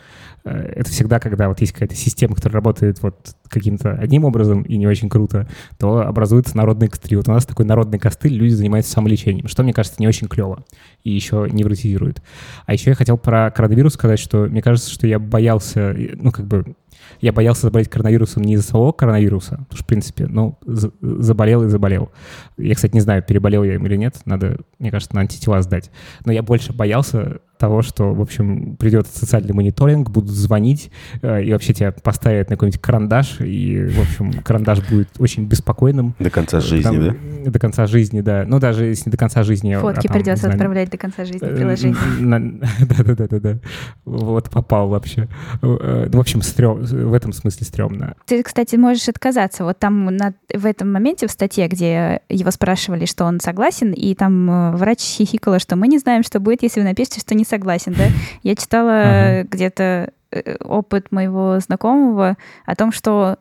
э, 0.46 0.50
это 0.50 0.90
всегда, 0.90 1.20
когда 1.20 1.48
вот 1.48 1.62
есть 1.62 1.74
какая-то 1.74 1.96
система, 1.96 2.36
которая 2.36 2.56
работает 2.56 3.02
вот 3.04 3.36
каким-то 3.50 3.92
одним 3.92 4.26
образом 4.26 4.64
и 4.64 4.78
не 4.78 4.88
очень 4.88 5.10
круто, 5.10 5.48
то 5.78 6.00
образуется 6.00 6.58
народный 6.58 6.88
костыль. 6.88 7.18
Вот 7.18 7.28
у 7.28 7.32
нас 7.32 7.46
такой 7.46 7.66
народный 7.66 8.00
костыль, 8.00 8.34
люди 8.34 8.54
занимаются 8.54 8.92
самолечением, 8.92 9.48
что, 9.48 9.62
мне 9.62 9.74
кажется, 9.74 9.98
не 10.00 10.08
очень 10.08 10.28
клево 10.28 10.66
и 11.04 11.12
еще 11.12 11.48
невротизирует. 11.52 12.24
А 12.66 12.74
еще 12.74 12.90
я 12.90 12.96
хотел 12.96 13.18
про 13.18 13.52
коронавирус 13.52 13.94
сказать, 13.94 14.20
что 14.20 14.46
мне 14.46 14.64
кажется, 14.64 14.90
что 14.90 15.06
я 15.06 15.20
боялся, 15.20 15.96
ну, 16.16 16.32
как 16.32 16.48
бы 16.48 16.76
я 17.22 17.32
боялся 17.34 17.64
заболеть 17.64 17.90
коронавирусом 17.90 18.44
не 18.44 18.54
из-за 18.54 18.68
самого 18.68 18.92
коронавируса, 18.92 19.52
потому 19.52 19.68
что, 19.72 19.84
в 19.84 19.88
принципе, 19.88 20.28
ну, 20.28 20.58
заболел 20.66 21.64
и 21.64 21.70
заболел. 21.70 22.12
Я, 22.58 22.76
кстати, 22.76 22.94
не 22.94 23.02
знаю, 23.02 23.24
переболел 23.24 23.64
я 23.64 23.76
им 23.76 23.86
или 23.86 23.96
нет, 23.96 24.16
надо, 24.26 24.58
мне 24.80 24.92
кажется, 24.92 25.16
на 25.16 25.22
антитела 25.22 25.62
сдать. 25.62 25.92
Но 26.26 26.32
я 26.32 26.44
больше 26.44 26.74
боялся 26.74 27.40
того, 27.58 27.82
что, 27.82 28.14
в 28.14 28.22
общем, 28.22 28.76
придет 28.78 29.08
социальный 29.08 29.54
мониторинг, 29.54 30.10
будут 30.10 30.32
звонить, 30.32 30.92
э, 31.22 31.44
и 31.44 31.52
вообще 31.52 31.74
тебя 31.74 31.92
поставят 31.92 32.50
на 32.50 32.56
какой-нибудь 32.56 32.82
карандаш, 32.82 33.42
и, 33.42 33.88
в 33.88 34.02
общем, 34.02 34.34
карандаш 34.44 34.88
будет 34.90 35.10
очень 35.20 35.46
беспокойным. 35.46 36.16
До 36.20 36.30
конца 36.30 36.60
жизни, 36.60 36.84
там, 36.84 37.06
да? 37.08 37.52
До 37.52 37.60
конца 37.60 37.88
жизни, 37.88 38.22
да. 38.22 38.46
Ну, 38.48 38.60
даже 38.60 38.86
если 38.86 39.10
не 39.10 39.12
до 39.12 39.18
конца 39.18 39.44
жизни. 39.44 39.76
Фотки 39.76 40.08
а 40.08 40.10
там, 40.10 40.14
придется 40.14 40.42
знаю, 40.42 40.56
отправлять 40.56 40.90
до 40.90 40.98
конца 40.98 41.26
жизни 41.26 41.48
э, 41.48 41.56
приложение. 41.56 41.98
Да-да-да-да. 42.80 43.60
Вот 44.06 44.50
попал 44.50 44.90
вообще. 44.90 45.28
Э, 45.62 46.10
в 46.12 46.20
общем, 46.20 46.42
стрём, 46.42 46.82
в 46.82 47.14
этом 47.14 47.34
смысле 47.34 47.66
стрёмно. 47.66 48.16
Ты, 48.26 48.44
кстати, 48.44 48.76
можешь 48.76 49.08
отказаться. 49.08 49.64
Вот 49.64 49.80
там 49.80 50.06
на, 50.06 50.34
в 50.54 50.66
этом 50.66 50.92
моменте 50.92 51.28
в 51.28 51.32
статье, 51.32 51.68
где 51.68 52.22
его 52.30 52.52
спрашивали, 52.52 53.06
что 53.06 53.26
он 53.26 53.40
согласен, 53.40 53.92
и 53.92 54.14
там 54.16 54.76
врач 54.76 55.00
хихикала, 55.00 55.60
что 55.60 55.76
мы 55.76 55.88
не 55.88 56.00
знаем, 56.00 56.24
что 56.24 56.40
будет, 56.40 56.64
если 56.64 56.82
вы 56.82 56.86
напишете, 56.86 57.22
что 57.22 57.36
не 57.36 57.45
согласен, 57.46 57.94
да. 57.98 58.08
Я 58.44 58.56
читала 58.56 58.90
uh-huh. 58.90 59.48
где-то 59.50 60.12
э, 60.32 60.56
опыт 60.60 61.12
моего 61.12 61.60
знакомого 61.60 62.38
о 62.66 62.76
том, 62.76 62.92
что 62.92 63.38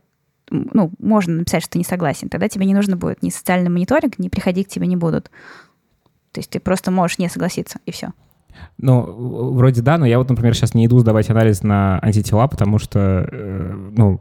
ну, 0.50 0.90
можно 0.98 1.34
написать, 1.34 1.64
что 1.64 1.78
не 1.78 1.84
согласен. 1.84 2.28
Тогда 2.28 2.48
тебе 2.48 2.66
не 2.66 2.74
нужно 2.74 2.96
будет 2.96 3.22
ни 3.22 3.30
социальный 3.30 3.70
мониторинг, 3.70 4.18
ни 4.18 4.28
приходить 4.28 4.68
к 4.68 4.70
тебе 4.70 4.86
не 4.86 4.96
будут. 4.96 5.30
То 6.32 6.40
есть 6.40 6.50
ты 6.50 6.60
просто 6.60 6.90
можешь 6.90 7.18
не 7.18 7.28
согласиться, 7.28 7.78
и 7.86 7.92
все. 7.92 8.10
Ну, 8.78 9.52
вроде 9.52 9.82
да, 9.82 9.98
но 9.98 10.06
я 10.06 10.18
вот, 10.18 10.28
например, 10.28 10.54
сейчас 10.54 10.74
не 10.74 10.86
иду 10.86 10.98
сдавать 10.98 11.30
анализ 11.30 11.62
на 11.62 11.98
антитела, 12.00 12.46
потому 12.46 12.78
что, 12.78 13.28
э, 13.30 13.90
ну, 13.96 14.20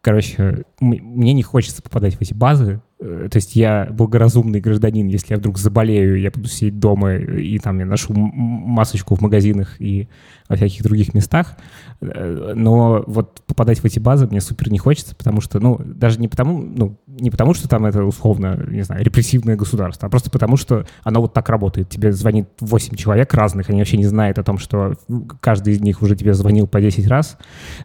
короче, 0.00 0.64
мне 0.80 1.32
не 1.32 1.42
хочется 1.42 1.82
попадать 1.82 2.14
в 2.16 2.20
эти 2.20 2.34
базы, 2.34 2.80
то 3.02 3.36
есть 3.36 3.56
я 3.56 3.88
благоразумный 3.90 4.60
гражданин, 4.60 5.08
если 5.08 5.34
я 5.34 5.38
вдруг 5.38 5.58
заболею, 5.58 6.20
я 6.20 6.30
буду 6.30 6.48
сидеть 6.48 6.78
дома 6.78 7.14
и 7.16 7.58
там 7.58 7.80
я 7.80 7.86
ношу 7.86 8.12
масочку 8.14 9.16
в 9.16 9.20
магазинах 9.20 9.80
и 9.80 10.08
во 10.48 10.56
всяких 10.56 10.82
других 10.82 11.14
местах. 11.14 11.56
Э, 12.00 12.52
но 12.54 13.02
вот 13.06 13.42
попадать 13.46 13.80
в 13.80 13.84
эти 13.84 13.98
базы 13.98 14.26
мне 14.26 14.40
супер 14.40 14.70
не 14.70 14.78
хочется, 14.78 15.16
потому 15.16 15.40
что, 15.40 15.60
ну, 15.60 15.80
даже 15.82 16.20
не 16.20 16.28
потому, 16.28 16.58
ну, 16.58 16.98
не 17.06 17.30
потому, 17.30 17.54
что 17.54 17.68
там 17.68 17.86
это 17.86 18.04
условно, 18.04 18.62
не 18.68 18.82
знаю, 18.82 19.02
репрессивное 19.02 19.56
государство, 19.56 20.06
а 20.06 20.10
просто 20.10 20.30
потому, 20.30 20.56
что 20.56 20.84
оно 21.02 21.22
вот 21.22 21.32
так 21.32 21.48
работает. 21.48 21.88
Тебе 21.88 22.12
звонит 22.12 22.48
8 22.60 22.96
человек 22.96 23.32
разных, 23.34 23.70
они 23.70 23.80
вообще 23.80 23.96
не 23.96 24.04
знают 24.04 24.38
о 24.38 24.44
том, 24.44 24.58
что 24.58 24.94
каждый 25.40 25.72
из 25.72 25.80
них 25.80 26.02
уже 26.02 26.16
тебе 26.16 26.34
звонил 26.34 26.66
по 26.66 26.80
10 26.80 27.06
раз, 27.06 27.38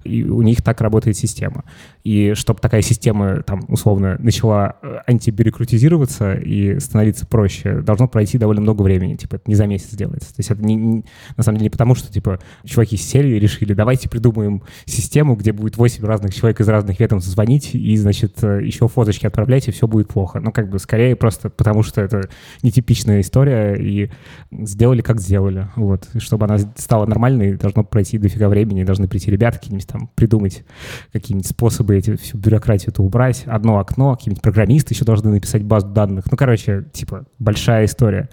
и 0.03 0.23
у 0.23 0.41
них 0.41 0.61
так 0.61 0.81
работает 0.81 1.15
система. 1.15 1.63
И 2.03 2.33
чтобы 2.33 2.59
такая 2.59 2.81
система, 2.81 3.43
там, 3.43 3.61
условно, 3.69 4.17
начала 4.19 4.75
э, 4.81 4.97
антибюрократизироваться 5.07 6.33
и 6.33 6.79
становиться 6.79 7.25
проще, 7.25 7.79
должно 7.79 8.09
пройти 8.09 8.37
довольно 8.37 8.61
много 8.61 8.81
времени. 8.81 9.15
Типа, 9.15 9.35
это 9.35 9.45
не 9.47 9.55
за 9.55 9.65
месяц 9.65 9.91
делается. 9.91 10.35
То 10.35 10.39
есть 10.39 10.51
это 10.51 10.61
не, 10.61 10.75
не, 10.75 11.05
на 11.37 11.43
самом 11.43 11.57
деле 11.57 11.67
не 11.67 11.69
потому, 11.69 11.95
что, 11.95 12.11
типа, 12.11 12.39
чуваки 12.65 12.97
сели 12.97 13.29
и 13.35 13.39
решили, 13.39 13.73
давайте 13.73 14.09
придумаем 14.09 14.63
систему, 14.85 15.35
где 15.35 15.53
будет 15.53 15.77
8 15.77 16.05
разных 16.05 16.35
человек 16.35 16.59
из 16.59 16.67
разных 16.67 16.99
ведомств 16.99 17.31
звонить 17.31 17.73
и, 17.73 17.95
значит, 17.95 18.43
еще 18.43 18.89
фоточки 18.89 19.25
отправлять, 19.25 19.69
и 19.69 19.71
все 19.71 19.87
будет 19.87 20.09
плохо. 20.09 20.41
Ну, 20.41 20.51
как 20.51 20.69
бы, 20.69 20.77
скорее 20.77 21.15
просто 21.15 21.49
потому, 21.49 21.83
что 21.83 22.01
это 22.01 22.29
нетипичная 22.61 23.21
история, 23.21 23.75
и 23.75 24.11
сделали, 24.51 25.01
как 25.01 25.21
сделали. 25.21 25.69
Вот. 25.77 26.09
И 26.15 26.19
чтобы 26.19 26.45
она 26.45 26.57
стала 26.75 27.05
нормальной, 27.05 27.55
должно 27.55 27.85
пройти 27.85 28.17
дофига 28.17 28.49
времени, 28.49 28.83
должны 28.83 29.07
прийти 29.07 29.31
ребята 29.31 29.57
какие-нибудь 29.57 29.87
там, 29.87 30.09
придумать 30.15 30.65
какие-нибудь 31.13 31.47
способы 31.47 31.95
эти, 31.95 32.17
всю 32.17 32.37
бюрократию-то 32.37 33.01
убрать. 33.01 33.43
Одно 33.45 33.79
окно, 33.79 34.13
какие-нибудь 34.17 34.41
программисты 34.41 34.86
еще 34.93 35.05
должны 35.05 35.31
написать 35.31 35.63
базу 35.63 35.87
данных. 35.87 36.25
Ну, 36.29 36.37
короче, 36.37 36.85
типа, 36.93 37.25
большая 37.39 37.85
история. 37.85 38.29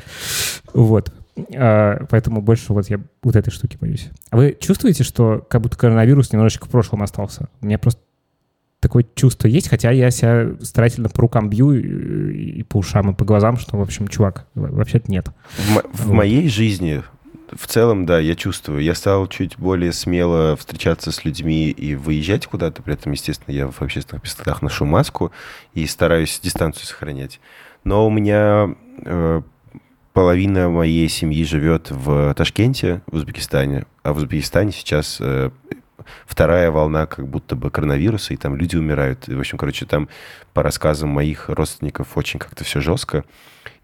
Вот. 0.72 1.12
А, 1.54 2.04
поэтому 2.08 2.42
больше 2.42 2.72
вот 2.72 2.88
я 2.88 3.00
вот 3.22 3.36
этой 3.36 3.50
штуки 3.50 3.76
боюсь. 3.80 4.08
А 4.30 4.36
вы 4.36 4.56
чувствуете, 4.58 5.04
что 5.04 5.44
как 5.48 5.62
будто 5.62 5.76
коронавирус 5.76 6.32
немножечко 6.32 6.66
в 6.66 6.70
прошлом 6.70 7.02
остался? 7.02 7.48
У 7.60 7.66
меня 7.66 7.78
просто 7.78 8.00
такое 8.80 9.06
чувство 9.14 9.48
есть, 9.48 9.68
хотя 9.68 9.90
я 9.90 10.10
себя 10.10 10.56
старательно 10.60 11.08
по 11.08 11.22
рукам 11.22 11.48
бью 11.48 11.72
и, 11.72 12.60
и 12.60 12.62
по 12.62 12.76
ушам, 12.76 13.10
и 13.10 13.14
по 13.14 13.24
глазам, 13.24 13.56
что, 13.56 13.78
в 13.78 13.80
общем, 13.80 14.08
чувак, 14.08 14.46
вообще-то 14.54 15.10
нет. 15.10 15.28
В, 15.56 15.82
в 15.96 16.06
вот. 16.06 16.14
моей 16.14 16.48
жизни 16.48 17.02
в 17.56 17.66
целом, 17.66 18.06
да, 18.06 18.18
я 18.18 18.34
чувствую. 18.34 18.82
Я 18.82 18.94
стал 18.94 19.26
чуть 19.26 19.58
более 19.58 19.92
смело 19.92 20.56
встречаться 20.56 21.12
с 21.12 21.24
людьми 21.24 21.70
и 21.70 21.94
выезжать 21.94 22.46
куда-то. 22.46 22.82
При 22.82 22.94
этом, 22.94 23.12
естественно, 23.12 23.54
я 23.54 23.68
в 23.68 23.80
общественных 23.82 24.22
местах 24.24 24.62
ношу 24.62 24.84
маску 24.84 25.32
и 25.74 25.86
стараюсь 25.86 26.40
дистанцию 26.40 26.86
сохранять. 26.86 27.40
Но 27.84 28.06
у 28.06 28.10
меня 28.10 28.74
э, 29.04 29.42
половина 30.12 30.70
моей 30.70 31.08
семьи 31.08 31.44
живет 31.44 31.90
в 31.90 32.34
Ташкенте, 32.34 33.02
в 33.06 33.16
Узбекистане. 33.16 33.84
А 34.02 34.12
в 34.12 34.18
Узбекистане 34.18 34.72
сейчас 34.72 35.18
э, 35.20 35.50
вторая 36.26 36.70
волна 36.70 37.06
как 37.06 37.26
будто 37.28 37.56
бы 37.56 37.70
коронавируса, 37.70 38.34
и 38.34 38.36
там 38.36 38.56
люди 38.56 38.76
умирают. 38.76 39.28
И, 39.28 39.34
в 39.34 39.40
общем, 39.40 39.58
короче, 39.58 39.86
там 39.86 40.08
по 40.52 40.62
рассказам 40.62 41.10
моих 41.10 41.48
родственников 41.48 42.16
очень 42.16 42.38
как-то 42.38 42.64
все 42.64 42.80
жестко. 42.80 43.24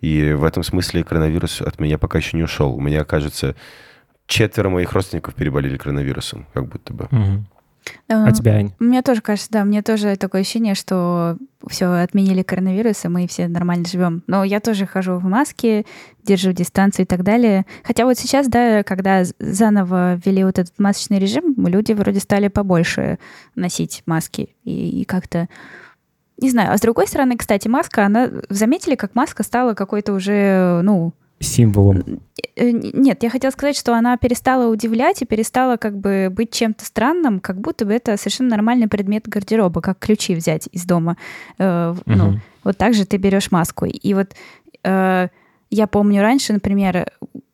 И 0.00 0.32
в 0.32 0.44
этом 0.44 0.62
смысле 0.62 1.04
коронавирус 1.04 1.60
от 1.60 1.78
меня 1.80 1.98
пока 1.98 2.18
еще 2.18 2.36
не 2.36 2.42
ушел. 2.42 2.74
У 2.74 2.80
меня, 2.80 3.04
кажется, 3.04 3.54
четверо 4.26 4.68
моих 4.68 4.92
родственников 4.92 5.34
переболели 5.34 5.76
коронавирусом, 5.76 6.46
как 6.52 6.66
будто 6.66 6.94
бы. 6.94 7.04
Угу. 7.10 7.44
А 8.08 8.32
тебя, 8.32 8.54
Ань? 8.54 8.72
Мне 8.78 9.02
тоже 9.02 9.20
кажется, 9.20 9.50
да, 9.50 9.64
мне 9.64 9.82
тоже 9.82 10.16
такое 10.16 10.42
ощущение, 10.42 10.74
что 10.74 11.36
все 11.68 11.86
отменили 11.86 12.42
коронавирус, 12.42 13.04
и 13.04 13.08
мы 13.08 13.26
все 13.26 13.48
нормально 13.48 13.84
живем. 13.86 14.22
Но 14.26 14.44
я 14.44 14.60
тоже 14.60 14.86
хожу 14.86 15.16
в 15.16 15.24
маске, 15.24 15.84
держу 16.22 16.52
дистанцию 16.52 17.04
и 17.04 17.06
так 17.06 17.22
далее. 17.22 17.66
Хотя 17.84 18.04
вот 18.04 18.18
сейчас, 18.18 18.48
да, 18.48 18.82
когда 18.82 19.22
заново 19.38 20.14
ввели 20.14 20.44
вот 20.44 20.58
этот 20.58 20.78
масочный 20.78 21.18
режим, 21.18 21.54
люди 21.66 21.92
вроде 21.92 22.20
стали 22.20 22.48
побольше 22.48 23.18
носить 23.54 24.02
маски 24.06 24.54
и, 24.64 25.02
и 25.02 25.04
как-то 25.04 25.48
не 26.40 26.50
знаю. 26.50 26.72
А 26.72 26.78
с 26.78 26.80
другой 26.80 27.06
стороны, 27.06 27.36
кстати, 27.36 27.68
маска, 27.68 28.06
она... 28.06 28.30
Заметили, 28.48 28.94
как 28.94 29.14
маска 29.14 29.42
стала 29.42 29.74
какой-то 29.74 30.12
уже, 30.12 30.80
ну... 30.82 31.12
Символом. 31.40 32.20
Э, 32.54 32.70
нет, 32.70 33.22
я 33.22 33.30
хотела 33.30 33.50
сказать, 33.50 33.76
что 33.76 33.94
она 33.94 34.16
перестала 34.18 34.70
удивлять 34.70 35.22
и 35.22 35.26
перестала 35.26 35.78
как 35.78 35.98
бы 35.98 36.28
быть 36.30 36.52
чем-то 36.52 36.84
странным, 36.84 37.40
как 37.40 37.60
будто 37.60 37.86
бы 37.86 37.94
это 37.94 38.16
совершенно 38.18 38.50
нормальный 38.50 38.88
предмет 38.88 39.26
гардероба, 39.26 39.80
как 39.80 39.98
ключи 39.98 40.34
взять 40.34 40.68
из 40.70 40.84
дома. 40.84 41.16
Э, 41.58 41.92
угу. 41.92 42.02
Ну, 42.06 42.40
вот 42.62 42.76
так 42.76 42.94
же 42.94 43.06
ты 43.06 43.16
берешь 43.16 43.50
маску. 43.50 43.86
И 43.86 44.14
вот 44.14 44.34
э, 44.84 45.28
я 45.70 45.86
помню 45.86 46.20
раньше, 46.20 46.52
например, 46.52 47.10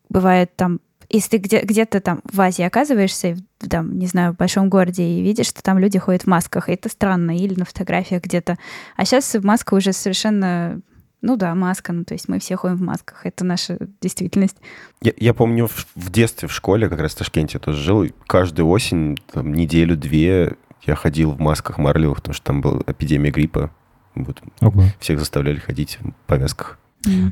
бывает 0.09 0.51
там 0.57 0.81
если 1.09 1.31
ты 1.31 1.39
где- 1.39 1.63
где-то 1.63 2.01
там 2.01 2.21
в 2.25 2.41
Азии 2.41 2.65
оказываешься, 2.65 3.37
в, 3.61 3.69
там, 3.69 3.97
не 3.97 4.07
знаю, 4.07 4.33
в 4.33 4.37
большом 4.37 4.69
городе, 4.69 5.05
и 5.05 5.23
видишь, 5.23 5.47
что 5.47 5.63
там 5.63 5.79
люди 5.79 6.01
ходят 6.01 6.23
в 6.23 6.27
масках, 6.27 6.69
и 6.69 6.73
это 6.73 6.89
странно, 6.89 7.37
или 7.37 7.55
на 7.57 7.65
фотографиях 7.65 8.23
где-то. 8.23 8.57
А 8.97 9.05
сейчас 9.05 9.37
маска 9.41 9.75
уже 9.75 9.93
совершенно 9.93 10.81
Ну 11.23 11.37
да, 11.37 11.55
маска, 11.55 11.93
ну 11.93 12.05
то 12.05 12.15
есть 12.15 12.29
мы 12.29 12.39
все 12.39 12.57
ходим 12.57 12.77
в 12.77 12.83
масках, 12.83 13.27
это 13.27 13.45
наша 13.45 13.79
действительность. 14.01 14.57
Я, 15.03 15.13
я 15.17 15.35
помню 15.35 15.67
в, 15.67 15.87
в 15.95 16.11
детстве 16.11 16.47
в 16.47 16.53
школе, 16.53 16.89
как 16.89 17.01
раз 17.01 17.15
в 17.15 17.19
Ташкенте 17.19 17.59
тоже 17.59 17.83
жил, 17.83 18.07
каждую 18.27 18.69
осень, 18.69 19.17
там, 19.33 19.53
неделю-две 19.53 20.57
я 20.83 20.95
ходил 20.95 21.33
в 21.33 21.41
масках 21.41 21.79
марлевых, 21.79 22.19
потому 22.19 22.35
что 22.35 22.45
там 22.45 22.61
была 22.61 22.81
эпидемия 22.87 23.31
гриппа. 23.31 23.71
Вот. 24.15 24.41
Ого. 24.61 24.85
Всех 25.01 25.19
заставляли 25.19 25.59
ходить 25.59 25.99
в 26.01 26.13
повязках. 26.27 26.79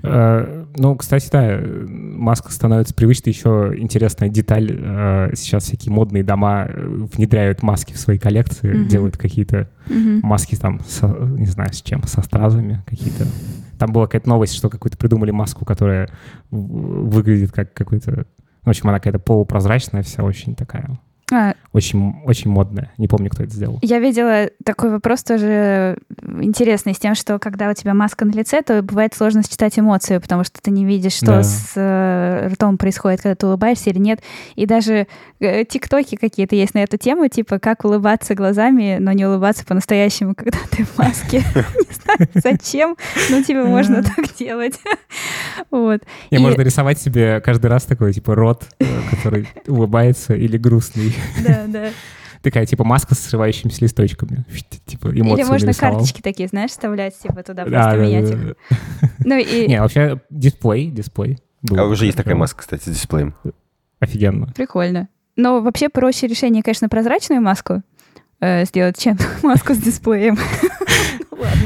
Э, 0.03 0.65
Ну, 0.77 0.97
кстати, 0.97 1.29
да, 1.31 1.61
маска 1.89 2.51
становится 2.53 2.95
привычной. 2.95 3.33
Еще 3.33 3.75
интересная 3.77 4.29
деталь. 4.29 4.71
э, 4.73 5.31
Сейчас 5.35 5.65
всякие 5.65 5.93
модные 5.93 6.25
дома 6.25 6.67
э, 6.69 7.07
внедряют 7.15 7.63
маски 7.63 7.93
в 7.93 7.99
свои 7.99 8.19
коллекции, 8.19 8.73
Мгм. 8.73 8.89
делают 8.89 9.17
какие-то 9.17 9.69
Мгм. 9.89 10.21
маски 10.23 10.57
там, 10.57 10.81
со- 10.87 11.17
не 11.39 11.47
знаю, 11.47 11.73
с 11.73 11.81
чем, 11.83 12.03
со 12.05 12.23
стразами 12.23 12.83
какие-то. 12.87 13.27
Там 13.79 13.93
была 13.93 14.07
какая-то 14.07 14.29
новость, 14.29 14.55
что 14.55 14.69
какую-то 14.71 14.97
придумали 14.99 15.31
маску, 15.31 15.65
которая 15.65 16.09
выглядит 16.51 17.53
как 17.53 17.73
какой-то... 17.75 18.27
В 18.63 18.69
общем, 18.69 18.89
она 18.89 18.99
какая-то 18.99 19.19
полупрозрачная 19.19 20.03
вся, 20.03 20.23
очень 20.25 20.55
такая, 20.55 20.99
А, 21.33 21.55
очень, 21.73 22.17
очень 22.27 22.51
модная. 22.51 22.93
Не 22.99 23.09
помню, 23.09 23.31
кто 23.31 23.43
это 23.45 23.53
сделал. 23.55 23.79
Я 23.83 23.99
видела 23.99 24.51
такой 24.65 24.91
вопрос 24.91 25.23
тоже 25.25 25.97
интересный 26.41 26.95
с 26.95 26.99
тем, 26.99 27.15
что 27.15 27.39
когда 27.39 27.71
у 27.71 27.75
тебя 27.75 27.95
маска 27.95 28.25
на 28.27 28.33
лице, 28.33 28.61
то 28.63 28.83
бывает 28.83 29.15
сложно 29.15 29.43
считать 29.43 29.79
эмоцию, 29.79 30.21
потому 30.21 30.45
что 30.45 30.61
ты 30.61 30.71
не 30.71 30.85
видишь, 30.85 31.15
что 31.15 31.27
Да. 31.27 31.43
с 31.43 31.73
э, 31.77 32.49
ртом 32.53 32.77
происходит, 32.77 33.23
когда 33.23 33.35
ты 33.35 33.47
улыбаешься 33.47 33.89
или 33.91 33.99
нет. 33.99 34.21
И 34.55 34.67
даже 34.67 35.07
э, 35.41 35.65
тиктоки 35.65 36.17
какие-то 36.17 36.57
есть 36.57 36.75
на 36.75 36.81
эту 36.83 36.99
тему, 36.99 37.27
типа 37.29 37.59
как 37.59 37.85
улыбаться 37.87 38.35
глазами, 38.35 38.99
но 39.01 39.13
не 39.13 39.25
улыбаться 39.27 39.65
по-настоящему, 39.65 40.35
когда 40.37 40.59
ты 40.71 40.85
в 40.85 40.99
маске. 40.99 41.39
Не 41.55 41.95
знаю, 41.95 42.29
зачем, 42.35 42.97
но 43.31 43.43
тебе 43.43 43.65
можно 43.65 44.03
так 44.03 44.35
делать. 44.39 44.79
Вот. 45.71 46.03
И 46.31 46.37
И- 46.37 46.39
можно 46.39 46.63
рисовать 46.63 46.99
себе 47.01 47.41
каждый 47.41 47.67
раз 47.67 47.85
такой, 47.85 48.13
типа, 48.13 48.35
рот, 48.35 48.65
э, 48.79 48.85
который 49.11 49.49
улыбается 49.67 50.35
или 50.35 50.57
грустный. 50.59 51.14
Да, 51.45 51.65
да. 51.69 51.91
Такая, 52.43 52.67
типа, 52.67 52.85
маска 52.85 53.15
с 53.15 53.21
срывающимися 53.21 53.79
листочками. 53.83 54.45
Типа, 54.87 55.09
эмоции 55.09 55.43
Или 55.43 55.49
можно 55.51 55.67
нарисовал. 55.67 55.95
карточки 55.95 56.21
такие, 56.21 56.47
знаешь, 56.49 56.71
вставлять, 56.73 57.19
типа 57.19 57.43
туда, 57.43 57.65
Да, 57.65 57.71
просто 57.71 57.91
да, 57.91 57.97
менять 57.97 58.31
да, 58.31 58.35
их. 58.37 58.45
да. 58.71 59.09
Ну 59.25 59.37
и 59.39 59.67
Не, 59.67 59.81
вообще, 59.81 60.21
дисплей, 60.29 60.91
дисплей. 60.91 61.39
был 61.63 61.79
А 61.81 61.85
уже 61.85 62.05
есть 62.05 62.19
такая 62.19 62.35
маска, 62.35 62.61
кстати, 62.61 62.83
с 62.85 62.93
дисплеем. 62.93 63.35
Офигенно. 64.01 64.49
Прикольно. 64.55 65.09
Но 65.37 65.61
вообще 65.63 65.89
проще 65.89 66.27
решение, 66.27 66.63
конечно, 66.63 66.89
прозрачную 66.91 67.41
маску 67.41 67.83
э, 68.41 68.67
сделать, 68.67 68.99
чем 68.99 69.17
маску 69.43 69.73
с 69.75 69.79
дисплеем. 69.79 70.37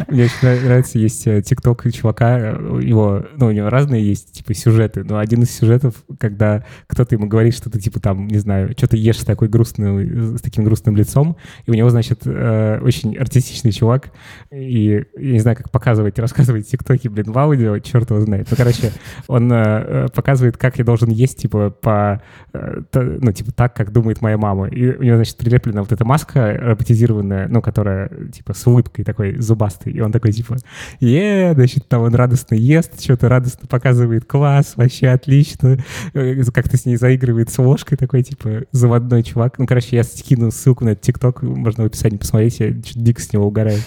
Мне 0.08 0.24
очень 0.24 0.36
нрав- 0.42 0.64
нравится, 0.64 0.98
есть 0.98 1.26
э, 1.26 1.42
тикток 1.42 1.84
чувака, 1.92 2.38
э, 2.38 2.80
его, 2.82 3.24
ну, 3.36 3.46
у 3.46 3.50
него 3.50 3.68
разные 3.68 4.06
есть, 4.06 4.32
типа, 4.32 4.54
сюжеты, 4.54 5.04
но 5.04 5.18
один 5.18 5.42
из 5.42 5.50
сюжетов, 5.50 5.94
когда 6.18 6.64
кто-то 6.86 7.14
ему 7.14 7.26
говорит, 7.26 7.54
что 7.54 7.70
ты, 7.70 7.80
типа, 7.80 8.00
там, 8.00 8.26
не 8.28 8.38
знаю, 8.38 8.72
что 8.76 8.88
ты 8.88 8.96
ешь 8.96 9.20
с 9.20 9.24
такой 9.24 9.48
грустной, 9.48 10.38
с 10.38 10.40
таким 10.40 10.64
грустным 10.64 10.96
лицом, 10.96 11.36
и 11.66 11.70
у 11.70 11.74
него, 11.74 11.90
значит, 11.90 12.22
э, 12.24 12.80
очень 12.82 13.16
артистичный 13.16 13.72
чувак, 13.72 14.10
и 14.50 15.04
я 15.18 15.32
не 15.32 15.38
знаю, 15.40 15.56
как 15.56 15.70
показывать, 15.70 16.18
рассказывать 16.18 16.68
тиктоки, 16.68 17.08
блин, 17.08 17.32
в 17.32 17.38
аудио, 17.38 17.78
черт 17.78 18.10
его 18.10 18.20
знает. 18.20 18.48
Ну, 18.50 18.56
короче, 18.56 18.92
он 19.26 19.52
э, 19.52 19.56
э, 19.56 20.06
показывает, 20.14 20.56
как 20.56 20.78
я 20.78 20.84
должен 20.84 21.10
есть, 21.10 21.38
типа, 21.38 21.70
по, 21.70 22.22
э, 22.52 22.82
ну, 22.92 23.32
типа, 23.32 23.52
так, 23.52 23.74
как 23.74 23.92
думает 23.92 24.20
моя 24.20 24.38
мама. 24.38 24.68
И 24.68 24.96
у 24.96 25.02
него, 25.02 25.16
значит, 25.16 25.36
прилеплена 25.36 25.82
вот 25.82 25.92
эта 25.92 26.04
маска 26.04 26.56
роботизированная, 26.58 27.48
ну, 27.48 27.62
которая, 27.62 28.10
типа, 28.32 28.54
с 28.54 28.66
улыбкой 28.66 29.04
такой 29.04 29.36
зубастой. 29.68 29.92
И 29.92 30.00
он 30.00 30.12
такой, 30.12 30.32
типа, 30.32 30.56
е, 31.00 31.52
значит, 31.54 31.88
там 31.88 32.02
он 32.02 32.14
радостно 32.14 32.54
ест, 32.54 33.00
что-то 33.00 33.28
радостно 33.28 33.66
показывает, 33.66 34.24
класс, 34.24 34.74
вообще 34.76 35.08
отлично. 35.08 35.78
Э, 36.14 36.42
Как-то 36.52 36.76
с 36.76 36.86
ней 36.86 36.96
заигрывает 36.96 37.50
с 37.50 37.58
ложкой 37.58 37.96
такой, 37.96 38.22
типа, 38.22 38.64
заводной 38.72 39.22
чувак. 39.22 39.58
Ну, 39.58 39.66
короче, 39.66 39.96
я 39.96 40.04
скину 40.04 40.50
ссылку 40.50 40.84
на 40.84 40.90
этот 40.90 41.04
ТикТок, 41.04 41.42
можно 41.42 41.84
в 41.84 41.86
описании 41.86 42.16
посмотреть, 42.16 42.60
я 42.60 42.70
дико 42.70 43.20
с 43.20 43.32
него 43.32 43.46
угораю. 43.46 43.80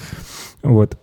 Вот. 0.63 0.97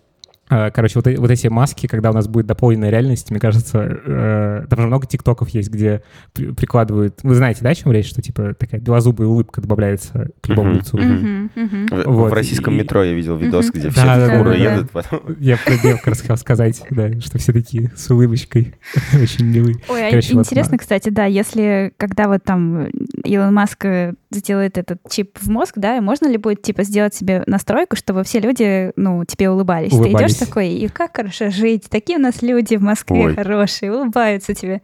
А, 0.50 0.70
Короче, 0.70 0.94
вот, 0.96 1.06
э- 1.06 1.16
вот 1.18 1.30
эти 1.30 1.48
маски, 1.48 1.86
когда 1.86 2.10
у 2.10 2.14
нас 2.14 2.26
будет 2.28 2.46
дополненная 2.46 2.90
реальность, 2.90 3.30
мне 3.30 3.40
кажется, 3.40 3.78
э, 3.82 4.66
там 4.68 4.80
же 4.80 4.86
много 4.86 5.06
тиктоков 5.06 5.50
есть, 5.50 5.70
где 5.70 6.02
при- 6.32 6.52
прикладывают... 6.52 7.20
Вы 7.22 7.34
знаете, 7.34 7.60
да, 7.62 7.70
о 7.70 7.74
чем 7.74 7.92
речь? 7.92 8.08
Что, 8.08 8.22
типа, 8.22 8.54
такая 8.54 8.80
белозубая 8.80 9.28
улыбка 9.28 9.60
добавляется 9.60 10.30
к 10.40 10.48
любому 10.48 10.74
лицу. 10.74 10.96
В, 10.98 12.04
Вот, 12.06 12.30
в 12.30 12.32
российском 12.32 12.74
и- 12.74 12.78
метро 12.78 13.02
я 13.02 13.12
видел 13.12 13.36
видос, 13.36 13.70
где 13.70 13.90
все 13.90 14.04
да, 14.04 14.16
да, 14.26 14.42
да. 14.44 14.54
едут, 14.54 14.90
потом... 14.90 15.20
Я 15.38 15.58
про 15.58 16.14
хотел 16.14 16.36
сказать, 16.36 16.82
да, 16.90 17.12
что 17.20 17.38
все 17.38 17.52
такие 17.52 17.92
с 17.96 18.10
улыбочкой, 18.10 18.74
очень 19.14 19.46
милые. 19.46 19.76
Ой, 19.88 20.08
а 20.08 20.14
вот, 20.14 20.24
интересно, 20.46 20.78
кстати, 20.78 21.10
да, 21.10 21.24
если 21.26 21.92
когда 21.96 22.28
вот 22.28 22.42
там 22.44 22.86
Илон 23.24 23.54
Маск 23.54 23.84
э, 23.84 24.14
сделает 24.30 24.78
этот 24.78 25.00
чип 25.10 25.38
в 25.40 25.48
мозг, 25.48 25.74
да, 25.76 26.00
можно 26.00 26.26
ли 26.26 26.36
будет, 26.36 26.62
типа, 26.62 26.84
сделать 26.84 27.14
себе 27.14 27.42
настройку, 27.46 27.96
чтобы 27.96 28.24
все 28.24 28.40
люди, 28.40 28.92
ну, 28.96 29.24
тебе 29.24 29.50
улыбались? 29.50 29.92
Улыбались. 29.92 30.37
Такой, 30.38 30.68
и 30.70 30.88
как 30.88 31.16
хорошо 31.16 31.50
жить, 31.50 31.88
такие 31.90 32.18
у 32.18 32.22
нас 32.22 32.42
люди 32.42 32.76
в 32.76 32.82
Москве 32.82 33.26
Ой. 33.26 33.34
хорошие, 33.34 33.92
улыбаются 33.92 34.54
тебе. 34.54 34.82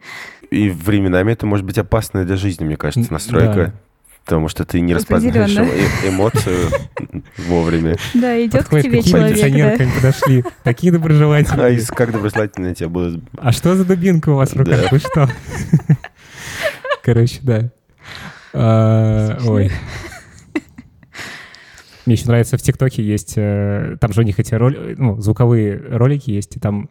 И 0.51 0.69
временами 0.69 1.31
это 1.31 1.45
может 1.45 1.65
быть 1.65 1.77
опасно 1.77 2.23
для 2.25 2.35
жизни, 2.35 2.65
мне 2.65 2.77
кажется, 2.77 3.11
настройка. 3.11 3.53
да. 3.53 3.73
Потому 4.25 4.47
что 4.47 4.65
ты 4.65 4.79
не 4.79 4.95
распознаешь 4.95 5.55
э- 5.55 6.09
эмоцию 6.09 6.69
вовремя. 7.47 7.95
Да, 8.15 8.43
идет 8.43 8.65
к 8.65 8.81
тебе 8.81 9.03
человек, 9.03 9.35
пенсионеры 9.35 9.77
да. 9.77 9.85
подошли, 9.95 10.43
такие 10.63 10.91
А 10.91 10.93
доброжелательные. 10.93 11.75
из 11.75 11.87
как 11.89 12.11
добросылательно 12.11 12.73
тебя 12.73 12.89
будут... 12.89 13.23
А 13.37 13.51
что 13.51 13.75
за 13.75 13.85
дубинка 13.85 14.29
у 14.29 14.35
вас 14.35 14.53
в 14.53 14.57
руках? 14.57 14.81
Да. 14.81 14.87
Вы 14.89 14.97
что? 14.97 15.29
Короче, 17.03 17.39
да. 17.43 17.69
А, 18.53 19.37
Ой. 19.45 19.71
Мне 22.05 22.15
еще 22.15 22.27
нравится 22.27 22.57
в 22.57 22.61
ТикТоке 22.61 23.03
есть, 23.03 23.33
э, 23.35 23.97
там 23.99 24.13
же 24.13 24.21
у 24.21 24.23
них 24.23 24.39
эти 24.39 24.53
роли, 24.53 24.95
ну, 24.97 25.19
звуковые 25.19 25.77
ролики 25.77 26.29
есть, 26.29 26.55
и 26.55 26.59
там 26.59 26.89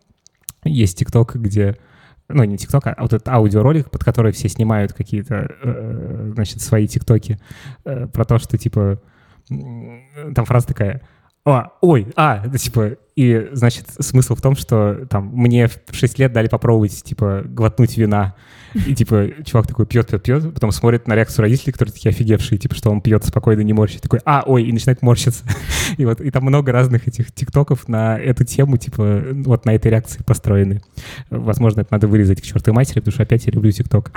есть 0.65 0.99
ТикТок, 0.99 1.37
где, 1.37 1.77
ну, 2.29 2.43
не 2.45 2.59
ТикТок, 2.59 2.87
а 2.89 2.97
вот 2.99 3.13
этот 3.13 3.29
аудиоролик, 3.29 3.91
под 3.91 4.03
который 4.03 4.33
все 4.33 4.49
снимают 4.49 4.93
какие-то, 4.93 5.49
э, 5.63 6.31
значит, 6.35 6.61
свои 6.63 6.89
ТикТоки, 6.89 7.39
э, 7.85 8.07
про 8.09 8.25
то, 8.25 8.39
что, 8.39 8.59
типа, 8.59 9.01
там 9.49 10.45
фраза 10.45 10.67
такая, 10.67 11.03
а, 11.45 11.73
ой, 11.81 12.09
а, 12.17 12.47
да, 12.47 12.59
типа, 12.59 12.97
и, 13.17 13.49
значит, 13.53 13.87
смысл 13.99 14.35
в 14.35 14.41
том, 14.41 14.57
что 14.57 15.07
там 15.09 15.31
мне 15.33 15.69
в 15.69 15.79
6 15.93 16.19
лет 16.19 16.33
дали 16.33 16.49
попробовать, 16.49 17.03
типа, 17.03 17.43
глотнуть 17.45 17.97
вина. 17.97 18.35
И, 18.75 18.95
типа, 18.95 19.29
чувак 19.45 19.69
такой 19.69 19.87
пьет, 19.87 20.09
пьет, 20.09 20.23
пьет, 20.23 20.53
потом 20.53 20.73
смотрит 20.73 21.07
на 21.07 21.15
реакцию 21.15 21.43
родителей, 21.43 21.73
которые 21.73 21.93
такие 21.93 22.11
офигевшие, 22.11 22.59
типа, 22.59 22.75
что 22.75 22.91
он 22.91 23.01
пьет 23.01 23.25
спокойно, 23.25 23.61
не 23.61 23.73
морщит. 23.73 24.03
Такой, 24.03 24.19
а, 24.25 24.43
ой, 24.45 24.65
и 24.65 24.73
начинает 24.73 25.01
морщиться. 25.01 25.45
И 25.97 26.05
вот, 26.05 26.21
и 26.21 26.31
там 26.31 26.45
много 26.45 26.73
разных 26.73 27.07
этих 27.07 27.31
тиктоков 27.33 27.89
на 27.89 28.19
эту 28.19 28.45
тему, 28.45 28.79
типа, 28.79 29.23
вот 29.45 29.65
на 29.65 29.75
этой 29.75 29.91
реакции 29.91 30.23
построены. 30.25 30.81
Возможно, 31.31 31.83
это 31.83 31.93
надо 31.93 32.09
вырезать 32.09 32.41
к 32.41 32.45
чертовой 32.45 32.75
матери, 32.75 33.01
потому 33.01 33.13
что 33.13 33.23
опять 33.23 33.47
я 33.47 33.53
люблю 33.53 33.71
тикток. 33.71 34.11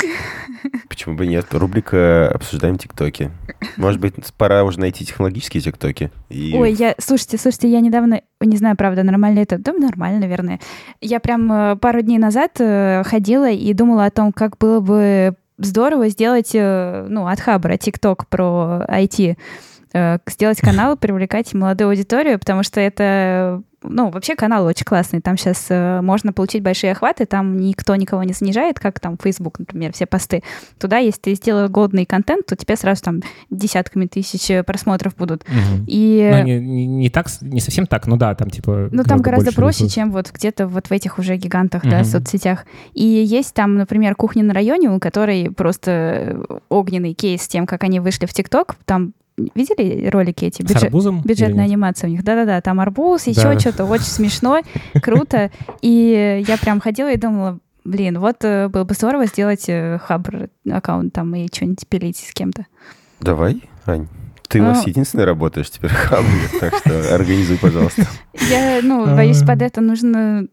Почему 0.90 1.16
бы 1.16 1.28
нет? 1.28 1.46
Рубрика 1.52 2.30
«Обсуждаем 2.30 2.78
тиктоки». 2.78 3.32
Может 3.76 4.00
быть, 4.00 4.16
пора 4.38 4.64
уже 4.64 4.80
найти 4.80 5.06
технологические 5.06 5.62
тиктоки. 5.62 6.10
И... 6.30 6.54
Ой, 6.56 6.74
я, 6.74 6.96
слушайте, 7.00 7.38
слушайте, 7.38 7.70
я 7.70 7.82
недавно, 7.82 8.22
не 8.42 8.58
знаю, 8.58 8.76
правда, 8.88 9.04
нормально 9.04 9.40
это, 9.40 9.58
да, 9.58 9.74
нормально, 9.74 10.22
наверное. 10.22 10.60
Я 11.02 11.20
прям 11.20 11.52
э, 11.52 11.76
пару 11.76 12.02
дней 12.02 12.18
назад 12.18 12.52
э, 12.60 13.04
ходила 13.06 13.50
и 13.50 13.74
думала 13.74 14.06
о 14.06 14.12
том, 14.12 14.32
как 14.32 14.58
было 14.58 14.80
бы 14.80 15.36
здорово 15.58 16.08
сделать, 16.08 16.52
э, 16.54 17.06
ну, 17.10 17.28
от 17.28 17.42
Хабра, 17.42 17.76
ТикТок 17.76 18.28
про 18.28 18.86
IT, 18.88 19.36
сделать 20.28 20.60
канал, 20.62 20.98
привлекать 20.98 21.54
молодую 21.54 21.90
аудиторию, 21.90 22.40
потому 22.40 22.64
что 22.64 22.80
это, 22.80 23.62
ну, 23.84 24.10
вообще 24.10 24.36
канал 24.36 24.66
очень 24.66 24.86
классный. 24.86 25.22
Там 25.22 25.38
сейчас 25.38 25.68
можно 26.04 26.34
получить 26.34 26.62
большие 26.62 26.92
охваты, 26.92 27.26
там 27.26 27.58
никто 27.58 27.96
никого 27.96 28.24
не 28.24 28.34
снижает, 28.34 28.80
как 28.80 29.00
там 29.00 29.18
Facebook, 29.22 29.60
например, 29.60 29.94
все 29.94 30.06
посты. 30.06 30.44
Туда, 30.80 30.98
если 30.98 31.22
ты 31.22 31.36
сделал 31.36 31.70
годный 31.70 32.06
контент, 32.06 32.46
то 32.48 32.56
тебе 32.56 32.76
сразу 32.76 33.04
там 33.04 33.22
десятками 33.50 34.06
тысяч 34.08 34.50
э, 34.52 34.64
просмотров 34.64 35.16
будут. 35.16 35.46
И... 35.88 36.30
Ну, 36.34 36.44
не, 36.44 36.60
не- 36.60 36.86
не 36.86 37.10
так, 37.10 37.28
не 37.42 37.60
совсем 37.62 37.86
так, 37.88 38.08
ну 38.08 38.18
да, 38.18 38.36
там 38.36 38.50
типа... 38.50 38.90
Ну, 38.92 39.04
там 39.04 39.22
гораздо 39.22 39.54
проще, 39.54 39.80
ресурсов. 39.86 39.96
чем 39.96 40.12
вот 40.12 40.32
где-то 40.34 40.68
вот 40.68 40.88
в 40.88 40.92
этих 40.92 41.18
уже 41.20 41.38
гигантах, 41.38 41.84
да, 41.84 41.98
Мгм. 42.00 42.06
соцсетях. 42.06 42.66
И 42.94 43.06
есть 43.06 43.54
там, 43.54 43.76
например, 43.76 44.16
«Кухня 44.16 44.44
на 44.44 44.54
районе», 44.54 44.90
у 44.90 45.00
которой 45.00 45.50
просто 45.52 46.40
огненный 46.70 47.14
кейс 47.14 47.44
с 47.44 47.48
тем, 47.48 47.66
как 47.66 47.84
они 47.84 48.00
вышли 48.00 48.26
в 48.26 48.34
ТикТок. 48.34 48.76
Там 48.86 49.14
видели 49.56 50.08
ролики 50.08 50.46
эти? 50.46 50.62
С 50.62 50.66
Бюджет- 50.66 50.84
арбузом? 50.86 51.20
или 51.20 51.28
Бюджетная 51.28 51.66
анимация 51.66 52.08
у 52.08 52.12
них. 52.12 52.24
Да-да-да, 52.24 52.60
там 52.62 52.80
арбуз, 52.80 53.28
еще 53.28 53.44
Да. 53.44 53.60
что-то 53.60 53.86
очень 53.86 54.06
смешно, 54.06 54.62
круто. 55.02 55.52
И 55.82 56.44
я 56.48 56.58
прям 56.58 56.80
ходила 56.80 57.12
и 57.12 57.18
думала, 57.18 57.60
блин, 57.86 58.20
вот 58.20 58.38
э, 58.44 58.68
было 58.68 58.84
бы 58.84 58.94
здорово 58.94 59.26
сделать 59.28 59.66
э, 59.68 60.00
хабр 60.04 60.50
аккаунт 60.70 61.14
там 61.14 61.34
и 61.36 61.48
что-нибудь 61.54 61.88
пилить 61.88 62.18
с 62.18 62.34
кем-то. 62.34 62.66
Давай, 63.20 63.62
Ань. 63.86 64.08
Ты 64.48 64.62
у 64.62 64.64
нас 64.64 64.84
Ну. 64.86 64.90
единственная 64.90 65.26
работаешь 65.26 65.70
теперь 65.70 65.90
в 65.90 65.94
Хабре, 65.94 66.30
так 66.62 66.74
что 66.78 67.14
организуй, 67.16 67.58
пожалуйста. 67.58 68.04
Я, 68.50 68.80
ну, 68.82 69.06
боюсь, 69.06 69.42
под 69.44 69.62
это 69.62 69.82
нужно 69.82 70.48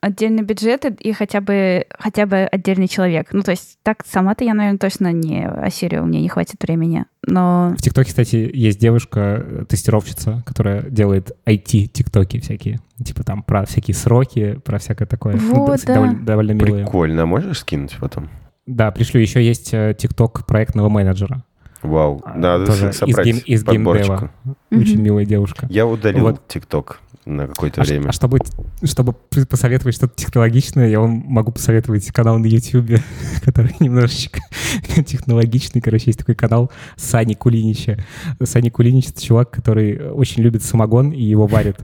отдельный 0.00 0.42
бюджет 0.42 0.84
и 0.84 1.12
хотя 1.12 1.40
бы, 1.40 1.86
хотя 1.98 2.26
бы 2.26 2.36
отдельный 2.38 2.88
человек. 2.88 3.28
Ну, 3.32 3.42
то 3.42 3.50
есть 3.50 3.78
так 3.82 4.04
сама-то 4.06 4.44
я, 4.44 4.54
наверное, 4.54 4.78
точно 4.78 5.12
не 5.12 5.46
осилю, 5.46 6.02
у 6.02 6.06
меня 6.06 6.20
не 6.20 6.28
хватит 6.28 6.62
времени. 6.62 7.04
Но... 7.26 7.74
В 7.78 7.82
ТикТоке, 7.82 8.08
кстати, 8.08 8.50
есть 8.52 8.78
девушка-тестировщица, 8.80 10.42
которая 10.46 10.82
делает 10.82 11.32
IT-тиктоки 11.46 12.40
всякие. 12.40 12.80
Типа 13.04 13.24
там 13.24 13.42
про 13.42 13.64
всякие 13.64 13.94
сроки, 13.94 14.60
про 14.64 14.78
всякое 14.78 15.06
такое. 15.06 15.36
Вот, 15.36 15.68
ну, 15.68 15.86
да. 15.86 15.94
довольно, 15.94 16.24
довольно 16.24 16.52
милые. 16.52 16.84
Прикольно. 16.84 17.26
Можешь 17.26 17.60
скинуть 17.60 17.96
потом? 18.00 18.28
Да, 18.66 18.90
пришлю. 18.90 19.20
Еще 19.20 19.42
есть 19.42 19.72
э, 19.72 19.94
ТикТок 19.98 20.46
проектного 20.46 20.88
менеджера. 20.88 21.44
Вау. 21.82 22.22
А, 22.24 22.36
Надо 22.36 22.66
тоже 22.66 22.92
собрать 22.92 23.26
из, 23.26 23.36
гейм, 23.36 23.42
из 23.46 23.64
подборочку. 23.64 24.12
геймдева. 24.12 24.32
Очень 24.70 24.94
Мгм. 24.96 25.02
милая 25.02 25.24
девушка. 25.24 25.66
Я 25.70 25.86
удалил 25.86 26.24
Вот. 26.24 26.46
ТикТок 26.46 27.00
на 27.30 27.46
какое-то 27.46 27.80
А, 27.80 27.84
время. 27.84 28.08
а 28.08 28.12
чтобы, 28.12 28.38
чтобы 28.82 29.14
посоветовать 29.48 29.94
что-то 29.94 30.14
технологичное, 30.16 30.88
я 30.88 31.00
вам 31.00 31.10
могу 31.26 31.52
посоветовать 31.52 32.06
канал 32.12 32.38
на 32.38 32.46
YouTube, 32.46 33.00
который 33.44 33.74
немножечко 33.80 34.40
технологичный. 35.06 35.80
Короче, 35.80 36.04
есть 36.06 36.18
такой 36.18 36.34
канал 36.34 36.70
Сани 36.96 37.34
Кулинича. 37.34 37.98
Сани 38.42 38.68
Кулинич— 38.70 39.08
это 39.10 39.22
чувак, 39.22 39.50
который 39.50 40.10
очень 40.10 40.42
любит 40.42 40.62
самогон 40.62 41.10
и 41.12 41.22
его 41.22 41.46
варит 41.46 41.76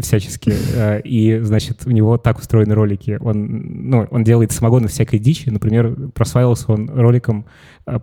всячески. 0.00 0.52
Э, 0.74 1.00
И, 1.04 1.38
значит, 1.40 1.82
у 1.86 1.90
него 1.90 2.16
так 2.18 2.38
устроены 2.38 2.74
ролики. 2.74 3.18
Он, 3.20 3.90
ну, 3.90 4.06
он 4.10 4.24
делает 4.24 4.52
самогон 4.52 4.84
из 4.86 4.90
всякой 4.92 5.18
дичи. 5.18 5.48
Например, 5.50 5.94
прославился 6.14 6.72
он 6.72 6.88
роликом 6.88 7.46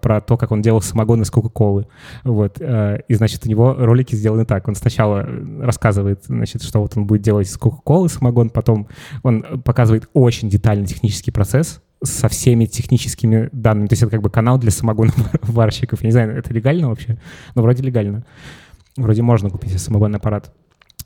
про 0.02 0.22
то, 0.22 0.38
как 0.38 0.52
он 0.52 0.62
делал 0.62 0.82
самогон 0.82 1.22
из 1.22 1.32
Кока-Колы. 1.32 1.88
Вот. 2.24 2.58
э, 2.60 3.02
И, 3.08 3.14
значит, 3.16 3.46
у 3.46 3.50
него 3.50 3.74
ролики 3.78 4.16
сделаны 4.16 4.46
так. 4.46 4.68
Он 4.68 4.76
сначала 4.76 5.26
э, 5.26 5.62
рассказывает, 5.62 6.24
значит, 6.26 6.64
что 6.64 6.82
вот 6.82 6.98
он 6.98 7.06
будет 7.06 7.22
делать 7.22 7.48
из 7.48 7.58
Кока-Колы 7.58 8.10
самогон, 8.10 8.50
потом 8.50 8.88
он 9.24 9.46
э, 9.48 9.58
показывает 9.58 10.10
очень 10.14 10.50
детальный 10.50 10.86
технический 10.86 11.32
процесс 11.32 11.82
со 12.04 12.30
всеми 12.30 12.66
техническими 12.66 13.50
данными. 13.52 13.88
То 13.88 13.94
есть 13.94 14.04
это 14.04 14.12
как 14.12 14.22
бы 14.22 14.30
канал 14.30 14.58
для 14.58 14.72
самогоноварщиков. 14.72 16.00
Я 16.02 16.08
не 16.08 16.12
знаю, 16.12 16.38
это 16.38 16.54
легально 16.54 16.90
вообще? 16.90 17.18
Ну, 17.56 17.62
вроде 17.62 17.84
легально. 17.84 18.26
Вроде 18.98 19.22
можно 19.22 19.50
купить 19.50 19.80
самогонный 19.80 20.18
аппарат 20.18 20.54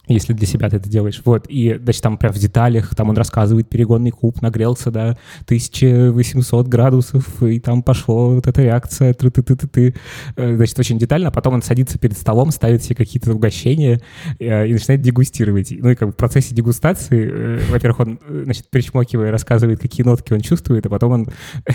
если 0.07 0.33
для 0.33 0.47
себя 0.47 0.69
ты 0.69 0.77
это 0.77 0.89
делаешь. 0.89 1.21
Вот, 1.23 1.45
и, 1.47 1.79
значит, 1.81 2.01
там 2.01 2.17
прям 2.17 2.33
в 2.33 2.37
деталях, 2.37 2.95
там 2.95 3.09
он 3.09 3.17
рассказывает, 3.17 3.69
перегонный 3.69 4.11
куб 4.11 4.41
нагрелся 4.41 4.91
до 4.91 5.17
1800 5.45 6.67
градусов, 6.67 7.41
и 7.43 7.59
там 7.59 7.83
пошло 7.83 8.35
вот 8.35 8.47
эта 8.47 8.61
реакция, 8.61 9.13
ты 9.13 9.29
ты 9.29 9.41
ты 9.43 9.55
ты 9.55 9.67
ты 9.67 9.93
Значит, 10.35 10.79
очень 10.79 10.97
детально, 10.97 11.29
а 11.29 11.31
потом 11.31 11.55
он 11.55 11.61
садится 11.61 11.97
перед 11.99 12.17
столом, 12.17 12.51
ставит 12.51 12.83
себе 12.83 12.95
какие-то 12.95 13.33
угощения 13.33 14.01
э, 14.39 14.67
и 14.67 14.73
начинает 14.73 15.01
дегустировать. 15.01 15.71
Ну 15.71 15.89
и 15.89 15.95
как 15.95 16.09
бы 16.09 16.13
в 16.13 16.17
процессе 16.17 16.55
дегустации, 16.55 17.29
э, 17.31 17.59
во-первых, 17.69 17.99
он, 17.99 18.19
э, 18.27 18.41
значит, 18.45 18.69
причмокивая, 18.69 19.31
рассказывает, 19.31 19.79
какие 19.79 20.05
нотки 20.05 20.33
он 20.33 20.41
чувствует, 20.41 20.85
а 20.85 20.89
потом 20.89 21.11
он, 21.11 21.27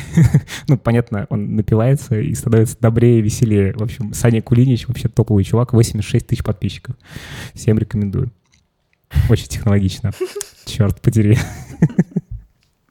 ну, 0.68 0.79
понятно, 0.79 1.26
он 1.31 1.57
напивается 1.57 2.18
и 2.18 2.35
становится 2.35 2.76
добрее, 2.81 3.20
веселее. 3.20 3.72
В 3.74 3.83
общем, 3.83 4.12
Саня 4.12 4.43
Кулинич 4.43 4.89
вообще 4.89 5.09
топовый 5.09 5.45
чувак, 5.45 5.72
86 5.72 6.26
тысяч 6.26 6.43
подписчиков. 6.43 6.97
Всем 7.55 7.79
рекомендую. 7.79 8.18
Очень 9.29 9.49
технологично. 9.49 10.13
Черт 10.65 11.01
подери. 11.01 11.39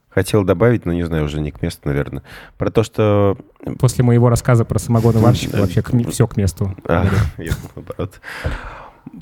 Хотел 0.08 0.42
добавить, 0.42 0.84
но 0.84 0.92
не 0.92 1.04
знаю, 1.04 1.24
уже 1.24 1.40
не 1.40 1.52
к 1.52 1.62
месту, 1.62 1.88
наверное. 1.88 2.22
Про 2.56 2.70
то, 2.70 2.82
что... 2.82 3.36
После 3.78 4.02
моего 4.02 4.28
рассказа 4.28 4.64
про 4.64 4.78
самогоноварщика 4.78 5.52
Да. 5.52 5.60
вообще 5.62 5.82
все 6.10 6.26
к 6.26 6.36
месту. 6.36 6.74
А, 6.88 7.06
я 7.36 7.52
наоборот. 7.76 8.20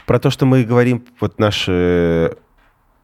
Про 0.06 0.18
то, 0.18 0.30
что 0.30 0.46
мы 0.46 0.64
говорим, 0.64 1.04
вот 1.20 1.38
наш, 1.38 1.66
э, 1.68 2.30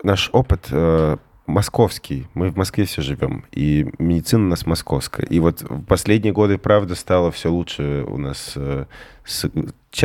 наш 0.03 0.31
опыт 0.33 0.69
э, 0.71 1.17
московский. 1.47 2.27
Мы 2.35 2.51
в 2.51 2.57
Москве 2.57 2.85
все 2.85 3.03
живем, 3.03 3.45
и 3.53 3.87
медицина 3.99 4.45
у 4.45 4.49
нас 4.49 4.67
московская. 4.67 5.27
И 5.27 5.41
вот 5.41 5.63
в 5.63 5.85
последние 5.85 6.33
годы, 6.33 6.59
правда, 6.59 6.95
стало 6.95 7.31
все 7.31 7.51
лучше 7.51 8.05
у 8.07 8.17
нас 8.17 8.53
э, 8.57 8.87
с 9.25 9.51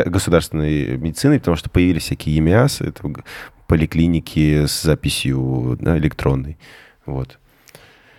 государственной 0.05 0.97
медициной, 0.97 1.39
потому 1.39 1.57
что 1.57 1.69
появились 1.69 2.03
всякие 2.03 2.35
ЕМИАС, 2.37 2.81
это 2.81 3.03
поликлиники 3.67 4.65
с 4.65 4.81
записью 4.81 5.77
да, 5.79 5.97
электронной. 5.97 6.57
Вот. 7.05 7.39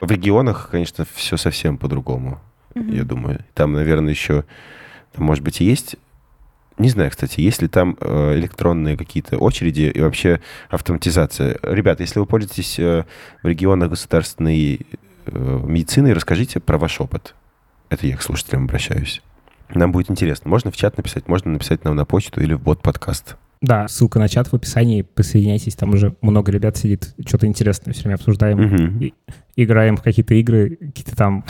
В 0.01 0.11
регионах, 0.11 0.69
конечно, 0.71 1.07
все 1.13 1.37
совсем 1.37 1.77
по-другому, 1.77 2.41
Мгм. 2.75 2.93
я 2.93 3.05
думаю. 3.05 3.45
Там, 3.55 3.73
наверное, 3.73 4.11
еще, 4.11 4.45
там, 5.13 5.25
может 5.25 5.43
быть, 5.43 5.61
и 5.61 5.65
есть 5.65 5.97
не 6.79 6.89
знаю, 6.89 7.11
кстати, 7.11 7.41
есть 7.41 7.61
ли 7.63 7.69
там 7.69 7.97
э, 8.01 8.35
электронные 8.37 8.97
какие-то 8.97 9.37
очереди 9.39 9.91
и 9.95 10.01
вообще 10.01 10.41
автоматизация. 10.71 11.59
Ребята, 11.63 12.03
если 12.03 12.21
вы 12.21 12.27
пользуетесь 12.27 12.79
э, 12.79 13.05
в 13.43 13.47
регионах 13.47 13.91
государственной 13.91 14.87
э, 15.27 15.61
медициной, 15.67 16.13
расскажите 16.13 16.61
про 16.61 16.79
ваш 16.79 17.01
опыт. 17.01 17.35
Это 17.91 18.07
я 18.07 18.17
к 18.17 18.23
слушателям 18.23 18.65
обращаюсь. 18.65 19.23
Нам 19.75 19.93
будет 19.93 20.11
интересно. 20.11 20.49
Можно 20.51 20.71
в 20.71 20.77
чат 20.77 20.97
написать, 20.97 21.29
можно 21.29 21.51
написать 21.53 21.85
нам 21.85 21.97
на 21.97 22.05
почту 22.05 22.41
или 22.41 22.55
в 22.55 22.61
бот-подкаст. 22.61 23.37
Да, 23.61 23.89
ссылка 23.89 24.19
на 24.21 24.29
чат 24.29 24.49
в 24.49 24.55
описании. 24.55 25.03
Присоединяйтесь, 25.03 25.75
там 25.75 25.91
уже 25.91 26.15
много 26.23 26.53
ребят 26.53 26.77
сидит. 26.77 27.15
Что-то 27.27 27.47
интересное 27.47 27.93
все 27.93 28.05
время 28.05 28.15
обсуждаем. 28.15 28.59
Мгм. 28.59 29.01
И- 29.01 29.15
Играем 29.57 29.97
в 29.97 30.03
какие-то 30.03 30.35
игры, 30.35 30.77
какие-то 30.77 31.17
там... 31.17 31.45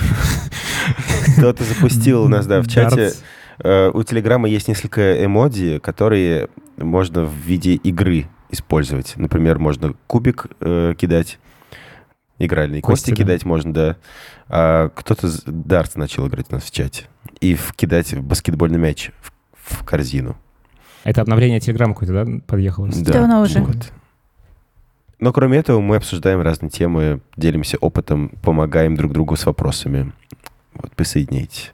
Кто-то 1.37 1.63
запустил 1.65 2.23
у 2.23 2.29
нас, 2.29 2.47
да, 2.47 2.63
в 2.63 2.69
чате. 2.69 2.97
Дартс. 2.97 3.23
Э, 3.63 3.91
У 3.93 4.03
Телеграма 4.03 4.49
есть 4.49 4.69
несколько 4.69 5.25
эмодзи, 5.25 5.79
которые 5.81 6.49
можно 6.77 7.25
в 7.25 7.33
виде 7.35 7.75
игры 7.75 8.27
использовать. 8.51 9.15
Например, 9.17 9.59
можно 9.59 9.95
кубик 10.07 10.47
э, 10.61 10.95
кидать, 10.97 11.39
игральные 12.39 12.83
кости, 12.83 13.07
Кости, 13.07 13.11
да. 13.11 13.17
кидать 13.17 13.45
можно, 13.45 13.75
да. 13.75 13.97
А 14.49 14.89
кто-то 14.91 15.29
с- 15.29 15.43
дартс 15.45 15.97
начал 15.97 16.29
играть 16.29 16.47
у 16.51 16.55
нас 16.55 16.65
в 16.65 16.71
чате. 16.71 17.07
И 17.41 17.55
в- 17.55 17.73
кидать 17.75 18.13
в 18.13 18.23
баскетбольный 18.23 18.79
мяч 18.79 19.11
в, 19.21 19.33
в 19.55 19.85
корзину. 19.85 20.37
Это 21.05 21.21
обновление 21.23 21.61
Телеграма 21.61 21.95
какое-то, 21.95 22.25
да, 22.25 22.41
подъехало? 22.47 22.89
Да, 22.89 23.13
Давно 23.13 23.41
уже. 23.43 23.61
вот. 23.61 23.93
Но 25.21 25.33
кроме 25.33 25.59
этого 25.59 25.81
мы 25.81 25.97
обсуждаем 25.97 26.41
разные 26.43 26.71
темы, 26.71 27.21
делимся 27.37 27.77
опытом, 27.79 28.29
помогаем 28.43 28.95
друг 28.97 29.13
другу 29.13 29.35
с 29.37 29.45
вопросами. 29.47 30.13
Вот, 30.75 30.93
присоединяйтесь. 30.95 31.73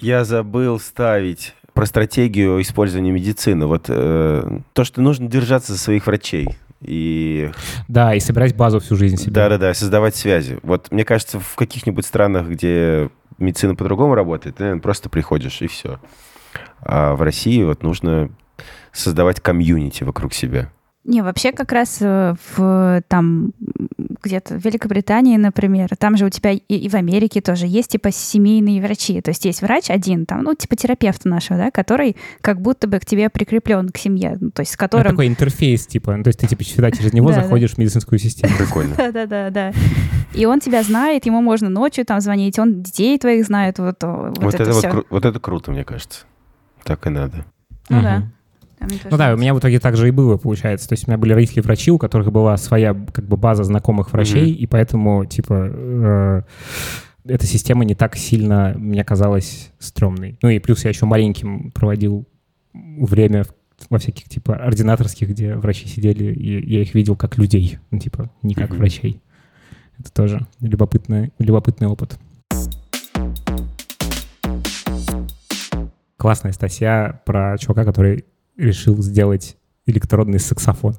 Я 0.00 0.24
забыл 0.24 0.78
ставить 0.78 1.54
про 1.74 1.86
стратегию 1.86 2.60
использования 2.60 3.10
медицины. 3.12 3.66
Вот 3.66 3.86
э, 3.88 4.60
то, 4.72 4.84
что 4.84 5.00
нужно 5.00 5.28
держаться 5.28 5.72
за 5.72 5.78
своих 5.78 6.06
врачей. 6.06 6.48
И 6.80 7.50
Да, 7.88 8.14
и 8.14 8.20
собирать 8.20 8.56
базу 8.56 8.78
всю 8.80 8.96
жизнь 8.96 9.16
себе. 9.16 9.32
да-да-да, 9.32 9.74
создавать 9.74 10.14
связи. 10.14 10.58
Вот 10.62 10.92
мне 10.92 11.04
кажется, 11.04 11.40
в 11.40 11.56
каких-нибудь 11.56 12.06
странах, 12.06 12.46
где 12.48 13.10
медицина 13.38 13.74
по-другому 13.74 14.14
работает, 14.14 14.56
ты, 14.56 14.62
наверное, 14.62 14.82
просто 14.82 15.08
приходишь 15.08 15.60
и 15.62 15.66
все. 15.66 15.98
А 16.80 17.14
в 17.14 17.22
России 17.22 17.62
вот 17.64 17.82
нужно 17.82 18.30
создавать 18.92 19.40
комьюнити 19.40 20.04
вокруг 20.04 20.32
себя. 20.32 20.70
Не, 21.04 21.22
вообще 21.22 21.52
как 21.52 21.72
раз 21.72 21.98
э, 22.00 22.34
в 22.56 23.02
там 23.08 23.52
где-то 24.22 24.58
в 24.58 24.64
Великобритании, 24.64 25.36
например, 25.36 25.88
там 25.98 26.16
же 26.16 26.26
у 26.26 26.30
тебя 26.30 26.52
и, 26.52 26.58
и 26.58 26.88
в 26.88 26.94
Америке 26.94 27.40
тоже 27.40 27.66
есть 27.66 27.90
типа 27.90 28.10
семейные 28.10 28.82
врачи. 28.82 29.20
То 29.20 29.30
есть 29.30 29.44
есть 29.44 29.62
врач 29.62 29.90
один, 29.90 30.26
там, 30.26 30.42
ну, 30.42 30.54
типа 30.54 30.76
терапевта 30.76 31.28
нашего, 31.28 31.58
да, 31.58 31.70
который 31.70 32.16
как 32.40 32.60
будто 32.60 32.86
бы 32.86 32.98
к 32.98 33.04
тебе 33.04 33.28
прикреплен 33.30 33.88
к 33.88 33.98
семье, 33.98 34.36
ну, 34.40 34.50
то 34.50 34.60
есть 34.60 34.72
с 34.72 34.76
которым... 34.76 35.12
такой 35.12 35.26
интерфейс, 35.28 35.86
типа, 35.86 36.16
ну, 36.16 36.22
то 36.22 36.28
есть 36.28 36.40
ты, 36.40 36.46
типа, 36.46 36.64
всегда 36.64 36.90
через 36.90 37.12
него 37.12 37.32
заходишь 37.32 37.74
в 37.74 37.78
медицинскую 37.78 38.18
систему. 38.18 38.54
Прикольно. 38.56 38.94
Да-да-да, 38.96 39.50
да. 39.50 39.72
И 40.34 40.44
он 40.46 40.60
тебя 40.60 40.82
знает, 40.82 41.26
ему 41.26 41.40
можно 41.40 41.68
ночью 41.68 42.04
там 42.04 42.20
звонить, 42.20 42.58
он 42.58 42.82
детей 42.82 43.18
твоих 43.18 43.46
знает, 43.46 43.78
вот, 43.78 44.02
о, 44.04 44.28
вот, 44.28 44.38
Вот, 44.38 44.54
это, 44.54 44.64
это, 44.64 44.72
вот, 44.72 44.78
все. 44.78 44.88
кру- 44.88 45.06
вот 45.10 45.24
это 45.24 45.40
круто, 45.40 45.70
мне 45.70 45.84
кажется. 45.84 46.26
Так 46.84 47.06
и 47.06 47.10
надо. 47.10 47.44
Ну 47.88 48.02
да. 48.02 48.22
Ну 49.10 49.16
да, 49.16 49.34
у 49.34 49.36
меня 49.36 49.54
в 49.54 49.58
итоге 49.58 49.80
так 49.80 49.96
же 49.96 50.08
и 50.08 50.10
было, 50.10 50.36
получается. 50.36 50.88
То 50.88 50.92
есть 50.94 51.06
у 51.06 51.10
меня 51.10 51.18
были 51.18 51.32
родители 51.32 51.60
врачи, 51.60 51.90
у 51.90 51.98
которых 51.98 52.30
была 52.32 52.56
своя 52.56 52.94
как 53.12 53.26
бы 53.26 53.36
база 53.36 53.64
знакомых 53.64 54.12
врачей, 54.12 54.52
и 54.52 54.66
поэтому, 54.66 55.24
типа, 55.26 55.68
э, 55.70 56.42
эта 57.26 57.46
система 57.46 57.84
не 57.84 57.94
так 57.94 58.16
сильно 58.16 58.74
мне 58.78 59.04
казалась 59.04 59.72
стрёмной. 59.78 60.38
Ну 60.42 60.48
и 60.48 60.58
плюс 60.60 60.84
я 60.84 60.90
еще 60.90 61.06
маленьким 61.06 61.70
проводил 61.72 62.26
время 62.72 63.44
в- 63.44 63.52
во 63.90 63.98
всяких, 63.98 64.24
типа, 64.28 64.54
ординаторских, 64.56 65.28
где 65.30 65.54
врачи 65.54 65.86
сидели, 65.88 66.32
и 66.32 66.72
я 66.74 66.82
их 66.82 66.94
видел 66.94 67.16
как 67.16 67.36
людей, 67.38 67.78
ну, 67.90 67.98
типа, 67.98 68.30
не 68.42 68.54
как 68.54 68.70
Мгм. 68.70 68.78
врачей. 68.78 69.20
Это 69.98 70.12
тоже 70.12 70.46
любопытный, 70.60 71.32
любопытный 71.38 71.88
опыт. 71.88 72.18
Классная 76.16 76.52
статья 76.52 77.20
про 77.24 77.56
чувака, 77.58 77.84
который 77.84 78.24
решил 78.58 79.00
сделать 79.02 79.56
электронный 79.86 80.38
саксофон. 80.38 80.96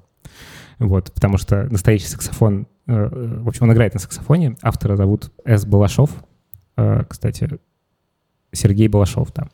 Вот, 0.79 1.11
потому 1.13 1.37
что 1.37 1.67
настоящий 1.69 2.07
саксофон, 2.07 2.65
э, 2.87 3.39
в 3.41 3.47
общем, 3.47 3.65
он 3.65 3.73
играет 3.73 3.93
на 3.93 3.99
саксофоне. 3.99 4.55
Автора 4.61 4.95
зовут 4.95 5.31
С. 5.45 5.65
Балашов. 5.65 6.09
Э, 6.77 7.03
Кстати, 7.07 7.59
Сергей 8.51 8.87
Балашов, 8.87 9.31
да. 9.33 9.49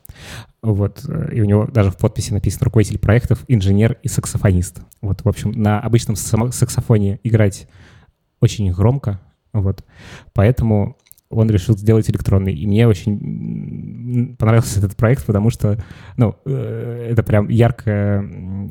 Вот, 0.62 1.04
э, 1.06 1.34
и 1.34 1.40
у 1.40 1.44
него 1.44 1.66
даже 1.66 1.90
в 1.90 1.96
подписи 1.96 2.32
написано 2.32 2.66
руководитель 2.66 2.98
проектов, 2.98 3.44
инженер 3.48 3.98
и 4.02 4.08
саксофонист. 4.08 4.80
Вот, 5.00 5.24
в 5.24 5.28
общем, 5.28 5.50
на 5.52 5.80
обычном 5.80 6.16
саксофоне 6.16 7.20
играть 7.24 7.68
очень 8.40 8.70
громко, 8.72 9.20
вот. 9.52 9.84
Поэтому 10.32 10.96
он 11.30 11.50
решил 11.50 11.76
сделать 11.76 12.08
электронный. 12.10 12.54
И 12.54 12.66
мне 12.66 12.86
очень 12.86 14.36
понравился 14.38 14.78
этот 14.78 14.96
проект, 14.96 15.26
потому 15.26 15.50
что, 15.50 15.78
ну, 16.16 16.36
э, 16.44 17.08
это 17.10 17.22
прям 17.22 17.48
яркое 17.48 18.24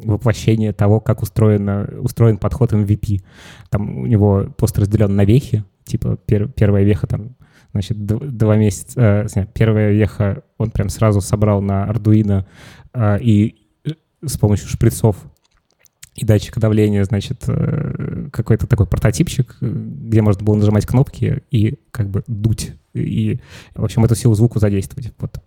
воплощение 0.04 0.74
того, 0.74 1.00
как 1.00 1.22
устроено, 1.22 1.90
устроен 2.00 2.38
подход 2.38 2.74
MVP. 2.74 3.22
Там 3.70 3.98
у 4.00 4.06
него 4.06 4.48
пост 4.58 4.78
разделен 4.80 5.16
на 5.16 5.26
вехи, 5.26 5.64
типа 5.84 6.18
пер, 6.26 6.48
первая 6.50 6.84
веха 6.84 7.08
там, 7.08 7.36
значит, 7.72 8.06
два 8.06 8.56
месяца, 8.56 9.28
э, 9.36 9.46
первая 9.54 9.92
веха 9.92 10.44
он 10.58 10.72
прям 10.72 10.90
сразу 10.90 11.22
собрал 11.22 11.62
на 11.62 11.90
Arduino 11.90 12.46
э, 12.94 13.20
и 13.22 13.68
э, 13.86 13.92
с 14.26 14.38
помощью 14.38 14.70
шприцов 14.70 15.18
и 16.16 16.24
датчика 16.24 16.62
давления, 16.62 17.04
значит, 17.04 17.44
э, 17.48 18.30
какой-то 18.32 18.68
такой 18.68 18.88
прототипчик, 18.88 19.58
э, 19.60 19.68
где 19.68 20.22
можно 20.22 20.46
было 20.46 20.56
нажимать 20.56 20.86
кнопки 20.86 21.44
и 21.52 21.78
как 21.92 22.10
бы 22.10 22.24
дуть. 22.28 22.72
И, 22.94 23.40
в 23.76 23.84
общем, 23.84 24.06
эту 24.06 24.16
силу 24.16 24.34
звука 24.34 24.60
задействовать, 24.60 25.12
вот, 25.20 25.38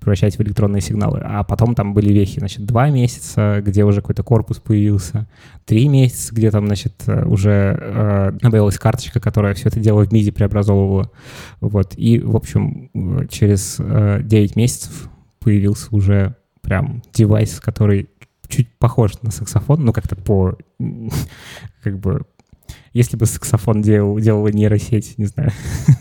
превращать 0.00 0.36
в 0.36 0.42
электронные 0.42 0.80
сигналы. 0.80 1.20
А 1.22 1.44
потом 1.44 1.76
там 1.76 1.94
были 1.94 2.12
вехи, 2.12 2.40
значит, 2.40 2.66
два 2.66 2.90
месяца, 2.90 3.62
где 3.64 3.84
уже 3.84 4.00
какой-то 4.00 4.24
корпус 4.24 4.58
появился, 4.58 5.28
три 5.64 5.86
месяца, 5.86 6.34
где 6.34 6.50
там, 6.50 6.66
значит, 6.66 6.94
уже 7.06 7.78
э, 7.80 8.32
появилась 8.42 8.78
карточка, 8.78 9.20
которая 9.20 9.54
все 9.54 9.68
это 9.68 9.78
дело 9.78 10.04
в 10.04 10.12
MIDI 10.12 10.32
преобразовывала. 10.32 11.12
Вот. 11.60 11.94
И, 11.96 12.18
в 12.18 12.34
общем, 12.34 12.90
через 13.30 13.76
э, 13.78 14.20
9 14.24 14.56
месяцев 14.56 15.08
появился 15.38 15.86
уже 15.92 16.34
прям 16.60 17.02
девайс, 17.14 17.60
который 17.60 18.08
чуть 18.48 18.68
похож 18.78 19.20
на 19.22 19.30
саксофон, 19.30 19.84
ну, 19.84 19.92
как-то 19.92 20.16
по, 20.16 20.56
как 21.82 21.98
бы, 21.98 22.26
если 22.92 23.16
бы 23.16 23.26
саксофон 23.26 23.82
делал, 23.82 24.18
делала 24.18 24.48
нейросеть, 24.48 25.18
не 25.18 25.26
знаю. 25.26 25.52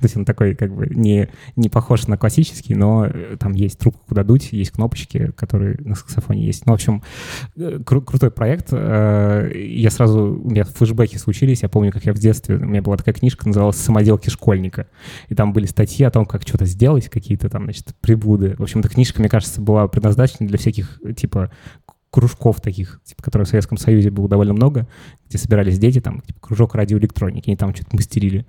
То 0.00 0.06
есть 0.06 0.16
он 0.16 0.24
такой 0.24 0.54
как 0.54 0.74
бы 0.74 0.86
не, 0.86 1.28
не 1.56 1.68
похож 1.68 2.06
на 2.06 2.16
классический, 2.16 2.74
но 2.74 3.06
э, 3.06 3.36
там 3.38 3.52
есть 3.52 3.78
трубка, 3.78 4.00
куда 4.08 4.24
дуть, 4.24 4.52
есть 4.52 4.72
кнопочки, 4.72 5.32
которые 5.36 5.76
на 5.80 5.94
саксофоне 5.94 6.44
есть. 6.44 6.66
Ну, 6.66 6.72
в 6.72 6.74
общем, 6.74 7.02
э, 7.56 7.78
кру- 7.84 8.02
крутой 8.02 8.30
проект. 8.30 8.68
Э, 8.72 9.50
я 9.54 9.90
сразу, 9.90 10.40
у 10.42 10.50
меня 10.50 10.64
флешбеки 10.64 11.16
случились, 11.16 11.62
я 11.62 11.68
помню, 11.68 11.92
как 11.92 12.04
я 12.06 12.14
в 12.14 12.18
детстве, 12.18 12.56
у 12.56 12.64
меня 12.64 12.82
была 12.82 12.96
такая 12.96 13.14
книжка, 13.14 13.46
называлась 13.46 13.76
«Самоделки 13.76 14.30
школьника», 14.30 14.86
и 15.28 15.34
там 15.34 15.52
были 15.52 15.66
статьи 15.66 16.04
о 16.04 16.10
том, 16.10 16.24
как 16.24 16.42
что-то 16.42 16.64
сделать, 16.64 17.08
какие-то 17.08 17.48
там, 17.48 17.64
значит, 17.64 17.94
приблуды. 18.00 18.54
В 18.58 18.62
общем, 18.62 18.80
эта 18.80 18.88
книжка, 18.88 19.20
мне 19.20 19.28
кажется, 19.28 19.60
была 19.60 19.86
предназначена 19.88 20.48
для 20.48 20.58
всяких, 20.58 21.00
типа, 21.16 21.50
кружков 22.10 22.60
таких, 22.60 23.00
типа, 23.04 23.22
которые 23.22 23.46
в 23.46 23.48
Советском 23.48 23.78
Союзе 23.78 24.10
было 24.10 24.28
довольно 24.28 24.52
много, 24.52 24.88
где 25.28 25.38
собирались 25.38 25.78
дети, 25.78 26.00
там, 26.00 26.20
типа, 26.22 26.40
кружок 26.40 26.74
радиоэлектроники, 26.74 27.48
они 27.48 27.56
там 27.56 27.72
что-то 27.72 27.94
мастерили. 27.94 28.46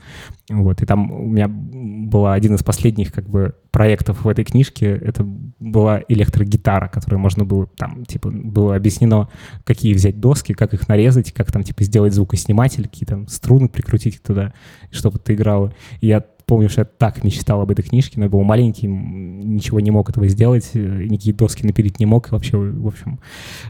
Вот, 0.49 0.81
и 0.81 0.85
там 0.85 1.11
у 1.11 1.27
меня 1.27 1.47
был 1.47 2.25
один 2.25 2.55
из 2.55 2.63
последних, 2.63 3.11
как 3.11 3.29
бы, 3.29 3.55
проектов 3.69 4.25
в 4.25 4.27
этой 4.27 4.43
книжке, 4.43 4.87
это 4.87 5.23
была 5.59 6.01
электрогитара, 6.07 6.87
которую 6.87 7.19
можно 7.19 7.45
было, 7.45 7.67
там, 7.77 8.03
типа, 8.05 8.31
было 8.31 8.75
объяснено, 8.75 9.29
какие 9.63 9.93
взять 9.93 10.19
доски, 10.19 10.53
как 10.53 10.73
их 10.73 10.87
нарезать, 10.87 11.31
как 11.31 11.51
там, 11.51 11.63
типа, 11.63 11.83
сделать 11.83 12.13
звукосниматель, 12.13 12.83
какие 12.83 13.05
там 13.05 13.27
струны 13.27 13.69
прикрутить 13.69 14.23
туда, 14.23 14.53
чтобы 14.89 15.19
ты 15.19 15.35
играла. 15.35 15.71
И 15.99 16.07
я 16.07 16.25
помню, 16.51 16.67
что 16.67 16.81
я 16.81 16.85
так 16.85 17.23
мечтал 17.23 17.61
об 17.61 17.71
этой 17.71 17.81
книжке, 17.81 18.15
но 18.17 18.25
я 18.25 18.29
был 18.29 18.43
маленький, 18.43 18.85
ничего 18.85 19.79
не 19.79 19.89
мог 19.89 20.09
этого 20.09 20.27
сделать, 20.27 20.71
э, 20.73 20.79
никакие 20.79 21.33
доски 21.33 21.65
напилить 21.65 21.97
не 22.01 22.05
мог, 22.05 22.29
вообще, 22.29 22.57
в 22.57 22.87
общем, 22.87 23.21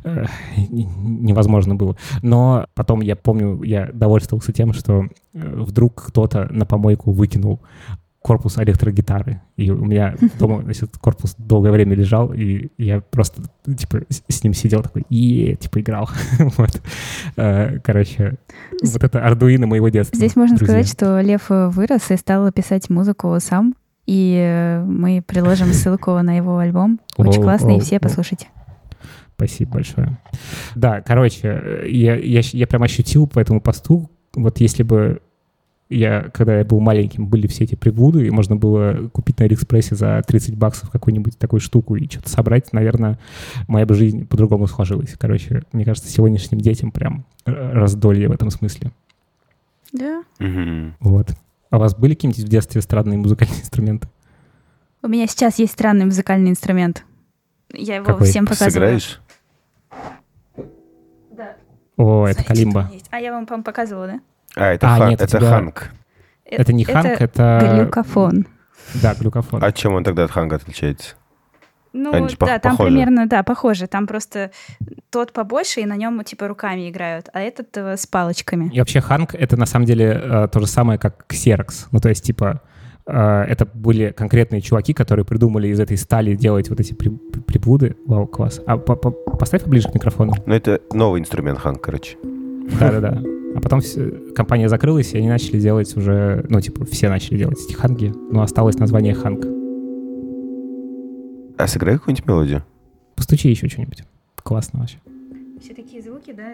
э, 0.03 0.25
невозможно 0.57 1.75
было. 1.75 1.95
Но 2.23 2.65
потом 2.73 3.01
я 3.01 3.15
помню, 3.15 3.61
я 3.61 3.91
довольствовался 3.93 4.51
тем, 4.51 4.73
что 4.73 5.03
э, 5.03 5.07
вдруг 5.33 6.05
кто-то 6.07 6.47
на 6.49 6.65
помойку 6.65 7.11
выкинул 7.11 7.61
корпус 8.21 8.57
электрогитары. 8.59 9.41
И 9.57 9.69
у 9.71 9.83
меня 9.83 10.15
дома 10.39 10.61
значит, 10.63 10.97
корпус 10.97 11.35
долгое 11.37 11.71
время 11.71 11.95
лежал, 11.95 12.33
и 12.33 12.69
я 12.77 13.01
просто, 13.01 13.43
типа, 13.65 14.03
с 14.09 14.43
ним 14.43 14.53
сидел 14.53 14.83
такой, 14.83 15.05
и 15.09 15.55
типа, 15.59 15.81
играл. 15.81 16.09
вот. 16.57 16.81
Э, 17.35 17.79
короче, 17.79 18.37
вот 18.83 19.03
это 19.03 19.25
Ардуино 19.25 19.67
моего 19.67 19.89
детства. 19.89 20.15
Здесь 20.15 20.35
можно 20.35 20.57
друзья. 20.57 20.83
сказать, 20.83 20.91
что 20.91 21.19
Лев 21.21 21.47
вырос 21.49 22.11
и 22.11 22.17
стал 22.17 22.51
писать 22.51 22.89
музыку 22.89 23.35
сам, 23.39 23.75
и 24.05 24.81
мы 24.85 25.23
приложим 25.25 25.67
ссылку 25.73 26.11
на 26.21 26.37
его 26.37 26.57
альбом. 26.57 26.99
Очень 27.17 27.41
классный, 27.41 27.77
и 27.77 27.79
все 27.79 27.99
послушайте. 27.99 28.47
Спасибо 29.35 29.73
большое. 29.73 30.19
Да, 30.75 31.01
короче, 31.01 31.81
я, 31.87 32.15
я, 32.15 32.41
я 32.43 32.67
прям 32.67 32.83
ощутил 32.83 33.25
по 33.25 33.39
этому 33.39 33.59
посту, 33.59 34.11
вот 34.35 34.59
если 34.59 34.83
бы 34.83 35.21
я, 35.91 36.29
когда 36.33 36.57
я 36.59 36.65
был 36.65 36.79
маленьким, 36.79 37.27
были 37.27 37.47
все 37.47 37.65
эти 37.65 37.75
приблуды, 37.75 38.25
и 38.25 38.29
можно 38.31 38.55
было 38.55 39.09
купить 39.09 39.39
на 39.39 39.45
Алиэкспрессе 39.45 39.95
за 39.95 40.21
30 40.25 40.55
баксов 40.55 40.89
какую-нибудь 40.89 41.37
такую 41.37 41.59
штуку 41.59 41.95
и 41.95 42.09
что-то 42.09 42.29
собрать, 42.29 42.71
наверное, 42.71 43.19
моя 43.67 43.85
бы 43.85 43.93
жизнь 43.95 44.25
по-другому 44.25 44.67
сложилась. 44.67 45.15
Короче, 45.19 45.63
мне 45.73 45.83
кажется, 45.83 46.09
сегодняшним 46.09 46.61
детям 46.61 46.91
прям 46.91 47.25
раздолье 47.45 48.29
в 48.29 48.31
этом 48.31 48.49
смысле. 48.51 48.91
Да. 49.91 50.23
Вот. 50.99 51.31
А 51.69 51.77
у 51.77 51.79
вас 51.79 51.95
были 51.95 52.13
какие-нибудь 52.13 52.43
в 52.43 52.47
детстве 52.47 52.81
странные 52.81 53.17
музыкальные 53.17 53.59
инструменты? 53.61 54.07
У 55.03 55.07
меня 55.07 55.27
сейчас 55.27 55.59
есть 55.59 55.73
странный 55.73 56.05
музыкальный 56.05 56.51
инструмент. 56.51 57.05
Я 57.73 57.97
его 57.97 58.05
Какой? 58.05 58.27
всем 58.27 58.45
показываю. 58.45 58.71
Сыграешь? 58.71 59.21
Да. 61.31 61.55
О, 61.97 62.25
Смотрите, 62.25 62.39
это 62.39 62.47
калимба. 62.47 62.91
А 63.09 63.19
я 63.19 63.31
вам, 63.31 63.45
по 63.45 63.61
показывала, 63.61 64.07
да? 64.07 64.21
А, 64.55 64.73
это, 64.73 64.87
а, 64.87 64.97
хан, 64.97 65.09
нет, 65.09 65.21
это 65.21 65.37
тебя... 65.37 65.49
ханг. 65.49 65.91
Это 66.45 66.73
не 66.73 66.83
ханг, 66.83 67.05
это... 67.05 67.23
это... 67.23 67.75
Глюкофон. 67.75 68.47
Да, 68.95 69.15
глюкофон. 69.15 69.63
А 69.63 69.71
чем 69.71 69.93
он 69.93 70.03
тогда 70.03 70.25
от 70.25 70.31
ханга 70.31 70.57
отличается? 70.57 71.15
Ну, 71.93 72.13
Они 72.13 72.29
да, 72.39 72.59
там 72.59 72.77
похожи. 72.77 72.89
примерно, 72.89 73.27
да, 73.27 73.43
похоже. 73.43 73.87
Там 73.87 74.07
просто 74.07 74.51
тот 75.09 75.33
побольше, 75.33 75.81
и 75.81 75.85
на 75.85 75.97
нем, 75.97 76.23
типа, 76.23 76.47
руками 76.47 76.89
играют, 76.89 77.29
а 77.33 77.41
этот 77.41 77.75
э, 77.75 77.97
с 77.97 78.07
палочками. 78.07 78.69
И 78.73 78.79
вообще 78.79 79.01
ханг— 79.01 79.35
это 79.35 79.57
на 79.57 79.65
самом 79.65 79.85
деле 79.85 80.05
э, 80.05 80.47
то 80.49 80.59
же 80.61 80.67
самое, 80.67 80.97
как 80.97 81.25
ксерокс. 81.27 81.87
Ну, 81.91 81.99
то 81.99 82.07
есть, 82.07 82.23
типа, 82.23 82.61
э, 83.05 83.43
это 83.49 83.65
были 83.65 84.11
конкретные 84.11 84.61
чуваки, 84.61 84.93
которые 84.93 85.25
придумали 85.25 85.67
из 85.67 85.81
этой 85.81 85.97
стали 85.97 86.33
делать 86.35 86.69
вот 86.69 86.79
эти 86.79 86.93
при, 86.93 87.09
при, 87.09 87.41
приблуды. 87.41 87.97
Вау, 88.05 88.25
класс. 88.25 88.61
А 88.65 88.77
по, 88.77 88.95
по, 88.95 89.11
поставь 89.11 89.63
поближе 89.63 89.89
к 89.89 89.93
микрофону. 89.93 90.33
Ну, 90.45 90.53
это 90.53 90.79
новый 90.93 91.19
инструмент 91.19 91.59
ханг, 91.59 91.81
короче. 91.81 92.15
Да-да-да. 92.79 93.21
А 93.55 93.59
потом 93.59 93.81
компания 94.35 94.69
закрылась, 94.69 95.13
и 95.13 95.17
они 95.17 95.29
начали 95.29 95.59
делать 95.59 95.95
уже, 95.97 96.45
ну, 96.49 96.61
типа, 96.61 96.85
все 96.85 97.09
начали 97.09 97.37
делать 97.37 97.59
эти 97.63 97.73
ханги, 97.73 98.13
но 98.31 98.41
осталось 98.41 98.77
название 98.77 99.13
ханг. 99.13 99.45
А 101.57 101.67
сыграй 101.67 101.95
какую-нибудь 101.95 102.27
мелодию. 102.27 102.63
Постучи 103.15 103.49
еще 103.49 103.67
что-нибудь. 103.67 104.03
Классно 104.37 104.79
вообще. 104.79 104.97
Все 105.61 105.73
такие 105.73 106.01
звуки, 106.01 106.31
да? 106.31 106.51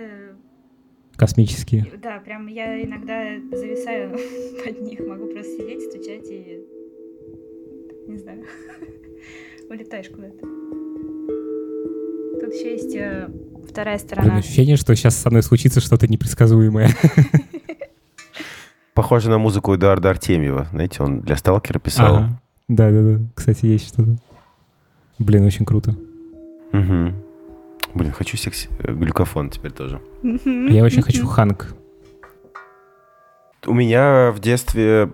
Космические. 1.15 1.85
Да, 2.01 2.19
прям 2.19 2.47
я 2.47 2.83
иногда 2.83 3.23
зависаю 3.51 4.11
под 4.65 4.81
них, 4.81 4.99
могу 4.99 5.27
просто 5.27 5.51
сидеть, 5.53 5.81
стучать 5.83 6.29
и... 6.29 6.61
Не 8.07 8.17
знаю. 8.17 8.43
Улетаешь 9.69 10.09
куда-то. 10.09 10.56
Тут 12.47 12.55
еще 12.55 12.71
есть 12.71 12.95
э, 12.95 13.29
вторая 13.69 13.97
сторона. 13.97 14.29
Блин, 14.29 14.39
ощущение, 14.39 14.77
что 14.77 14.95
сейчас 14.95 15.17
со 15.17 15.29
мной 15.29 15.43
случится 15.43 15.81
что-то 15.81 16.07
непредсказуемое. 16.07 16.95
Похоже 18.93 19.29
на 19.29 19.37
музыку 19.37 19.75
Эдуарда 19.75 20.11
Артемьева. 20.11 20.69
Знаете, 20.71 21.03
он 21.03 21.19
для 21.19 21.35
«Сталкера» 21.35 21.77
писал. 21.79 22.23
Да-да-да. 22.69 23.19
Кстати, 23.35 23.65
есть 23.65 23.89
что-то. 23.89 24.15
Блин, 25.19 25.43
очень 25.43 25.65
круто. 25.65 25.89
Угу. 26.71 27.13
Блин, 27.95 28.11
хочу 28.13 28.37
секси... 28.37 28.69
Э, 28.79 28.93
глюкофон 28.93 29.49
теперь 29.49 29.71
тоже. 29.71 29.99
Я 30.23 30.85
очень 30.85 31.01
хочу 31.01 31.27
ханк. 31.27 31.75
У 33.65 33.73
меня 33.73 34.31
в 34.31 34.39
детстве, 34.39 35.11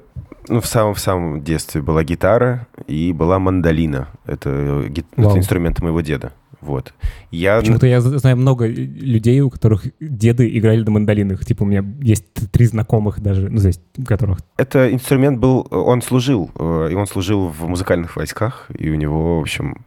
ну, 0.50 0.62
в 0.62 0.68
самом-самом 0.68 1.44
детстве 1.44 1.82
была 1.82 2.04
гитара 2.04 2.68
и 2.86 3.12
была 3.12 3.40
мандолина. 3.40 4.10
Это, 4.28 4.52
э, 4.52 5.02
это 5.18 5.40
инструмент 5.40 5.82
моего 5.82 6.02
деда. 6.02 6.32
Вот. 6.64 6.94
Я... 7.30 7.60
Почему-то 7.60 7.88
я 7.88 8.00
знаю 8.00 8.38
много 8.38 8.66
людей, 8.66 9.42
у 9.42 9.50
которых 9.50 9.86
деды 10.00 10.58
играли 10.58 10.82
на 10.82 10.92
мандолинах. 10.92 11.46
Типа 11.46 11.64
у 11.64 11.66
меня 11.66 11.84
есть 12.02 12.26
три 12.52 12.66
знакомых 12.66 13.20
даже, 13.20 13.50
ну, 13.50 13.58
здесь, 13.60 13.82
у 13.98 14.04
которых... 14.04 14.40
Это 14.58 14.92
инструмент 14.92 15.40
был, 15.40 15.68
он 15.70 16.02
служил, 16.02 16.50
э, 16.56 16.90
и 16.92 16.96
он 16.96 17.06
служил 17.06 17.50
в 17.50 17.68
музыкальных 17.68 18.16
войсках, 18.16 18.68
и 18.78 18.90
у 18.90 18.96
него, 18.96 19.40
в 19.40 19.42
общем, 19.42 19.86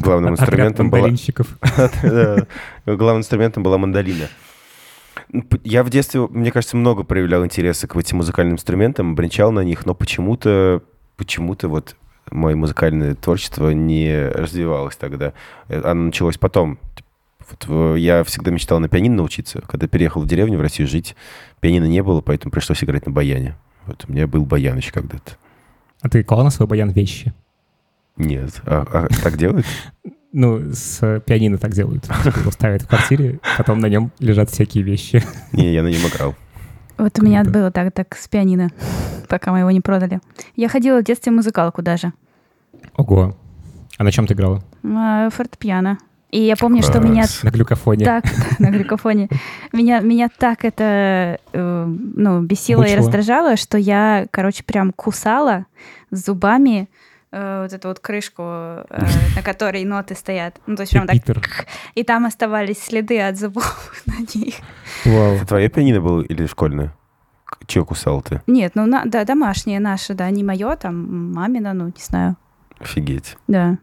главным 0.00 0.32
инструментом 0.34 0.90
была... 0.90 1.10
Главным 2.86 3.20
инструментом 3.20 3.62
была 3.62 3.76
мандолина. 3.76 4.28
Я 5.64 5.82
в 5.82 5.90
детстве, 5.90 6.26
мне 6.30 6.50
кажется, 6.50 6.76
много 6.76 7.02
проявлял 7.02 7.44
интереса 7.44 7.86
к 7.86 7.96
этим 7.96 8.18
музыкальным 8.18 8.54
инструментам, 8.54 9.14
бренчал 9.14 9.52
на 9.52 9.60
них, 9.60 9.84
но 9.84 9.94
почему-то 9.94 10.82
почему-то 11.16 11.68
вот 11.68 11.96
мое 12.30 12.56
музыкальное 12.56 13.14
творчество 13.14 13.70
не 13.70 14.28
развивалось 14.28 14.96
тогда. 14.96 15.32
Оно 15.68 16.04
началось 16.06 16.38
потом, 16.38 16.78
Вот 17.50 17.66
э, 17.68 17.98
я 17.98 18.24
всегда 18.24 18.50
мечтал 18.50 18.80
на 18.80 18.88
пианино 18.88 19.16
научиться. 19.16 19.62
Когда 19.62 19.86
переехал 19.86 20.20
в 20.22 20.26
деревню 20.26 20.58
в 20.58 20.60
Россию 20.62 20.88
жить, 20.88 21.14
пианино 21.60 21.86
не 21.86 22.02
было, 22.02 22.20
поэтому 22.20 22.50
пришлось 22.50 22.82
играть 22.82 23.06
на 23.06 23.12
баяне. 23.12 23.56
Вот 23.86 24.04
у 24.08 24.12
меня 24.12 24.26
был 24.26 24.44
баян 24.44 24.76
еще 24.76 24.92
когда-то. 24.92 25.36
А 26.02 26.08
ты 26.08 26.22
клал 26.24 26.44
на 26.44 26.50
свой 26.50 26.68
баян 26.68 26.90
вещи? 26.90 27.32
Нет. 28.16 28.60
А, 28.64 28.86
а 28.92 29.22
так 29.22 29.36
делают? 29.36 29.66
Ну, 30.38 30.60
с 30.70 31.20
пианино 31.20 31.56
так 31.56 31.72
делают. 31.72 32.02
Типа 32.02 32.38
Его 32.40 32.50
ставят 32.50 32.82
в 32.82 32.88
квартире, 32.88 33.40
потом 33.56 33.78
на 33.78 33.86
нем 33.86 34.12
лежат 34.18 34.50
всякие 34.50 34.84
вещи. 34.84 35.24
Не, 35.52 35.72
я 35.72 35.82
на 35.82 35.86
нем 35.86 36.02
играл. 36.02 36.34
Вот 36.98 37.18
у 37.18 37.24
меня 37.24 37.42
Круто. 37.42 37.58
было 37.58 37.70
так, 37.70 37.92
так 37.92 38.16
с 38.16 38.26
пианино, 38.28 38.70
пока 39.28 39.52
мы 39.52 39.60
его 39.60 39.70
не 39.70 39.80
продали. 39.80 40.20
Я 40.54 40.68
ходила 40.68 41.00
в 41.00 41.04
детстве 41.04 41.32
в 41.32 41.34
музыкалку 41.34 41.82
даже. 41.82 42.12
Ого. 42.96 43.36
А 43.98 44.04
на 44.04 44.12
чем 44.12 44.26
ты 44.26 44.34
играла? 44.34 44.62
А, 44.84 45.30
Фортепиано. 45.30 45.98
И 46.30 46.40
я 46.40 46.56
помню, 46.56 46.82
что 46.82 46.98
меня 47.00 47.22
Класс. 47.22 47.40
На 47.44 47.50
глюкофоне? 47.50 48.04
так 48.04 48.24
на 48.58 48.70
глюкофоне 48.70 49.28
меня 49.72 50.00
меня 50.00 50.28
так 50.36 50.64
это 50.64 51.38
э, 51.52 51.84
ну 51.86 52.42
бесило 52.42 52.82
и 52.82 52.86
Мучило. 52.86 52.98
раздражало, 52.98 53.56
что 53.56 53.78
я, 53.78 54.26
короче, 54.30 54.64
прям 54.64 54.92
кусала 54.92 55.66
зубами 56.10 56.88
э, 57.36 57.62
вот 57.62 57.72
эту 57.72 57.88
вот 57.88 58.00
крышку, 58.00 58.42
э, 58.42 58.84
на 59.36 59.42
которой 59.42 59.84
ноты 59.84 60.14
стоят. 60.14 60.58
Ну 60.66 60.76
то 60.76 60.82
есть 60.82 60.92
прям 60.92 61.06
так, 61.06 61.16
и 61.94 62.02
там 62.02 62.24
оставались 62.26 62.82
следы 62.82 63.20
от 63.20 63.38
зубов 63.38 64.02
на 64.06 64.14
них. 64.34 64.54
Вау. 65.04 65.34
Это 65.36 65.46
твое 65.46 65.68
пианино 65.68 66.00
было 66.00 66.22
или 66.22 66.46
школьное? 66.46 66.94
Чье 67.66 67.84
кусал 67.84 68.22
ты? 68.22 68.42
Нет, 68.46 68.72
ну 68.74 68.86
на- 68.86 69.04
да, 69.04 69.24
домашнее 69.24 69.80
наше, 69.80 70.14
да, 70.14 70.30
не 70.30 70.42
мое, 70.42 70.76
там 70.76 71.32
мамино, 71.32 71.74
ну 71.74 71.86
не 71.86 72.02
знаю, 72.02 72.36
Офигеть. 72.80 73.36
да. 73.46 73.78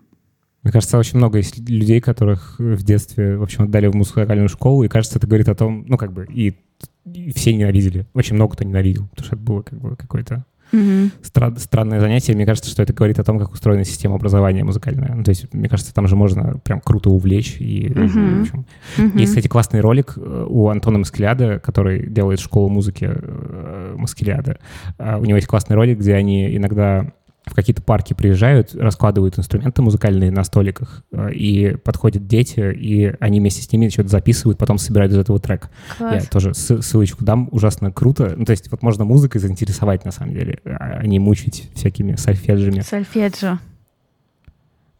Мне 0.63 0.71
кажется, 0.71 0.97
очень 0.97 1.17
много 1.17 1.39
есть 1.39 1.57
людей, 1.57 1.99
которых 1.99 2.55
в 2.57 2.83
детстве, 2.83 3.37
в 3.37 3.43
общем, 3.43 3.65
отдали 3.65 3.87
в 3.87 3.95
музыкальную 3.95 4.47
школу, 4.47 4.83
и 4.83 4.87
кажется, 4.87 5.17
это 5.19 5.27
говорит 5.27 5.49
о 5.49 5.55
том, 5.55 5.83
ну, 5.89 5.97
как 5.97 6.13
бы, 6.13 6.25
и, 6.29 6.55
и 7.03 7.33
все 7.33 7.53
ненавидели. 7.53 8.07
Очень 8.13 8.35
много 8.35 8.53
кто 8.53 8.63
ненавидел, 8.63 9.07
потому 9.09 9.25
что 9.25 9.35
это 9.35 9.43
было 9.43 9.61
как 9.61 9.77
бы 9.79 9.95
какое-то 9.97 10.45
Стра- 10.71 11.57
странное 11.59 11.99
занятие. 11.99 12.33
Мне 12.33 12.45
кажется, 12.45 12.69
что 12.69 12.81
это 12.81 12.93
говорит 12.93 13.19
о 13.19 13.23
том, 13.23 13.37
как 13.39 13.51
устроена 13.51 13.83
система 13.83 14.15
образования 14.15 14.63
музыкальная. 14.63 15.13
Ну, 15.13 15.23
то 15.23 15.29
есть, 15.29 15.53
мне 15.53 15.69
кажется, 15.69 15.93
там 15.93 16.07
же 16.07 16.15
можно 16.15 16.57
прям 16.63 16.81
круто 16.81 17.09
увлечь. 17.09 17.57
И, 17.59 17.91
Мгм. 17.93 18.37
в 18.37 18.41
общем, 18.41 18.65
Мгм. 18.97 19.17
Есть, 19.17 19.31
кстати, 19.33 19.47
классный 19.47 19.81
ролик 19.81 20.13
э, 20.17 20.45
у 20.49 20.69
Антона 20.69 20.97
Маскеляда, 20.99 21.59
который 21.59 22.07
делает 22.07 22.39
школу 22.39 22.69
музыки 22.69 23.09
э, 23.13 23.95
Маскеляда. 23.97 24.57
А 24.97 25.17
У 25.19 25.25
него 25.25 25.35
есть 25.37 25.47
классный 25.47 25.75
ролик, 25.75 25.99
где 25.99 26.15
они 26.15 26.55
иногда 26.55 27.11
в 27.45 27.53
какие-то 27.53 27.81
парки 27.81 28.13
приезжают, 28.13 28.73
раскладывают 28.73 29.37
инструменты 29.37 29.81
музыкальные 29.81 30.31
на 30.31 30.43
столиках, 30.43 31.03
э, 31.11 31.33
и 31.33 31.75
подходят 31.75 32.25
дети, 32.25 32.73
и 32.73 33.13
они 33.19 33.39
вместе 33.39 33.61
с 33.61 33.71
ними 33.71 33.89
что-то 33.89 34.09
записывают, 34.09 34.57
потом 34.57 34.77
собирают 34.77 35.11
из 35.11 35.17
этого 35.17 35.39
трек. 35.39 35.69
Я 35.99 36.09
Класс. 36.09 36.27
тоже 36.29 36.49
ссыл- 36.51 36.81
ссылочку 36.81 37.25
дам, 37.25 37.49
ужасно 37.51 37.91
круто. 37.91 38.33
Ну, 38.37 38.45
то 38.45 38.51
есть 38.51 38.71
вот 38.71 38.81
можно 38.81 39.03
музыкой 39.03 39.41
заинтересовать, 39.41 40.05
на 40.05 40.11
самом 40.11 40.33
деле, 40.33 40.59
а 40.65 40.93
а 41.03 41.05
не 41.05 41.19
мучить 41.19 41.69
всякими 41.75 42.15
сольфеджами. 42.15 42.79
Сольфеджио. 42.81 43.59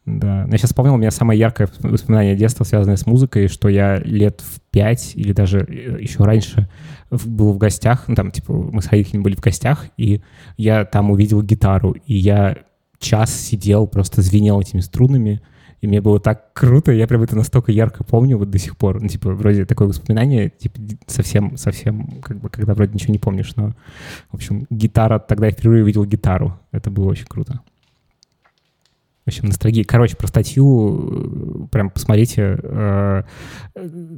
Да. 0.05 0.45
Но 0.45 0.51
я 0.51 0.57
сейчас 0.57 0.71
вспомнил, 0.71 0.95
у 0.95 0.97
меня 0.97 1.11
самое 1.11 1.39
яркое 1.39 1.69
воспоминание 1.79 2.35
детства, 2.35 2.65
связанное 2.65 2.97
с 2.97 3.05
музыкой, 3.05 3.47
что 3.47 3.69
я 3.69 3.99
лет 3.99 4.41
в 4.41 4.59
пять 4.69 5.13
или 5.15 5.31
даже 5.31 5.59
э, 5.59 6.01
еще 6.01 6.23
раньше 6.23 6.69
был 7.09 7.53
в 7.53 7.57
гостях, 7.57 8.05
ну, 8.07 8.15
там, 8.15 8.31
типа, 8.31 8.53
мы 8.53 8.81
с 8.81 8.87
родителями 8.87 9.23
были 9.23 9.35
в 9.35 9.41
гостях, 9.41 9.85
и 9.97 10.21
я 10.57 10.83
там 10.83 11.11
увидел 11.11 11.41
гитару, 11.41 11.95
и 12.05 12.15
я 12.15 12.57
час 12.99 13.33
сидел, 13.33 13.87
просто 13.87 14.21
звенел 14.21 14.59
этими 14.59 14.81
струнами, 14.81 15.41
и 15.81 15.87
мне 15.87 16.01
было 16.01 16.19
так 16.19 16.53
круто, 16.53 16.91
я 16.91 17.07
прям 17.07 17.23
это 17.23 17.35
настолько 17.35 17.71
ярко 17.71 18.03
помню 18.03 18.37
вот 18.37 18.49
до 18.49 18.57
сих 18.57 18.77
пор. 18.77 19.01
Ну, 19.01 19.07
типа, 19.09 19.33
вроде 19.33 19.65
такое 19.65 19.87
воспоминание, 19.87 20.49
типа, 20.49 20.79
совсем, 21.07 21.57
совсем, 21.57 22.21
как 22.21 22.39
бы, 22.39 22.49
когда 22.49 22.73
вроде 22.73 22.93
ничего 22.93 23.11
не 23.11 23.19
помнишь, 23.19 23.53
но, 23.57 23.73
в 24.31 24.35
общем, 24.35 24.65
гитара, 24.69 25.19
тогда 25.19 25.47
я 25.47 25.51
впервые 25.51 25.83
увидел 25.83 26.05
гитару. 26.05 26.57
Это 26.71 26.89
было 26.89 27.09
очень 27.09 27.25
круто. 27.25 27.59
В 29.25 29.27
общем, 29.29 29.45
ностальгия. 29.45 29.85
Короче, 29.85 30.17
про 30.17 30.27
статью 30.27 31.63
э, 31.63 31.67
прям 31.71 31.89
посмотрите. 31.89 32.59
Э, 32.61 33.23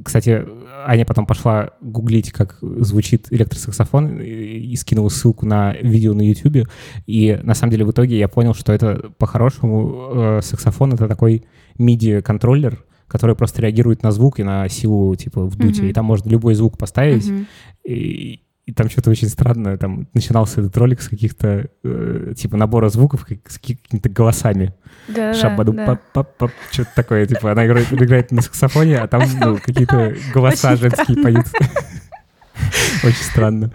Кстати, 0.04 0.44
Аня 0.84 1.04
потом 1.06 1.26
пошла 1.26 1.70
гуглить, 1.80 2.32
как 2.32 2.58
звучит 2.60 3.28
электросаксофон, 3.30 4.20
и 4.20 4.74
скинула 4.76 5.08
ссылку 5.08 5.46
на 5.46 5.74
видео 5.74 6.12
на 6.12 6.22
YouTube. 6.22 6.68
И 7.06 7.38
на 7.42 7.54
самом 7.54 7.70
деле 7.70 7.84
в 7.84 7.90
итоге 7.92 8.18
я 8.18 8.26
понял, 8.28 8.52
что 8.54 8.72
это 8.72 9.12
по-хорошему 9.18 10.10
э, 10.14 10.40
саксофон— 10.42 10.92
это 10.94 11.06
такой 11.06 11.44
MIDI-контроллер, 11.78 12.84
который 13.06 13.36
просто 13.36 13.62
реагирует 13.62 14.02
на 14.02 14.10
звук 14.10 14.40
и 14.40 14.42
на 14.42 14.68
силу, 14.68 15.14
типа, 15.14 15.46
вдутия. 15.46 15.82
Мгм. 15.82 15.90
И 15.90 15.92
там 15.92 16.04
можно 16.04 16.28
любой 16.30 16.54
звук 16.54 16.76
поставить, 16.78 17.28
Мгм. 17.30 17.46
и, 17.84 18.40
и 18.66 18.72
там 18.72 18.90
что-то 18.90 19.10
очень 19.10 19.28
странное. 19.28 19.76
Там 19.78 20.08
начинался 20.12 20.60
этот 20.60 20.76
ролик 20.76 21.00
с 21.00 21.08
каких-то, 21.08 21.70
э, 21.84 22.34
типа, 22.36 22.56
набора 22.56 22.88
звуков, 22.88 23.24
как- 23.24 23.48
с 23.48 23.58
какими-то 23.58 24.08
голосами. 24.08 24.74
Да, 25.08 25.32
Шабаду 25.34 25.72
да, 25.72 25.86
пап 25.86 26.00
пап 26.12 26.36
пап 26.36 26.50
что-то 26.72 26.90
такое. 26.96 27.26
Типа, 27.26 27.52
она 27.52 27.64
играет, 27.64 27.92
играет 27.92 28.32
на 28.32 28.42
саксофоне, 28.42 28.98
а 28.98 29.06
там 29.06 29.22
ну, 29.40 29.56
какие-то 29.58 30.16
голоса 30.34 30.74
женские 30.76 31.22
поют. 31.22 31.46
Очень 33.04 33.24
странно. 33.24 33.70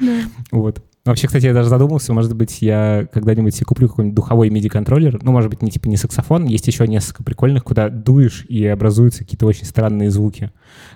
Вот. 0.52 0.84
Вообще, 1.04 1.26
кстати, 1.26 1.48
я 1.48 1.54
даже 1.54 1.68
задумался, 1.70 2.14
может 2.14 2.36
быть, 2.36 2.62
я 2.62 3.08
когда-нибудь 3.12 3.56
себе 3.56 3.66
куплю 3.66 3.90
какой-нибудь 3.90 4.16
духовой 4.16 4.50
MIDI-контроллер. 4.50 5.20
Ну, 5.24 5.32
может 5.32 5.50
быть, 5.50 5.64
не 5.64 5.72
типа 5.72 5.88
не 5.88 5.98
саксофон. 5.98 6.46
Есть 6.46 6.68
еще 6.68 6.88
несколько 6.88 7.24
прикольных, 7.24 7.64
куда 7.64 7.90
дуешь 7.90 8.46
и 8.48 8.66
образуются 8.68 9.24
какие-то 9.24 9.48
очень 9.48 9.66
странные 9.66 10.12
звуки. 10.12 10.52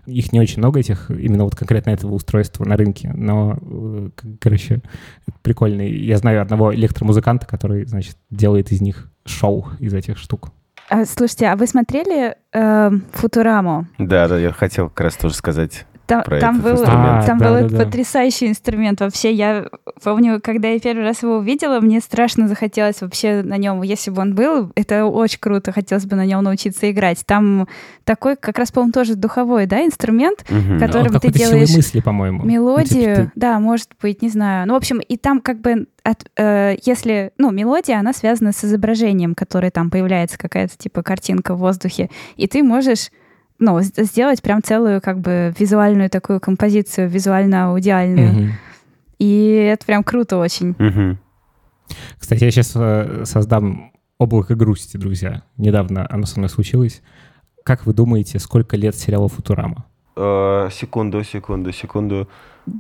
Их 0.06 0.32
не 0.32 0.40
очень 0.40 0.60
много, 0.60 0.80
этих, 0.80 1.10
именно 1.10 1.44
вот 1.44 1.56
конкретно 1.56 1.90
этого 1.90 2.14
устройства 2.14 2.66
на 2.66 2.78
рынке. 2.78 3.12
Но, 3.16 3.58
э, 3.60 4.10
короче, 4.40 4.82
это 5.28 5.38
прикольно. 5.42 5.82
Я 5.82 6.18
знаю 6.18 6.42
одного 6.42 6.74
электромузыканта, 6.76 7.48
который, 7.48 7.86
значит, 7.86 8.16
делает 8.30 8.72
из 8.72 8.82
них 8.82 9.10
шоу 9.26 9.70
из 9.80 9.94
этих 9.96 10.20
штук. 10.20 10.52
А, 10.88 11.06
слушайте, 11.06 11.48
а 11.48 11.56
вы 11.56 11.66
смотрели 11.66 12.36
эм, 12.54 13.06
Футураму? 13.12 13.88
Да, 13.98 14.28
да, 14.28 14.38
я 14.38 14.52
хотел 14.52 14.90
как 14.90 15.02
раз 15.02 15.16
тоже 15.16 15.34
сказать. 15.34 15.88
Там, 16.08 16.22
Про 16.24 16.40
там 16.40 16.60
этот 16.60 16.64
был, 16.64 16.72
инструмент. 16.84 17.26
там 17.26 17.38
А, 17.42 17.44
был 17.46 17.54
да-да-да. 17.62 17.86
потрясающий 17.86 18.48
инструмент. 18.48 19.00
Вообще, 19.02 19.32
я 19.34 19.66
помню, 20.04 20.40
когда 20.40 20.68
я 20.68 20.80
первый 20.80 21.04
раз 21.04 21.24
его 21.24 21.38
увидела, 21.38 21.80
мне 21.80 22.00
страшно 22.00 22.48
захотелось 22.48 23.02
вообще 23.02 23.42
на 23.42 23.58
нем, 23.58 23.82
если 23.82 24.12
бы 24.12 24.22
он 24.22 24.36
был, 24.36 24.72
это 24.76 25.06
очень 25.06 25.40
круто, 25.40 25.72
хотелось 25.72 26.06
бы 26.06 26.16
на 26.16 26.26
нем 26.26 26.44
научиться 26.44 26.92
играть. 26.92 27.24
Там 27.26 27.68
такой, 28.04 28.36
как 28.36 28.60
раз, 28.60 28.72
по-моему, 28.72 28.92
тоже 28.94 29.16
духовой, 29.16 29.66
да, 29.66 29.84
инструмент. 29.84 30.44
Который- 30.44 30.80
Которым 30.80 31.14
Он 31.16 31.20
ты 31.20 31.32
делаешь 31.32 31.76
мысли, 31.76 32.00
по-моему. 32.02 32.44
Ну, 32.44 32.50
мелодию, 32.52 32.88
типа, 33.16 33.16
ты- 33.16 33.32
да, 33.36 33.60
может 33.60 33.90
быть, 34.02 34.22
не 34.22 34.30
знаю. 34.30 34.68
Ну, 34.68 34.74
в 34.76 34.78
общем, 34.78 35.00
и 35.00 35.18
там 35.18 35.42
как 35.42 35.60
бы, 35.60 35.88
от, 36.04 36.24
э, 36.38 36.76
если, 36.86 37.32
ну, 37.40 37.50
мелодия, 37.52 37.98
она 38.00 38.14
связана 38.14 38.52
с 38.52 38.64
изображением, 38.64 39.34
которое 39.34 39.72
там 39.72 39.90
появляется, 39.90 40.38
какая-то 40.38 40.78
типа 40.78 41.02
картинка 41.02 41.56
в 41.56 41.58
воздухе, 41.58 42.10
и 42.36 42.48
ты 42.48 42.62
можешь 42.62 43.10
ну, 43.66 43.82
сделать 43.82 44.42
прям 44.42 44.62
целую 44.64 45.02
как 45.02 45.20
бы 45.20 45.54
визуальную 45.58 46.10
такую 46.10 46.40
композицию, 46.40 47.10
визуально-аудиальную. 47.10 48.34
Мгм. 48.34 48.52
И 49.20 49.48
это 49.74 49.86
прям 49.86 50.04
круто 50.04 50.38
очень. 50.38 50.76
Мгм. 50.78 51.18
Кстати, 52.18 52.44
я 52.44 52.52
сейчас 52.52 52.72
создам 53.30 53.92
облако 54.18 54.56
грусти, 54.56 54.98
друзья. 54.98 55.44
Недавно 55.58 56.08
оно 56.10 56.26
со 56.26 56.40
мной 56.40 56.50
случилось. 56.50 57.02
Как 57.64 57.86
вы 57.86 57.94
думаете, 57.94 58.40
сколько 58.40 58.78
лет 58.78 58.96
сериалу 58.96 59.28
«Футурама»? 59.28 59.86
Э, 60.16 60.70
Секунду, 60.72 61.24
секунду, 61.24 61.72
секунду. 61.74 62.30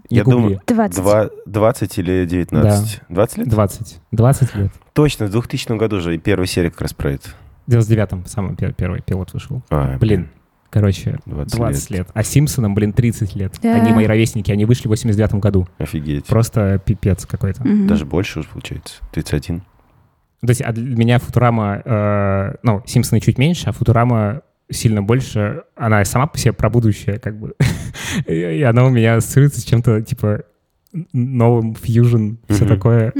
Я 0.09 0.23
гугли. 0.23 0.35
думаю, 0.37 0.61
20. 0.67 0.95
Два- 1.01 1.29
20 1.45 1.97
или 1.99 2.25
19? 2.25 3.01
20 3.09 3.37
лет? 3.37 3.47
20. 3.49 3.99
20 4.11 4.55
лет. 4.55 4.71
Точно, 4.93 5.25
в 5.27 5.31
2000 5.31 5.77
году 5.77 5.99
же 5.99 6.15
и 6.15 6.17
первая 6.17 6.47
серия 6.47 6.71
как 6.71 6.81
раз 6.81 6.93
про 6.93 7.11
это. 7.11 7.29
В 7.67 7.71
99-м 7.71 8.25
самый 8.25 8.55
пер- 8.55 8.73
первый 8.73 9.01
пилот 9.01 9.33
вышел. 9.33 9.61
А, 9.69 9.97
Блин, 9.97 10.29
короче, 10.75 11.19
20, 11.25 11.55
20 11.55 11.89
лет. 11.89 11.99
лет. 11.99 12.07
А 12.13 12.21
Симпсонам, 12.21 12.75
блин, 12.75 12.91
30 12.91 13.33
лет. 13.35 13.53
Да. 13.63 13.75
Они 13.75 13.93
мои 13.93 14.05
ровесники, 14.05 14.51
они 14.51 14.65
вышли 14.65 14.87
в 14.87 14.89
89 14.89 15.35
году. 15.35 15.67
Офигеть. 15.77 16.25
Просто 16.25 16.81
пипец 16.83 17.25
какой-то. 17.25 17.65
Мгм. 17.65 17.87
Даже 17.87 18.05
больше 18.05 18.39
уже 18.39 18.49
получается. 18.49 18.95
31. 19.13 19.61
То 20.41 20.49
есть 20.49 20.61
а 20.61 20.73
для 20.73 20.97
меня 20.97 21.19
Футурама, 21.19 21.81
э, 21.85 22.55
ну, 22.61 22.83
Симпсоны 22.85 23.21
чуть 23.21 23.37
меньше, 23.37 23.69
а 23.69 23.71
Футурама 23.71 24.41
сильно 24.69 25.01
больше. 25.01 25.63
Она 25.77 26.03
сама 26.03 26.27
по 26.27 26.37
себе 26.37 26.51
про 26.51 26.69
будущее, 26.69 27.19
как 27.19 27.39
бы. 27.39 27.53
И 28.27 28.61
она 28.61 28.83
у 28.83 28.89
меня 28.89 29.15
ассоциируется 29.15 29.61
с 29.61 29.63
чем-то, 29.63 30.01
типа, 30.01 30.43
новым, 31.13 31.73
фьюжн, 31.75 32.35
все 32.49 32.65
такое. 32.65 33.13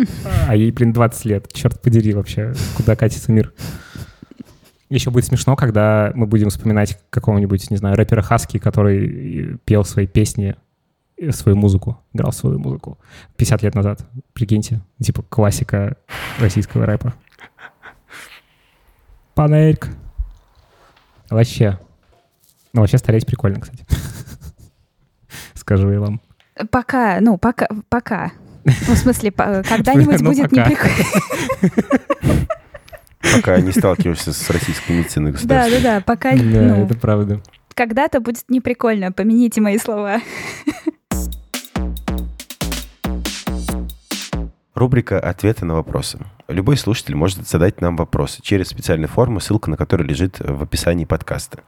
А 0.45 0.58
ей, 0.58 0.72
блин, 0.72 0.91
20 0.91 1.26
лет. 1.26 1.53
Черт 1.53 1.82
подери 1.82 2.14
вообще, 2.14 2.53
куда 2.76 2.97
катится 2.97 3.32
мир. 3.32 3.53
Еще 4.90 5.10
будет 5.10 5.26
смешно, 5.26 5.56
когда 5.56 6.12
мы 6.14 6.28
будем 6.28 6.50
вспоминать 6.50 7.00
какого-нибудь, 7.10 7.72
не 7.72 7.78
знаю, 7.78 7.96
рэпера 7.96 8.22
Хаски, 8.22 8.60
который 8.60 9.58
пел 9.66 9.84
свои 9.84 10.06
песни, 10.06 10.56
э, 11.18 11.32
свою 11.32 11.58
музыку, 11.58 12.00
играл 12.14 12.32
свою 12.32 12.60
музыку 12.60 13.00
50 13.38 13.64
лет 13.64 13.74
назад. 13.74 14.06
Прикиньте, 14.34 14.82
типа 15.02 15.24
классика 15.24 15.98
российского 16.40 16.86
рэпа. 16.86 17.14
Панельк. 19.34 19.90
Вообще. 21.30 21.80
Ну, 22.72 22.82
вообще 22.82 22.98
стареть 23.00 23.26
прикольно, 23.26 23.60
кстати. 23.60 23.86
Скажу 25.56 25.90
я 25.92 26.00
вам. 26.00 26.22
Пока, 26.70 27.20
ну, 27.22 27.38
пока, 27.38 27.68
пока. 27.90 28.32
Ну, 28.64 28.72
в 28.72 28.98
смысле, 28.98 29.32
когда-нибудь 29.32 30.22
Ну, 30.22 30.30
будет 30.30 30.52
неприкольно. 30.52 30.96
Пока 33.22 33.59
не 33.59 33.72
сталкиваешься 33.72 34.34
с 34.34 34.49
российской 34.49 34.91
медициной 34.93 35.32
Да, 35.32 35.38
государственной. 35.38 35.82
да, 35.82 35.95
да, 35.95 36.01
пока, 36.01 36.32
Да, 36.36 36.43
ну, 36.43 36.86
это 36.86 36.95
правда. 36.95 37.41
когда-то 37.74 38.20
будет 38.20 38.43
неприкольно. 38.49 39.11
Помяните 39.11 39.61
мои 39.61 39.78
слова. 39.78 40.22
Рубрика 44.74 45.20
«Ответы 45.20 45.63
на 45.66 45.76
вопросы». 45.76 46.20
Любой 46.49 46.76
слушатель 46.76 47.16
может 47.16 47.47
задать 47.47 47.80
нам 47.80 47.95
вопросы 47.95 48.41
через 48.41 48.68
специальную 48.68 49.07
форму, 49.07 49.39
ссылка 49.39 49.70
на 49.70 49.78
которую 49.78 50.07
лежит 50.07 50.38
в 50.39 50.61
описании 50.61 51.05
подкаста. 51.05 51.59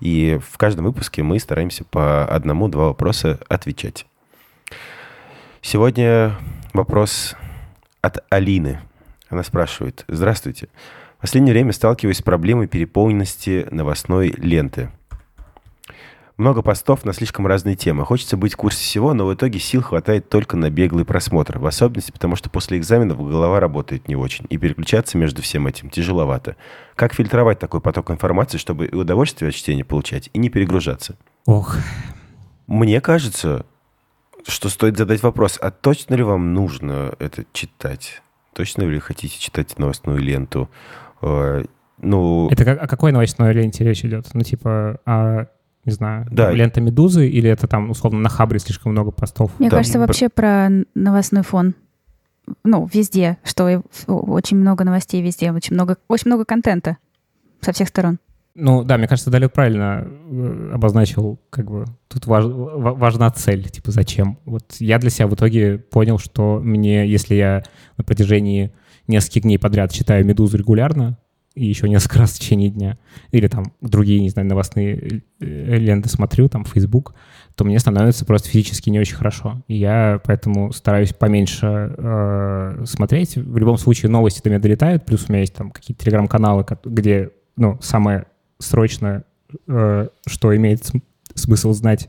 И 0.00 0.40
в 0.50 0.56
каждом 0.56 0.86
выпуске 0.86 1.22
мы 1.22 1.38
стараемся 1.38 1.84
по 1.84 2.24
одному-два 2.24 2.86
вопроса 2.86 3.38
отвечать. 3.48 4.06
Сегодня 5.60 6.36
вопрос 6.72 7.36
от 8.00 8.24
Алины. 8.30 8.80
Она 9.28 9.42
спрашивает. 9.42 10.04
Здравствуйте. 10.08 10.68
В 11.18 11.22
последнее 11.22 11.52
время 11.54 11.72
сталкиваюсь 11.72 12.18
с 12.18 12.22
проблемой 12.22 12.66
переполненности 12.66 13.66
новостной 13.70 14.34
ленты. 14.36 14.90
Много 16.36 16.62
постов 16.62 17.04
на 17.04 17.12
слишком 17.12 17.46
разные 17.46 17.76
темы. 17.76 18.04
Хочется 18.04 18.36
быть 18.36 18.54
в 18.54 18.56
курсе 18.56 18.82
всего, 18.82 19.14
но 19.14 19.24
в 19.24 19.34
итоге 19.34 19.60
сил 19.60 19.82
хватает 19.82 20.28
только 20.28 20.56
на 20.56 20.68
беглый 20.68 21.04
просмотр. 21.04 21.60
В 21.60 21.66
особенности 21.66 22.10
потому, 22.10 22.34
что 22.34 22.50
после 22.50 22.76
экзаменов 22.76 23.18
голова 23.18 23.60
работает 23.60 24.08
не 24.08 24.16
очень. 24.16 24.44
И 24.50 24.58
переключаться 24.58 25.16
между 25.16 25.42
всем 25.42 25.68
этим 25.68 25.90
тяжеловато. 25.90 26.56
Как 26.96 27.14
фильтровать 27.14 27.60
такой 27.60 27.80
поток 27.80 28.10
информации, 28.10 28.58
чтобы 28.58 28.86
и 28.86 28.94
удовольствие 28.96 29.50
от 29.50 29.54
чтения 29.54 29.84
получать, 29.84 30.28
и 30.32 30.38
не 30.40 30.48
перегружаться? 30.48 31.16
Ох, 31.46 31.76
Мне 32.66 33.00
кажется, 33.00 33.64
что 34.44 34.68
стоит 34.68 34.96
задать 34.96 35.22
вопрос, 35.22 35.56
а 35.62 35.70
точно 35.70 36.16
ли 36.16 36.24
вам 36.24 36.52
нужно 36.52 37.14
это 37.20 37.44
читать? 37.52 38.23
Точно 38.54 38.82
ли 38.82 38.98
хотите 38.98 39.38
читать 39.38 39.78
новостную 39.78 40.18
ленту? 40.18 40.70
Э, 41.22 41.64
Ну, 41.98 42.48
это 42.50 42.64
как, 42.64 42.82
о 42.82 42.86
какой 42.86 43.12
новостной 43.12 43.52
ленте 43.52 43.84
речь 43.84 44.04
идет? 44.04 44.26
Ну, 44.34 44.40
типа, 44.42 45.00
о, 45.06 45.46
не 45.84 45.92
знаю, 45.92 46.26
Да. 46.30 46.50
лента 46.50 46.80
«Медузы» 46.80 47.28
или 47.28 47.48
это 47.48 47.66
там, 47.68 47.90
условно, 47.90 48.20
на 48.20 48.28
Хабре 48.28 48.58
слишком 48.58 48.92
много 48.92 49.10
постов? 49.10 49.50
Мне 49.58 49.70
Да, 49.70 49.76
кажется, 49.78 49.98
вообще 49.98 50.28
про 50.28 50.68
новостной 50.94 51.42
фон. 51.42 51.74
Ну, 52.62 52.88
везде, 52.92 53.38
что 53.42 53.82
очень 54.06 54.58
много 54.58 54.84
новостей 54.84 55.22
везде, 55.22 55.50
очень 55.52 55.74
много, 55.74 55.96
очень 56.08 56.28
много 56.30 56.44
контента 56.44 56.98
со 57.60 57.72
всех 57.72 57.88
сторон. 57.88 58.18
Ну, 58.56 58.84
да, 58.84 58.98
мне 58.98 59.08
кажется, 59.08 59.30
Далек 59.30 59.52
правильно 59.52 60.06
э, 60.06 60.70
обозначил, 60.74 61.40
как 61.50 61.68
бы, 61.68 61.86
тут 62.08 62.26
важ- 62.26 62.44
ва- 62.44 62.94
важна 62.94 63.28
цель, 63.30 63.68
типа, 63.68 63.90
зачем. 63.90 64.38
Вот 64.44 64.76
я 64.78 64.98
для 64.98 65.10
себя 65.10 65.26
в 65.26 65.34
итоге 65.34 65.78
понял, 65.78 66.18
что 66.18 66.60
мне, 66.62 67.06
если 67.06 67.34
я 67.34 67.64
на 67.96 68.04
протяжении 68.04 68.72
нескольких 69.08 69.42
дней 69.42 69.58
подряд 69.58 69.90
читаю 69.92 70.24
«Медузу» 70.24 70.56
регулярно, 70.56 71.18
и 71.56 71.66
еще 71.66 71.88
несколько 71.88 72.18
раз 72.20 72.32
в 72.32 72.38
течение 72.38 72.70
дня, 72.70 72.96
или 73.32 73.48
там 73.48 73.72
другие, 73.80 74.20
не 74.20 74.28
знаю, 74.28 74.46
новостные 74.46 75.22
э, 75.40 75.76
ленты 75.76 76.08
смотрю, 76.08 76.48
там, 76.48 76.64
Facebook, 76.64 77.14
то 77.56 77.64
мне 77.64 77.80
становится 77.80 78.24
просто 78.24 78.48
физически 78.50 78.88
не 78.88 79.00
очень 79.00 79.16
хорошо. 79.16 79.62
И 79.66 79.74
я 79.76 80.20
поэтому 80.24 80.72
стараюсь 80.72 81.12
поменьше 81.12 81.92
э, 81.96 82.84
смотреть. 82.86 83.36
В 83.36 83.56
любом 83.56 83.78
случае 83.78 84.10
новости 84.12 84.42
до 84.44 84.50
меня 84.50 84.60
долетают, 84.60 85.04
плюс 85.06 85.26
у 85.28 85.32
меня 85.32 85.40
есть 85.40 85.54
там 85.54 85.72
какие-то 85.72 86.04
телеграм-каналы, 86.04 86.64
где, 86.84 87.30
ну, 87.56 87.78
самое 87.80 88.26
срочно, 88.58 89.24
э, 89.66 90.08
что 90.26 90.56
имеет 90.56 90.84
см- 90.84 91.04
смысл 91.34 91.72
знать, 91.72 92.08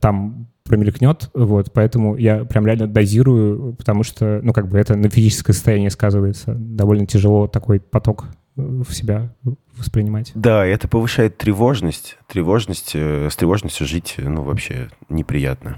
там 0.00 0.48
промелькнет, 0.64 1.30
вот, 1.34 1.72
поэтому 1.72 2.16
я 2.16 2.44
прям 2.44 2.66
реально 2.66 2.86
дозирую, 2.86 3.74
потому 3.74 4.02
что, 4.02 4.40
ну, 4.42 4.52
как 4.52 4.68
бы 4.68 4.78
это 4.78 4.96
на 4.96 5.10
физическое 5.10 5.52
состояние 5.52 5.90
сказывается. 5.90 6.54
Довольно 6.54 7.06
тяжело 7.06 7.46
такой 7.46 7.80
поток 7.80 8.24
э, 8.56 8.62
в 8.62 8.90
себя 8.94 9.30
воспринимать. 9.76 10.32
Да, 10.34 10.64
это 10.64 10.88
повышает 10.88 11.36
тревожность. 11.36 12.16
Тревожность, 12.28 12.92
э, 12.94 13.28
с 13.30 13.36
тревожностью 13.36 13.86
жить, 13.86 14.14
ну, 14.18 14.42
вообще 14.42 14.88
неприятно. 15.10 15.76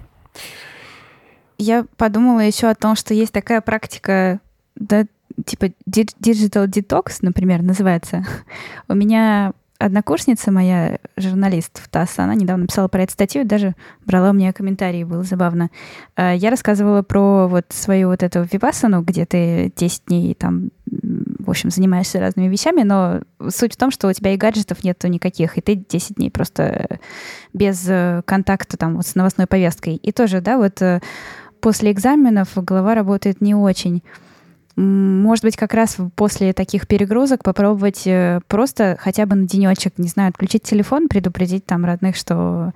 Я 1.59 1.87
подумала 1.97 2.41
еще 2.41 2.69
о 2.69 2.75
том, 2.75 2.97
что 2.97 3.15
есть 3.15 3.33
такая 3.33 3.61
практика, 3.63 4.41
да, 4.77 5.07
типа 5.45 5.67
digital 5.89 6.67
detox, 6.69 7.19
например, 7.23 7.63
называется. 7.63 8.25
У 8.89 8.95
меня 8.95 9.53
однокурсница 9.79 10.51
моя, 10.51 10.99
журналист 11.17 11.81
в 11.83 11.89
ТАСС, 11.89 12.19
она 12.19 12.35
недавно 12.35 12.63
написала 12.63 12.89
про 12.89 13.03
эту 13.03 13.13
статью, 13.13 13.45
даже 13.45 13.75
брала 14.05 14.31
у 14.31 14.33
меня 14.33 14.53
комментарии, 14.53 15.05
было 15.05 15.23
забавно. 15.23 15.71
А, 16.17 16.35
Я 16.35 16.51
рассказывала 16.51 17.03
про 17.03 17.49
вот 17.49 17.67
свою 17.71 18.09
вот 18.09 18.23
эту 18.23 18.43
випассану, 18.51 19.03
где 19.03 19.27
ты 19.27 19.73
10 19.77 20.03
дней 20.07 20.35
там, 20.35 20.71
в 20.87 21.51
общем, 21.51 21.71
занимаешься 21.71 22.21
разными 22.21 22.49
вещами, 22.49 22.83
но 22.83 23.21
суть 23.49 23.75
в 23.75 23.77
том, 23.77 23.91
что 23.91 24.09
у 24.09 24.13
тебя 24.13 24.33
и 24.33 24.37
гаджетов 24.37 24.85
нету 24.85 25.09
никаких, 25.09 25.59
и 25.59 25.61
ты 25.61 25.75
10 25.75 26.17
дней 26.17 26.31
просто 26.31 26.99
без 27.53 27.85
э, 27.89 28.23
контакта 28.25 28.77
там 28.77 28.97
вот 28.97 29.07
с 29.07 29.15
новостной 29.15 29.47
повесткой. 29.47 29.97
И 29.97 30.13
тоже, 30.13 30.41
да, 30.41 30.59
вот 30.59 30.81
э, 30.83 31.01
после 31.61 31.93
экзаменов 31.93 32.51
голова 32.57 32.95
работает 32.95 33.41
не 33.41 33.55
очень. 33.55 34.03
Может 34.77 35.43
быть, 35.43 35.57
как 35.57 35.73
раз 35.73 35.97
после 36.17 36.53
таких 36.53 36.87
перегрузок 36.87 37.43
попробовать 37.43 38.07
э, 38.07 38.41
просто 38.47 38.99
хотя 39.01 39.25
бы 39.25 39.35
на 39.35 39.49
денечек, 39.49 39.95
не 39.97 40.09
знаю, 40.09 40.29
отключить 40.29 40.65
телефон, 40.65 41.09
предупредить 41.09 41.65
там 41.65 41.87
родных, 41.87 42.15
что, 42.15 42.73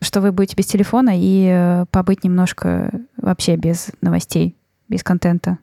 что 0.00 0.20
вы 0.20 0.30
будете 0.30 0.54
без 0.54 0.66
телефона, 0.66 1.10
и 1.14 1.48
э, 1.50 1.86
побыть 1.90 2.22
немножко 2.22 2.92
вообще 3.16 3.56
без 3.56 3.90
новостей, 4.00 4.56
без 4.88 5.02
контента. 5.02 5.58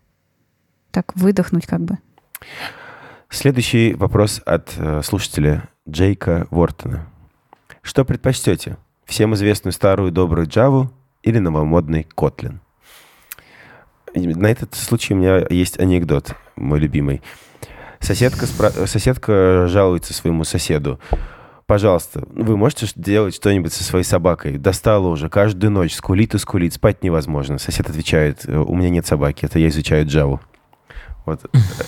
Так 0.92 1.16
выдохнуть 1.16 1.66
как 1.66 1.80
бы. 1.80 1.98
Следующий 3.30 3.94
вопрос 3.94 4.42
от 4.46 4.74
э, 4.78 5.02
слушателя 5.02 5.70
Джейка 5.88 6.48
Вортона. 6.52 7.08
Что 7.82 8.04
предпочтете? 8.04 8.76
Всем 9.06 9.34
известную 9.34 9.72
старую 9.72 10.12
добрую 10.12 10.46
Java 10.46 10.90
или 11.24 11.40
новомодный 11.40 12.06
Kotlin? 12.18 12.58
На 14.16 14.48
этот 14.48 14.76
случай 14.76 15.14
у 15.14 15.18
меня 15.18 15.46
есть 15.50 15.80
анекдот, 15.80 16.36
мой 16.56 16.80
любимый. 16.80 17.22
Соседка, 18.00 18.46
спра- 18.46 18.88
соседка 18.88 19.68
жалуется 19.68 20.14
своему 20.14 20.44
соседу. 20.44 21.00
Пожалуйста, 21.66 22.24
вы 22.32 22.58
можете 22.58 22.88
делать 22.96 23.36
что-нибудь 23.36 23.72
со 23.72 23.84
своей 23.84 24.06
собакой? 24.06 24.58
Достала 24.58 25.08
уже 25.08 25.30
каждую 25.30 25.70
ночь, 25.70 25.94
скулит 25.94 26.34
и 26.34 26.40
скулит, 26.40 26.74
спать 26.74 27.04
невозможно. 27.04 27.60
Сосед 27.60 27.88
отвечает, 27.88 28.44
«Э, 28.48 28.58
у 28.58 28.74
меня 28.74 28.90
нет 28.90 29.06
собаки, 29.06 29.46
это 29.46 29.60
я 29.60 29.68
изучаю 29.68 30.08
Java. 30.08 30.40
Вот 31.28 31.42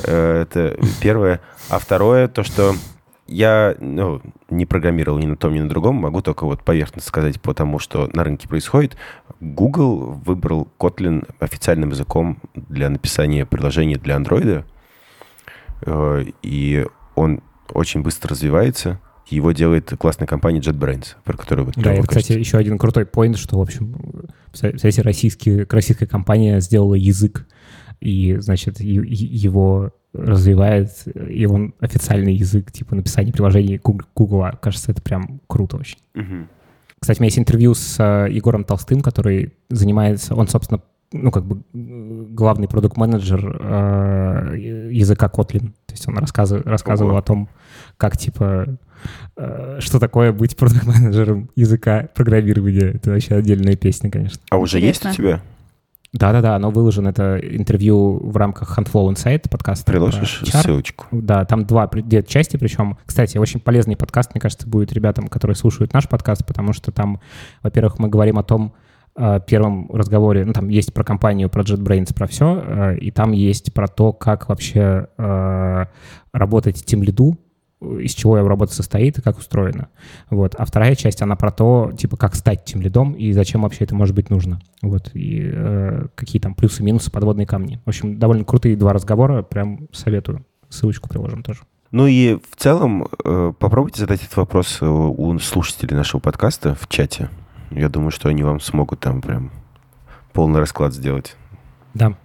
э, 0.04 0.42
это 0.44 0.78
первое. 1.02 1.42
А 1.70 1.80
второе, 1.80 2.28
то, 2.28 2.44
что 2.44 2.76
я 3.32 3.76
ну, 3.80 4.22
не 4.50 4.66
программировал 4.66 5.18
ни 5.18 5.26
на 5.26 5.38
том, 5.38 5.54
ни 5.54 5.60
на 5.60 5.70
другом, 5.70 5.96
могу 5.96 6.22
только 6.22 6.46
вот 6.46 6.64
поверхностно 6.64 7.08
сказать 7.08 7.42
по 7.42 7.54
тому, 7.54 7.80
что 7.80 8.10
на 8.14 8.24
рынке 8.24 8.48
происходит. 8.48 8.98
Google 9.40 10.20
выбрал 10.26 10.68
Kotlin 10.78 11.28
официальным 11.40 11.90
языком 11.90 12.40
для 12.54 12.90
написания 12.90 13.46
приложений 13.46 13.96
для 13.98 14.18
Android, 14.18 14.66
э, 15.86 16.26
и 16.44 16.86
он 17.16 17.42
очень 17.74 18.02
быстро 18.02 18.32
развивается. 18.32 19.00
Его 19.28 19.54
делает 19.54 19.94
классная 19.98 20.28
компания 20.28 20.60
JetBrains, 20.60 21.16
про 21.24 21.38
которую 21.38 21.68
вы 21.68 21.74
Да, 21.78 21.94
это, 21.94 22.02
кстати, 22.02 22.34
кажется. 22.34 22.40
еще 22.40 22.58
один 22.58 22.78
крутой 22.78 23.06
поинт, 23.06 23.38
что, 23.38 23.58
в 23.58 23.62
общем, 23.62 24.26
представляете, 24.52 25.02
российский, 25.04 25.64
российская 25.70 26.08
компания 26.08 26.60
сделала 26.60 26.96
язык, 26.96 27.48
и, 28.02 28.36
значит, 28.40 28.82
его 28.82 29.94
развивает, 30.14 30.92
и 31.30 31.46
он 31.46 31.74
официальный 31.80 32.34
язык, 32.34 32.72
типа 32.72 32.96
написания 32.96 33.32
приложений 33.32 33.82
Гугла. 34.16 34.58
Кажется, 34.62 34.92
это 34.92 35.02
прям 35.02 35.42
круто 35.48 35.78
очень. 35.78 36.00
Мгм. 36.14 36.48
Кстати, 37.00 37.20
у 37.20 37.22
меня 37.22 37.28
есть 37.28 37.40
интервью 37.40 37.74
с 37.74 37.96
э, 38.00 38.32
Егором 38.32 38.64
Толстым, 38.64 39.02
который 39.02 39.54
занимается, 39.70 40.36
он, 40.36 40.48
собственно, 40.48 40.82
ну, 41.12 41.32
как 41.32 41.46
бы 41.46 41.62
главный 41.74 42.68
продукт-менеджер 42.68 43.58
э, 43.60 44.88
языка 44.92 45.28
Kotlin. 45.28 45.72
То 45.86 45.94
есть 45.94 46.08
он 46.08 46.18
рассказывал, 46.18 46.64
рассказывал 46.64 47.12
Ого. 47.12 47.20
о 47.20 47.22
том, 47.22 47.50
как, 47.98 48.18
типа, 48.18 48.78
э, 49.36 49.78
что 49.80 50.00
такое 50.00 50.32
быть 50.32 50.56
продукт-менеджером 50.56 51.50
языка 51.56 52.08
программирования. 52.14 52.92
Это 52.96 53.12
вообще 53.12 53.36
отдельная 53.36 53.76
песня, 53.76 54.10
конечно. 54.12 54.42
А 54.50 54.58
уже 54.58 54.80
есть 54.80 55.04
у 55.04 55.10
Интересно. 55.10 55.24
тебя? 55.24 55.42
Да-да-да, 56.14 56.56
оно 56.58 56.72
выложено, 56.72 57.10
это 57.10 57.38
интервью 57.38 58.20
в 58.22 58.36
рамках 58.36 58.78
Handflow 58.78 59.14
Insight 59.14 59.50
подкаста. 59.50 59.90
Приложишь 59.90 60.44
ссылочку? 60.46 61.06
Да, 61.12 61.46
там 61.46 61.66
два 61.66 61.88
две 61.88 62.22
части, 62.22 62.58
причем, 62.58 62.98
кстати, 63.06 63.38
очень 63.38 63.62
полезный 63.62 63.96
подкаст, 63.96 64.34
мне 64.34 64.42
кажется, 64.42 64.68
будет 64.68 64.92
ребятам, 64.92 65.30
которые 65.30 65.56
слушают 65.56 65.94
наш 65.94 66.10
подкаст, 66.10 66.46
потому 66.46 66.74
что 66.74 66.92
там, 66.92 67.22
во-первых, 67.64 67.98
мы 67.98 68.10
говорим 68.10 68.38
о 68.38 68.44
том, 68.44 68.74
э, 69.16 69.40
первом 69.48 69.90
разговоре, 69.90 70.44
ну, 70.44 70.52
там 70.52 70.68
есть 70.68 70.94
про 70.94 71.06
компанию, 71.06 71.50
про 71.50 71.64
JetBrains, 71.64 72.14
про 72.14 72.28
все, 72.28 72.62
э, 72.62 72.98
и 72.98 73.10
там 73.12 73.32
есть 73.32 73.74
про 73.74 73.88
то, 73.88 74.12
как 74.12 74.50
вообще 74.50 75.08
э, 75.18 75.86
работать 76.34 76.84
тем 76.86 77.04
лиду 77.04 77.38
из 77.82 78.14
чего 78.14 78.38
его 78.38 78.48
работа 78.48 78.74
состоит 78.74 79.18
и 79.18 79.22
как 79.22 79.38
устроена. 79.38 79.90
Вот. 80.30 80.56
А 80.56 80.66
вторая 80.66 80.96
часть, 80.96 81.22
она 81.22 81.36
про 81.36 81.52
то, 81.52 81.92
типа, 81.98 82.18
как 82.18 82.36
стать 82.36 82.64
тем 82.64 82.82
лидом 82.82 83.14
и 83.14 83.32
зачем 83.34 83.64
вообще 83.64 83.86
это 83.86 83.96
может 83.96 84.16
быть 84.16 84.30
нужно. 84.30 84.62
Вот. 84.82 85.12
И 85.14 85.50
э, 85.52 86.08
какие 86.16 86.42
там 86.42 86.54
плюсы, 86.54 86.84
минусы, 86.84 87.12
подводные 87.12 87.48
камни. 87.48 87.80
В 87.86 87.90
общем, 87.90 88.20
довольно 88.20 88.46
крутые 88.46 88.76
два 88.76 88.94
разговора, 88.94 89.42
прям 89.42 89.88
советую. 89.92 90.46
Ссылочку 90.70 91.10
приложим 91.10 91.44
тоже. 91.44 91.62
Ну 91.92 92.08
и 92.08 92.36
в 92.36 92.56
целом 92.56 93.08
э, 93.24 93.54
попробуйте 93.58 94.02
задать 94.02 94.24
этот 94.24 94.38
вопрос 94.38 94.78
э, 94.82 94.86
у 94.86 95.38
слушателей 95.40 95.98
нашего 95.98 96.22
подкаста 96.22 96.76
в 96.76 96.88
чате. 96.88 97.30
Я 97.72 97.90
думаю, 97.90 98.12
что 98.12 98.30
они 98.30 98.44
вам 98.44 98.60
смогут 98.60 99.00
там 99.00 99.22
прям 99.22 99.52
полный 100.34 100.60
расклад 100.60 100.94
сделать. 100.94 101.36
Да. 101.94 102.16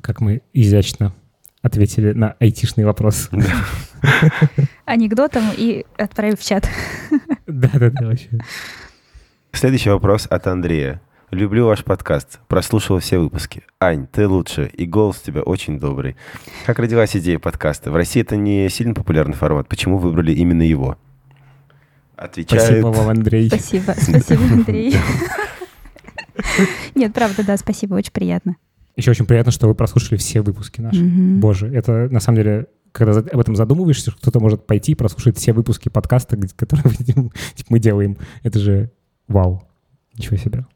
Как 0.00 0.20
мы 0.20 0.42
изящно 0.52 1.14
ответили 1.62 2.12
на 2.12 2.36
айтишный 2.40 2.84
вопрос. 2.84 3.30
Анекдотом 4.84 5.44
и 5.56 5.84
отправив 5.96 6.40
в 6.40 6.46
чат. 6.46 6.68
Да-да-да, 7.46 8.06
вообще. 8.06 8.28
Следующий 9.52 9.90
вопрос 9.90 10.26
от 10.30 10.46
Андрея. 10.46 11.00
Люблю 11.30 11.66
ваш 11.66 11.84
подкаст. 11.84 12.40
Прослушал 12.48 12.98
все 12.98 13.18
выпуски. 13.18 13.62
Ань, 13.78 14.06
ты 14.08 14.26
лучше, 14.26 14.70
и 14.72 14.84
голос 14.84 15.20
у 15.22 15.26
тебя 15.26 15.42
очень 15.42 15.78
добрый. 15.78 16.16
Как 16.66 16.78
родилась 16.78 17.16
идея 17.16 17.38
подкаста? 17.38 17.92
В 17.92 17.96
России 17.96 18.20
это 18.20 18.36
не 18.36 18.68
сильно 18.68 18.94
популярный 18.94 19.34
формат. 19.34 19.68
Почему 19.68 19.98
выбрали 19.98 20.32
именно 20.32 20.62
его? 20.62 20.98
Отвечает... 22.16 22.64
Спасибо 22.64 22.86
вам, 22.88 23.08
Андрей. 23.10 23.48
Спасибо, 23.48 23.94
спасибо, 23.96 24.42
Андрей. 24.42 24.96
Нет, 26.94 27.14
правда, 27.14 27.44
да, 27.44 27.56
спасибо, 27.56 27.94
очень 27.94 28.12
приятно. 28.12 28.56
Еще 28.96 29.12
очень 29.12 29.24
приятно, 29.24 29.52
что 29.52 29.68
вы 29.68 29.74
прослушали 29.74 30.18
все 30.18 30.42
выпуски 30.42 30.80
наши. 30.80 31.02
Боже, 31.02 31.68
это 31.68 32.08
на 32.10 32.20
самом 32.20 32.36
деле 32.36 32.66
когда 32.92 33.18
об 33.18 33.40
этом 33.40 33.56
задумываешься, 33.56 34.12
кто-то 34.12 34.40
может 34.40 34.66
пойти 34.66 34.92
и 34.92 34.94
прослушать 34.94 35.36
все 35.36 35.52
выпуски 35.52 35.88
подкаста, 35.88 36.36
которые 36.56 36.94
типа, 36.96 37.30
мы 37.68 37.78
делаем. 37.78 38.16
Это 38.42 38.58
же 38.58 38.90
вау. 39.28 39.62
Ничего 40.16 40.36
себе. 40.36 40.66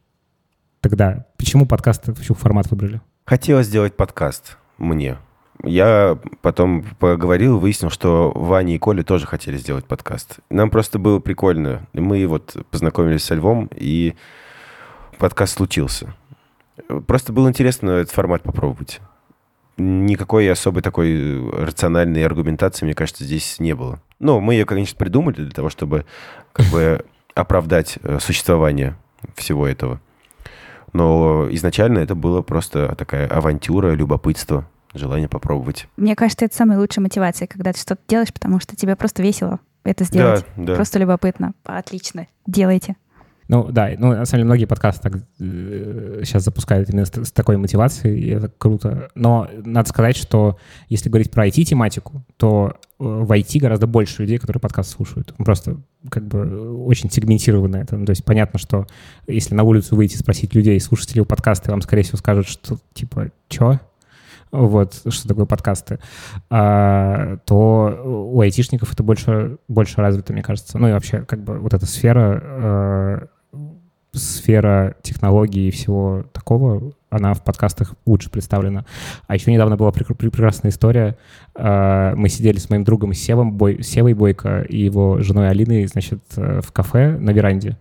Тогда 0.81 1.27
почему 1.37 1.67
подкаст, 1.67 2.05
почему 2.05 2.37
формат 2.37 2.71
выбрали? 2.71 3.01
Хотелось 3.25 3.67
сделать 3.67 3.97
подкаст 3.97 4.59
мне. 4.79 5.17
Я 5.63 6.19
потом 6.43 6.85
поговорил, 6.99 7.59
выяснил, 7.59 7.89
что 7.89 8.33
Ваня 8.35 8.75
и 8.75 8.79
Коля 8.79 9.03
тоже 9.03 9.27
хотели 9.27 9.57
сделать 9.57 9.87
подкаст. 9.87 10.41
Нам 10.51 10.71
просто 10.71 10.99
было 10.99 11.21
прикольно. 11.21 11.87
Мы 11.95 12.27
вот 12.27 12.57
познакомились 12.71 13.25
со 13.25 13.35
Львом, 13.35 13.71
и 13.75 14.15
подкаст 15.19 15.55
случился. 15.55 16.15
Просто 17.07 17.33
было 17.33 17.49
интересно 17.49 17.93
этот 17.93 18.13
формат 18.15 18.43
попробовать. 18.43 19.01
Никакой 19.77 20.51
особой 20.51 20.83
такой 20.83 21.51
рациональной 21.51 22.25
аргументации, 22.25 22.85
мне 22.85 22.95
кажется, 22.95 23.25
здесь 23.25 23.59
не 23.59 23.75
было. 23.75 24.01
Ну, 24.21 24.41
мы 24.41 24.55
ее, 24.55 24.65
конечно, 24.65 24.97
придумали 24.97 25.37
для 25.37 25.51
того, 25.51 25.69
чтобы 25.71 26.07
как 26.53 26.67
бы 26.67 27.05
оправдать 27.35 27.99
э, 28.03 28.19
существование 28.21 28.97
всего 29.35 29.67
этого. 29.67 30.01
Но 30.93 31.49
изначально 31.51 31.99
это 31.99 32.15
было 32.15 32.41
просто 32.43 32.95
такая 32.97 33.27
авантюра, 33.27 33.95
любопытство, 33.95 34.69
желание 34.95 35.29
попробовать. 35.29 35.89
Мне 35.97 36.15
кажется, 36.15 36.45
это 36.45 36.55
самая 36.55 36.79
лучшая 36.79 37.03
мотивация, 37.03 37.49
когда 37.49 37.73
ты 37.73 37.81
что-то 37.81 38.01
делаешь, 38.07 38.33
потому 38.33 38.61
что 38.61 38.77
тебе 38.77 38.95
просто 38.95 39.23
весело 39.23 39.59
это 39.83 40.05
сделать. 40.05 40.45
Да, 40.57 40.65
да. 40.65 40.75
Просто 40.77 40.99
любопытно. 40.99 41.53
Отлично. 41.65 42.27
Делайте. 42.47 42.97
Ну 43.49 43.69
да, 43.71 43.91
ну 43.99 44.09
на 44.09 44.25
самом 44.25 44.41
деле 44.41 44.45
многие 44.45 44.65
подкасты 44.65 45.11
так 45.11 45.23
э, 45.39 46.23
сейчас 46.25 46.45
запускают 46.45 46.89
именно 46.89 47.05
с, 47.05 47.13
с 47.13 47.33
такой 47.33 47.57
мотивацией, 47.57 48.21
и 48.21 48.29
это 48.31 48.49
круто. 48.49 49.11
Но 49.15 49.49
надо 49.65 49.89
сказать, 49.89 50.17
что 50.17 50.59
если 50.89 51.11
говорить 51.11 51.31
про 51.31 51.47
IT-тематику, 51.47 52.25
то 52.37 52.77
э, 52.99 53.05
в 53.05 53.31
IT 53.31 53.59
гораздо 53.59 53.87
больше 53.87 54.23
людей, 54.23 54.39
которые 54.39 54.61
подкаст 54.61 54.91
слушают. 54.91 55.35
Просто 55.37 55.77
как 56.11 56.27
бы 56.27 56.85
очень 56.85 57.11
сегментировано 57.11 57.77
это. 57.77 57.97
Ну, 57.97 58.07
то 58.07 58.11
есть 58.11 58.25
понятно, 58.25 58.59
что 58.59 58.87
если 59.27 59.55
на 59.55 59.63
улицу 59.63 59.95
выйти 59.95 60.17
спросить 60.17 60.55
людей, 60.55 60.81
слушателей 60.81 61.25
подкаста, 61.25 61.71
вам, 61.71 61.83
скорее 61.83 62.03
всего, 62.03 62.19
скажут, 62.19 62.49
что 62.49 62.79
типа, 62.95 63.31
чё? 63.49 63.79
вот, 64.55 65.03
что 65.09 65.29
такое 65.29 65.47
подкасты, 65.47 65.99
а, 66.49 67.39
то 67.45 68.33
у 68.33 68.41
айтишников 68.41 68.93
это 68.93 69.03
больше, 69.03 69.59
больше 69.67 70.01
развито, 70.01 70.33
мне 70.33 70.43
кажется. 70.43 70.79
Ну 70.79 70.89
и 70.89 70.93
вообще, 70.93 71.23
как 71.23 71.43
бы 71.43 71.59
вот 71.59 71.75
эта 71.75 71.87
сфера 71.87 72.41
а, 72.43 73.27
сфера 74.19 74.97
технологий 75.03 75.69
и 75.69 75.71
всего 75.71 76.25
такого, 76.33 76.93
она 77.11 77.35
в 77.35 77.43
подкастах 77.43 77.95
лучше 78.07 78.31
представлена. 78.31 78.85
А 79.27 79.35
еще 79.35 79.53
недавно 79.53 79.77
была 79.77 79.93
прекрасная 79.93 80.71
история. 80.71 81.17
А, 81.55 82.15
мы 82.17 82.29
сидели 82.29 82.59
с 82.59 82.71
моим 82.71 82.85
другом 82.85 83.13
Севом, 83.15 83.53
Бой, 83.53 83.83
Севой 83.83 84.15
Бойко 84.15 84.63
и 84.63 84.79
его 84.79 85.21
женой 85.21 85.49
Алиной, 85.49 85.87
значит, 85.87 86.23
в 86.37 86.73
кафе 86.73 87.17
на 87.19 87.31
веранде. 87.31 87.79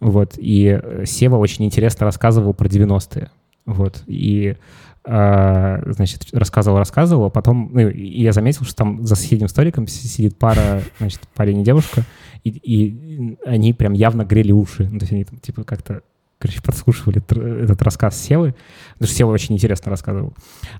Вот, 0.00 0.32
и 0.36 0.80
Сева 1.04 1.36
очень 1.36 1.64
интересно 1.64 2.06
рассказывал 2.06 2.54
про 2.54 2.66
90-е. 2.66 3.30
Вот, 3.66 4.02
и 4.08 4.56
значит, 5.04 6.28
рассказывал, 6.32 6.78
рассказывал, 6.78 7.24
а 7.24 7.30
потом, 7.30 7.70
ну, 7.72 7.88
я 7.88 8.32
заметил, 8.32 8.64
что 8.64 8.76
там 8.76 9.04
за 9.04 9.16
соседним 9.16 9.48
столиком 9.48 9.86
сидит 9.88 10.38
пара, 10.38 10.82
значит, 10.98 11.20
парень 11.34 11.60
и 11.60 11.64
девушка, 11.64 12.04
и, 12.44 12.50
и 12.50 13.38
они 13.44 13.72
прям 13.72 13.92
явно 13.92 14.24
грели 14.24 14.52
уши. 14.52 14.88
Ну, 14.90 14.98
то 14.98 15.04
есть 15.04 15.12
они 15.12 15.24
там, 15.24 15.38
типа, 15.38 15.64
как-то 15.64 16.02
короче, 16.42 16.60
подслушивали 16.60 17.22
этот 17.62 17.80
рассказ 17.82 18.20
Севы, 18.20 18.56
потому 18.94 19.06
что 19.06 19.16
Сева 19.16 19.30
очень 19.30 19.54
интересно 19.54 19.90
рассказывал. 19.90 20.34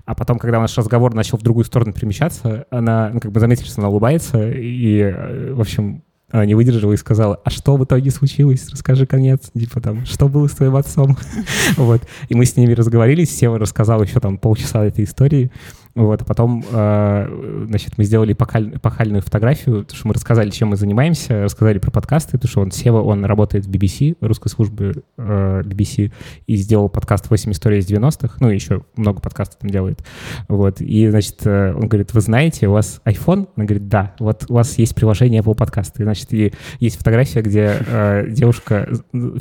А 0.05 0.13
потом, 0.13 0.37
когда 0.37 0.59
наш 0.59 0.77
разговор 0.77 1.13
начал 1.13 1.37
в 1.37 1.41
другую 1.41 1.63
сторону 1.63 1.93
перемещаться, 1.93 2.65
она, 2.69 3.11
ну, 3.13 3.21
как 3.21 3.31
бы 3.31 3.39
заметили, 3.39 3.65
что 3.65 3.79
она 3.79 3.89
улыбается, 3.89 4.51
и, 4.51 4.99
э, 4.99 5.53
в 5.53 5.61
общем, 5.61 6.03
она 6.33 6.47
не 6.47 6.55
выдержала 6.55 6.93
и 6.93 6.97
сказала, 6.97 7.39
а 7.45 7.51
что 7.51 7.77
в 7.77 7.85
итоге 7.85 8.09
случилось? 8.09 8.67
Расскажи 8.71 9.05
конец. 9.05 9.51
Типа 9.53 9.79
там, 9.79 10.03
что 10.07 10.27
было 10.27 10.47
с 10.47 10.53
твоим 10.53 10.75
отцом? 10.75 11.15
вот. 11.77 12.01
И 12.27 12.33
мы 12.33 12.45
с 12.45 12.57
ними 12.57 12.73
разговорились, 12.73 13.29
Сева 13.29 13.59
рассказал 13.59 14.01
еще 14.01 14.19
там 14.19 14.39
полчаса 14.39 14.83
этой 14.83 15.03
истории. 15.03 15.51
Вот, 15.95 16.23
а 16.23 16.25
потом, 16.25 16.63
э, 16.71 17.65
значит, 17.67 17.99
мы 17.99 18.03
сделали 18.03 18.33
пахаль, 18.33 18.79
пахальную 18.79 19.21
фотографию, 19.21 19.81
потому 19.81 19.95
что 19.95 20.07
мы 20.07 20.15
рассказали, 20.15 20.49
чем 20.49 20.69
мы 20.69 20.75
занимаемся, 20.75 21.43
рассказали 21.43 21.77
про 21.77 21.91
подкасты, 21.91 22.31
потому 22.31 22.49
что 22.49 22.61
он, 22.61 22.71
Сева, 22.71 23.01
он 23.01 23.23
работает 23.25 23.67
в 23.67 23.69
BBC, 23.69 24.17
русской 24.19 24.49
службе 24.49 24.93
э, 25.17 25.61
BBC, 25.63 26.11
и 26.47 26.55
сделал 26.55 26.89
подкаст 26.89 27.27
«8 27.29 27.51
историй 27.51 27.77
из 27.77 27.87
90-х», 27.87 28.37
ну, 28.39 28.49
еще 28.49 28.81
много 28.95 29.21
подкастов 29.21 29.59
там 29.59 29.69
делает. 29.69 30.03
Вот, 30.47 30.81
и, 30.81 31.07
значит, 31.09 31.45
э, 31.45 31.73
он 31.75 31.87
говорит, 31.87 32.11
вы 32.11 32.21
знаете, 32.21 32.67
у 32.69 32.71
вас 32.71 32.99
iPhone? 33.05 33.47
Он 33.55 33.65
говорит, 33.67 33.87
да, 33.87 34.15
вот 34.17 34.45
у 34.49 34.53
вас 34.55 34.79
есть 34.79 34.95
приложение 34.95 35.41
Apple 35.41 35.55
подкасты. 35.55 36.01
И, 36.01 36.05
значит, 36.05 36.33
и 36.33 36.53
есть 36.79 36.97
фотография, 36.97 37.43
где 37.43 37.77
э, 37.85 38.25
девушка 38.29 38.89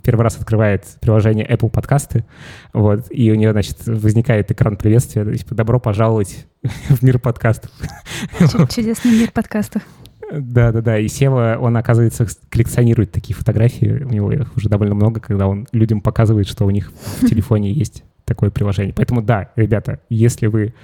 первый 0.03 0.20
раз 0.20 0.36
открывает 0.36 0.84
приложение 1.00 1.48
Apple 1.48 1.70
подкасты, 1.70 2.26
вот, 2.74 3.07
и 3.09 3.32
у 3.32 3.36
нее, 3.36 3.53
значит, 3.53 3.86
возникает 3.86 4.50
экран 4.50 4.76
приветствия, 4.76 5.24
типа, 5.34 5.55
добро 5.55 5.80
пожаловать 5.80 6.41
в 6.62 7.03
мир 7.03 7.18
подкастов. 7.18 7.70
Чудесный 8.70 9.12
мир 9.12 9.30
подкастов. 9.30 9.82
Да, 10.32 10.72
да, 10.72 10.80
да. 10.80 10.99
И 10.99 11.09
Сева, 11.09 11.59
он, 11.61 11.76
оказывается, 11.76 12.26
коллекционирует 12.49 13.12
такие 13.12 13.34
фотографии. 13.34 14.03
У 14.05 14.09
него 14.09 14.32
их 14.32 14.57
уже 14.57 14.68
довольно 14.68 14.95
много, 14.95 15.20
когда 15.20 15.47
он 15.47 15.66
людям 15.72 16.01
показывает, 16.01 16.49
что 16.49 16.64
у 16.64 16.70
них 16.70 16.93
в 17.20 17.26
телефоне 17.26 17.72
есть 17.72 18.05
такое 18.24 18.51
приложение. 18.51 18.95
Поэтому 18.95 19.20
да, 19.20 19.51
ребята, 19.57 20.01
если 20.09 20.47
вы 20.47 20.74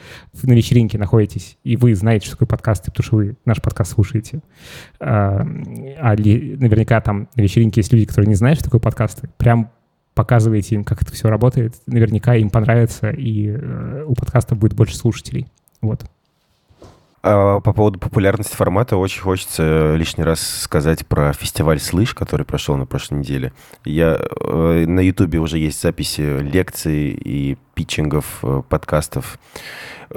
на 0.43 0.53
вечеринке 0.53 0.99
находитесь, 0.99 1.57
и 1.65 1.77
вы 1.77 1.95
знаете, 1.95 2.27
что 2.27 2.35
такое 2.35 2.49
подкасты, 2.49 2.91
потому 2.91 3.05
что 3.05 3.17
вы 3.17 3.37
наш 3.45 3.63
подкаст 3.63 3.93
слушаете, 3.93 4.41
а, 5.01 5.47
а 5.99 6.15
ли, 6.15 6.57
наверняка 6.59 7.01
там 7.01 7.29
на 7.37 7.41
вечеринке 7.41 7.81
есть 7.81 7.93
люди, 7.93 8.07
которые 8.07 8.29
не 8.29 8.35
знают, 8.35 8.59
что 8.59 8.65
такое 8.65 8.81
подкасты, 8.81 9.31
прям 9.39 9.71
показываете 10.19 10.75
им, 10.75 10.83
как 10.83 11.01
это 11.01 11.13
все 11.13 11.29
работает, 11.29 11.77
наверняка 11.87 12.35
им 12.35 12.51
понравится, 12.51 13.11
и 13.11 13.51
э, 13.51 14.05
у 14.05 14.17
подкаста 14.17 14.57
будет 14.57 14.75
больше 14.75 14.97
слушателей. 14.97 15.47
Вот. 15.81 16.03
А 17.23 17.61
по 17.61 17.73
поводу 17.73 18.01
популярности 18.01 18.57
формата 18.57 18.97
очень 18.97 19.23
хочется 19.23 19.95
лишний 19.95 20.25
раз 20.25 20.41
сказать 20.41 21.07
про 21.07 21.33
фестиваль 21.33 21.79
«Слышь», 21.79 22.15
который 22.15 22.45
прошел 22.45 22.77
на 22.77 22.85
прошлой 22.85 23.21
неделе. 23.21 23.53
Я, 23.85 24.19
э, 24.19 24.85
на 24.89 24.99
Ютубе 24.99 25.39
уже 25.39 25.59
есть 25.59 25.81
записи 25.81 26.41
лекций 26.41 27.11
и 27.11 27.57
питчингов, 27.75 28.41
э, 28.43 28.63
подкастов. 28.69 29.39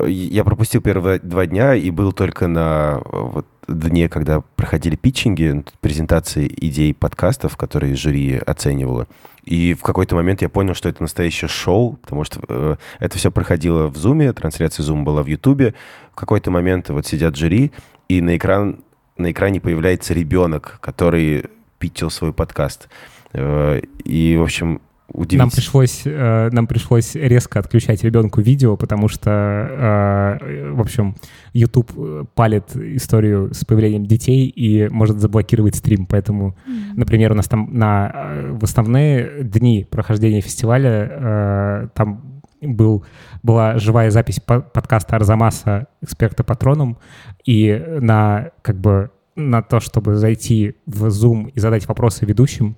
Я 0.08 0.44
пропустил 0.44 0.82
первые 0.82 1.20
два 1.20 1.46
дня 1.46 1.76
и 1.76 1.92
был 1.92 2.12
только 2.12 2.48
на 2.48 3.02
вот, 3.06 3.46
дне, 3.72 4.10
когда 4.10 4.42
проходили 4.56 4.96
питчинги, 4.96 5.64
презентации 5.80 6.48
идей 6.48 6.94
подкастов, 6.94 7.58
которые 7.58 7.96
жюри 7.96 8.38
оценивало. 8.38 9.08
И 9.44 9.74
в 9.74 9.82
какой-то 9.82 10.16
момент 10.16 10.42
я 10.42 10.50
понял, 10.50 10.76
что 10.76 10.88
это 10.88 11.02
настоящее 11.02 11.48
шоу, 11.48 11.94
потому 12.02 12.24
что 12.24 12.42
э, 12.48 12.76
это 13.00 13.18
все 13.18 13.32
проходило 13.32 13.88
в 13.88 13.98
Зуме, 13.98 14.34
трансляция 14.34 14.84
Zoom 14.84 15.04
была 15.04 15.24
в 15.24 15.28
Ютубе. 15.28 15.74
В 16.12 16.16
какой-то 16.16 16.52
момент 16.52 16.90
вот 16.90 17.08
сидят 17.08 17.36
жюри, 17.36 17.72
и 18.08 18.22
на, 18.22 18.38
экран, 18.38 18.84
на 19.18 19.32
экране 19.32 19.60
появляется 19.60 20.14
ребенок, 20.14 20.78
который 20.82 21.46
питчил 21.80 22.12
свой 22.12 22.34
подкаст. 22.34 22.88
Э, 23.34 23.82
и, 24.04 24.38
в 24.38 24.44
общем, 24.44 24.82
удивительно. 25.14 25.44
Нам 25.44 25.52
пришлось, 25.52 26.02
э, 26.06 26.50
нам 26.52 26.68
пришлось 26.68 27.16
резко 27.16 27.60
отключать 27.60 28.04
ребенку 28.04 28.42
видео, 28.42 28.78
потому 28.78 29.08
что, 29.08 29.30
э, 29.30 30.72
в 30.72 30.82
общем, 30.82 31.16
YouTube 31.54 31.92
палит 32.36 32.76
историю 32.76 33.54
с 33.54 33.66
появлением 33.66 34.06
детей 34.06 34.48
и 34.48 34.88
может 34.90 35.20
заблокировать 35.20 35.76
стрим. 35.76 36.06
Поэтому, 36.06 36.56
например, 36.96 37.32
у 37.32 37.36
нас 37.36 37.48
там 37.48 37.70
на, 37.72 38.12
э, 38.14 38.52
в 38.52 38.64
основные 38.64 39.44
дни 39.44 39.86
прохождения 39.90 40.42
фестиваля 40.42 41.10
э, 41.12 41.88
там 41.94 42.42
был, 42.62 43.04
была 43.44 43.78
живая 43.80 44.12
запись 44.12 44.40
по- 44.40 44.62
подкаста 44.62 45.16
Арзамаса 45.16 45.88
«Эксперта 46.02 46.44
Патроном», 46.44 46.98
и 47.44 47.84
на, 48.00 48.52
как 48.62 48.78
бы, 48.80 49.10
на 49.36 49.62
то, 49.62 49.80
чтобы 49.80 50.16
зайти 50.16 50.76
в 50.86 51.08
Zoom 51.08 51.50
и 51.50 51.60
задать 51.60 51.88
вопросы 51.88 52.26
ведущим, 52.26 52.76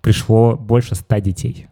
пришло 0.00 0.56
больше 0.56 0.94
ста 0.94 1.20
детей. 1.20 1.66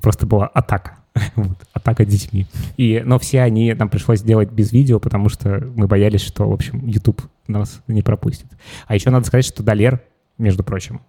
Просто 0.00 0.26
была 0.26 0.46
атака. 0.46 0.96
Вот, 1.34 1.58
атака 1.72 2.04
детьми. 2.04 2.46
И, 2.76 3.02
но 3.04 3.18
все 3.18 3.42
они 3.42 3.74
нам 3.74 3.88
пришлось 3.88 4.22
делать 4.22 4.50
без 4.50 4.72
видео, 4.72 5.00
потому 5.00 5.28
что 5.28 5.68
мы 5.74 5.86
боялись, 5.86 6.20
что, 6.20 6.48
в 6.48 6.52
общем, 6.52 6.86
YouTube 6.86 7.22
нас 7.48 7.80
не 7.88 8.02
пропустит. 8.02 8.46
А 8.86 8.94
еще 8.94 9.10
надо 9.10 9.26
сказать, 9.26 9.44
что 9.44 9.62
Далер, 9.62 10.00
между 10.38 10.62
прочим, 10.62 11.00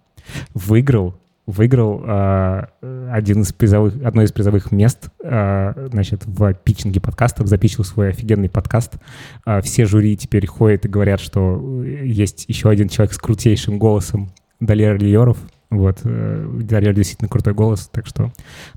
выиграл 0.54 1.14
выиграл 1.46 2.02
э, 2.04 2.66
один 3.10 3.42
из 3.42 3.52
призовых, 3.52 3.94
одно 4.04 4.22
из 4.22 4.32
призовых 4.32 4.70
мест 4.70 5.08
э, 5.22 5.88
значит, 5.90 6.24
в 6.24 6.54
питчинге 6.54 7.00
подкастов, 7.00 7.48
запичил 7.48 7.84
свой 7.84 8.10
офигенный 8.10 8.48
подкаст. 8.48 8.94
Э, 9.44 9.60
все 9.60 9.84
жюри 9.86 10.16
теперь 10.16 10.46
ходят 10.46 10.84
и 10.84 10.88
говорят, 10.88 11.20
что 11.20 11.82
есть 11.84 12.44
еще 12.48 12.70
один 12.70 12.88
человек 12.88 13.12
с 13.12 13.18
крутейшим 13.18 13.78
голосом, 13.78 14.30
Далер 14.60 14.96
Лиеров. 14.98 15.38
Вот, 15.72 16.00
э, 16.04 16.46
Далер 16.60 16.92
действительно 16.92 17.30
крутой 17.30 17.54
голос, 17.54 17.88
так 17.90 18.06
что, 18.06 18.30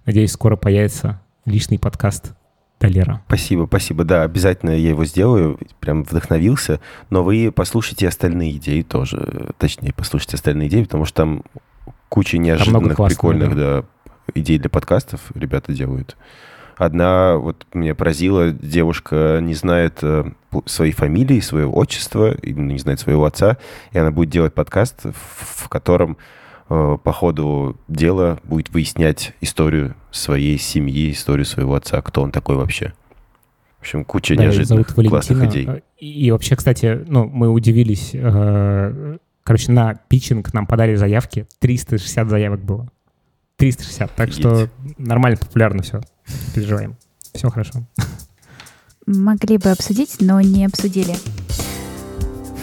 надеюсь, 0.05 0.31
скоро 0.31 0.55
появится 0.55 1.21
личный 1.43 1.77
подкаст 1.77 2.33
Далера. 2.79 3.21
Спасибо, 3.27 3.65
спасибо. 3.65 4.05
Да, 4.05 4.23
обязательно 4.23 4.69
я 4.69 4.89
его 4.89 5.03
сделаю. 5.03 5.59
Прям 5.81 6.03
вдохновился. 6.03 6.79
Но 7.09 7.21
вы 7.21 7.51
послушайте 7.53 8.07
остальные 8.07 8.53
идеи 8.53 8.81
тоже. 8.81 9.49
Точнее, 9.57 9.93
послушайте 9.93 10.35
остальные 10.37 10.69
идеи, 10.69 10.83
потому 10.83 11.03
что 11.03 11.15
там 11.17 11.43
куча 12.07 12.37
неожиданных, 12.37 12.95
классного, 12.95 13.07
прикольных 13.09 13.55
да. 13.57 13.81
да, 13.81 13.85
идей 14.33 14.57
для 14.57 14.69
подкастов 14.69 15.19
ребята 15.35 15.73
делают. 15.73 16.15
Одна 16.77 17.35
вот 17.35 17.67
меня 17.73 17.93
поразила, 17.93 18.51
девушка 18.51 19.39
не 19.41 19.53
знает 19.53 19.99
э, 20.01 20.31
своей 20.65 20.93
фамилии, 20.93 21.41
своего 21.41 21.77
отчества, 21.77 22.35
не 22.41 22.79
знает 22.79 23.01
своего 23.01 23.25
отца, 23.25 23.57
и 23.91 23.97
она 23.97 24.11
будет 24.11 24.29
делать 24.29 24.53
подкаст, 24.53 25.03
в, 25.03 25.63
в 25.63 25.69
котором 25.69 26.17
по 26.67 27.11
ходу 27.13 27.77
дела 27.87 28.39
будет 28.43 28.69
выяснять 28.69 29.33
историю 29.41 29.95
своей 30.11 30.57
семьи, 30.57 31.11
историю 31.11 31.45
своего 31.45 31.75
отца, 31.75 32.01
кто 32.01 32.21
он 32.23 32.31
такой 32.31 32.55
вообще. 32.55 32.93
В 33.77 33.81
общем, 33.81 34.03
куча 34.03 34.35
Да, 34.35 34.43
неожиданных 34.43 34.89
зовут 34.89 35.09
классных 35.09 35.43
идей. 35.43 35.67
Э, 35.67 35.81
И, 35.99 36.25
и 36.25 36.31
вообще, 36.31 36.55
кстати, 36.55 37.03
ну, 37.07 37.25
мы 37.27 37.49
удивились. 37.49 38.11
э, 38.13 39.17
Короче, 39.43 39.71
на 39.71 39.93
питчинг 39.93 40.53
нам 40.55 40.65
подали 40.65 40.95
заявки. 40.95 41.45
360 41.59 42.29
заявок 42.29 42.63
было. 42.63 42.89
360. 43.57 44.15
Так 44.15 44.31
что 44.31 44.53
Офигеть. 44.63 44.71
нормально, 44.97 45.37
популярно 45.37 45.83
все. 45.83 46.01
Переживаем. 46.55 46.95
Все 47.35 47.49
хорошо. 47.51 47.83
Могли 49.05 49.59
бы 49.59 49.69
обсудить, 49.69 50.17
но 50.19 50.41
не 50.41 50.65
обсудили. 50.65 51.13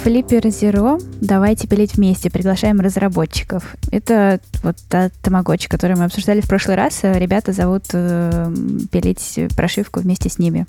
Flipper 0.05 0.43
Zero 0.49 1.01
«Давайте 1.21 1.69
пилить 1.69 1.95
вместе». 1.95 2.29
Приглашаем 2.29 2.81
разработчиков. 2.81 3.77
Это 3.93 4.41
вот 4.65 4.77
та 4.89 5.11
тамагочи, 5.23 5.69
которую 5.69 5.97
мы 5.97 6.07
обсуждали 6.07 6.41
в 6.41 6.49
прошлый 6.49 6.77
раз. 6.77 7.05
Э, 7.05 7.17
Ребята 7.21 7.53
зовут 7.53 7.85
э, 7.93 8.53
пилить 8.91 9.39
прошивку 9.57 10.01
вместе 10.01 10.29
с 10.29 10.41
ними. 10.41 10.67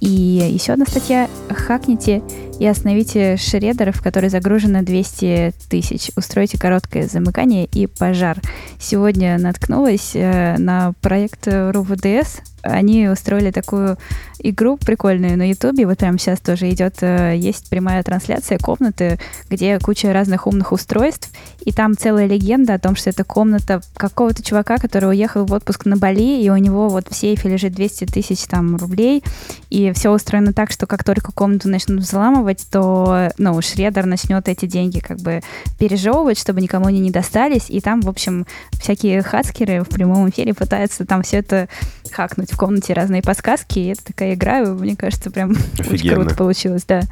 И 0.00 0.08
еще 0.08 0.72
одна 0.72 0.86
статья. 0.86 1.28
Хакните 1.50 2.22
и 2.58 2.66
остановите 2.66 3.36
шредер, 3.36 3.92
в 3.92 4.02
который 4.02 4.30
загружено 4.30 4.82
200 4.82 5.52
тысяч. 5.68 6.10
Устройте 6.16 6.58
короткое 6.58 7.06
замыкание 7.08 7.66
и 7.66 7.86
пожар. 7.86 8.38
Сегодня 8.80 9.38
наткнулась 9.38 10.12
э, 10.14 10.56
на 10.56 10.94
проект 11.02 11.46
РУВДС. 11.46 12.40
Они 12.68 13.08
устроили 13.08 13.50
такую 13.50 13.98
игру 14.40 14.76
прикольную 14.76 15.36
на 15.36 15.48
Ютубе. 15.48 15.86
Вот 15.86 15.98
прямо 15.98 16.18
сейчас 16.18 16.40
тоже 16.40 16.70
идет, 16.70 16.96
э, 17.00 17.34
есть 17.36 17.68
прямая 17.68 18.02
трансляция 18.02 18.58
комнаты, 18.58 19.18
где 19.50 19.78
куча 19.78 20.12
разных 20.12 20.46
умных 20.46 20.72
устройств. 20.72 21.30
И 21.64 21.72
там 21.72 21.96
целая 21.96 22.26
легенда 22.26 22.74
о 22.74 22.78
том, 22.78 22.96
что 22.96 23.10
это 23.10 23.24
комната 23.24 23.80
какого-то 23.96 24.42
чувака, 24.42 24.78
который 24.78 25.10
уехал 25.10 25.44
в 25.44 25.52
отпуск 25.52 25.86
на 25.86 25.96
Бали, 25.96 26.42
и 26.42 26.48
у 26.50 26.56
него 26.56 26.88
вот 26.88 27.08
в 27.08 27.14
сейфе 27.14 27.48
лежит 27.48 27.74
200 27.74 28.06
тысяч 28.06 28.42
там 28.44 28.76
рублей. 28.76 29.24
И 29.70 29.92
все 29.92 30.10
устроено 30.10 30.52
так, 30.52 30.70
что 30.70 30.86
как 30.86 31.04
только 31.04 31.32
комнату 31.32 31.68
начнут 31.68 32.00
взламывать, 32.00 32.66
то, 32.70 33.30
ну, 33.38 33.60
шредер 33.60 34.06
начнет 34.06 34.48
эти 34.48 34.66
деньги 34.66 35.00
как 35.00 35.18
бы 35.18 35.42
пережевывать, 35.78 36.38
чтобы 36.38 36.60
никому 36.60 36.86
они 36.86 37.00
не 37.00 37.10
достались. 37.10 37.66
И 37.68 37.80
там, 37.80 38.00
в 38.00 38.08
общем, 38.08 38.46
всякие 38.80 39.22
хацкеры 39.22 39.82
в 39.82 39.88
прямом 39.88 40.30
эфире 40.30 40.54
пытаются 40.54 41.04
там 41.04 41.22
все 41.22 41.38
это 41.38 41.68
хакнуть 42.10 42.50
комнате 42.58 42.92
разные 42.92 43.22
подсказки. 43.22 43.78
И 43.78 43.86
это 43.86 44.04
такая 44.04 44.34
игра, 44.34 44.64
мне 44.64 44.96
кажется, 44.96 45.30
прям 45.30 45.52
очень 45.78 45.94
Офигенно. 45.94 46.16
круто 46.16 46.34
получилось, 46.34 46.84
да. 46.86 47.02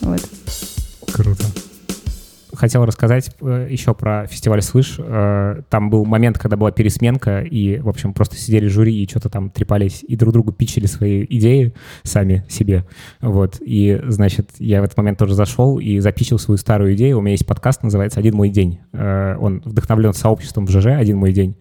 Вот. 0.00 0.22
Круто. 1.12 1.44
Хотел 2.60 2.84
рассказать 2.84 3.34
э, 3.40 3.68
еще 3.70 3.94
про 3.94 4.26
фестиваль 4.26 4.60
«Слышь». 4.60 4.96
Э, 4.98 5.62
там 5.70 5.88
был 5.88 6.04
момент, 6.04 6.38
когда 6.38 6.58
была 6.58 6.70
пересменка, 6.70 7.40
и, 7.40 7.78
в 7.78 7.88
общем, 7.88 8.12
просто 8.12 8.36
сидели 8.36 8.66
жюри 8.66 9.02
и 9.02 9.08
что-то 9.08 9.30
там 9.30 9.48
трепались, 9.48 10.04
и 10.06 10.14
друг 10.14 10.34
другу 10.34 10.52
питчили 10.52 10.84
свои 10.84 11.24
идеи 11.24 11.72
сами 12.02 12.44
себе. 12.50 12.84
Вот. 13.22 13.56
И, 13.62 13.98
значит, 14.08 14.50
я 14.58 14.82
в 14.82 14.84
этот 14.84 14.94
момент 14.98 15.18
тоже 15.18 15.32
зашел 15.32 15.78
и 15.78 16.00
запичил 16.00 16.38
свою 16.38 16.58
старую 16.58 16.94
идею. 16.96 17.16
У 17.16 17.22
меня 17.22 17.32
есть 17.32 17.46
подкаст, 17.46 17.82
называется 17.82 18.20
«Один 18.20 18.34
мой 18.34 18.50
день». 18.50 18.80
Э, 18.92 19.36
Он 19.40 19.62
вдохновлен 19.64 20.12
сообществом 20.12 20.66
в 20.66 20.70
ЖЖ 20.70 20.88
«Один 20.88 21.16
мой 21.16 21.32
день». 21.32 21.56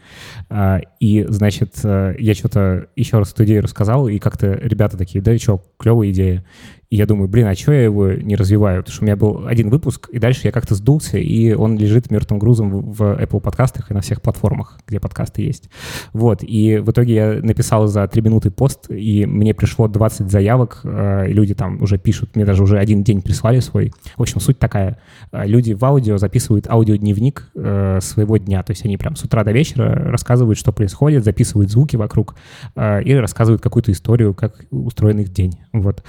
И, 1.00 1.26
значит, 1.30 1.76
я 1.84 2.34
что-то 2.34 2.88
еще 2.98 3.20
раз 3.20 3.32
эту 3.32 3.46
идею 3.46 3.64
рассказал, 3.64 4.10
и 4.10 4.20
как-то 4.20 4.52
ребята 4.52 4.98
такие, 4.98 5.22
да, 5.22 5.38
что, 5.38 5.64
клевая 5.78 6.10
идея. 6.10 6.44
И 6.90 6.96
я 6.96 7.06
думаю, 7.06 7.28
блин, 7.30 7.46
а 7.46 7.54
что 7.54 7.72
я 7.72 7.84
его 7.84 8.14
не 8.14 8.36
развиваю? 8.36 8.82
Потому 8.82 8.94
что 8.94 9.04
у 9.04 9.06
меня 9.06 9.16
был 9.16 9.46
один 9.46 9.70
выпуск, 9.70 10.10
и 10.12 10.18
дальше 10.18 10.42
я 10.46 10.52
как-то 10.52 10.74
сдулся, 10.74 11.20
и 11.20 11.54
он 11.54 11.78
лежит 11.78 12.10
мертвым 12.10 12.40
грузом 12.40 12.72
в 12.72 13.04
Apple 13.04 13.42
подкастах 13.42 13.92
и 13.92 13.94
на 13.94 14.02
всех 14.02 14.24
платформах, 14.24 14.80
где 14.88 15.00
подкасты 15.00 15.44
есть. 15.44 15.70
Вот, 16.14 16.40
и 16.42 16.80
в 16.80 16.90
итоге 16.90 17.14
я 17.14 17.40
написал 17.44 17.86
за 17.86 18.08
три 18.08 18.24
минуты 18.24 18.50
пост, 18.50 18.90
и 18.90 19.28
мне 19.28 19.54
пришло 19.54 19.88
20 19.88 20.32
заявок, 20.32 20.80
э, 20.84 21.30
и 21.30 21.34
люди 21.34 21.54
там 21.54 21.80
уже 21.80 22.00
пишут, 22.00 22.36
мне 22.36 22.44
даже 22.44 22.64
уже 22.64 22.80
один 22.80 23.04
день 23.04 23.22
прислали 23.22 23.60
свой. 23.60 23.94
В 24.18 24.22
общем, 24.24 24.40
суть 24.40 24.58
такая. 24.58 24.98
Э, 25.32 25.46
Люди 25.46 25.74
в 25.74 25.86
аудио 25.86 26.18
записывают 26.18 26.68
аудиодневник 26.68 27.52
э, 27.54 28.00
своего 28.02 28.38
дня, 28.38 28.64
то 28.64 28.72
есть 28.72 28.84
они 28.84 28.98
прям 28.98 29.16
с 29.16 29.24
утра 29.24 29.44
до 29.44 29.52
вечера 29.52 29.94
рассказывают, 30.10 30.58
что 30.58 30.72
происходит, 30.72 31.24
записывают 31.24 31.70
звуки 31.70 31.98
вокруг 31.98 32.36
и 32.76 33.14
рассказывают 33.14 33.62
какую-то 33.62 33.92
историю, 33.92 34.34
как 34.34 34.66
устроен 34.72 35.20
их 35.20 35.30
день. 35.30 35.60
Вот. 35.72 36.04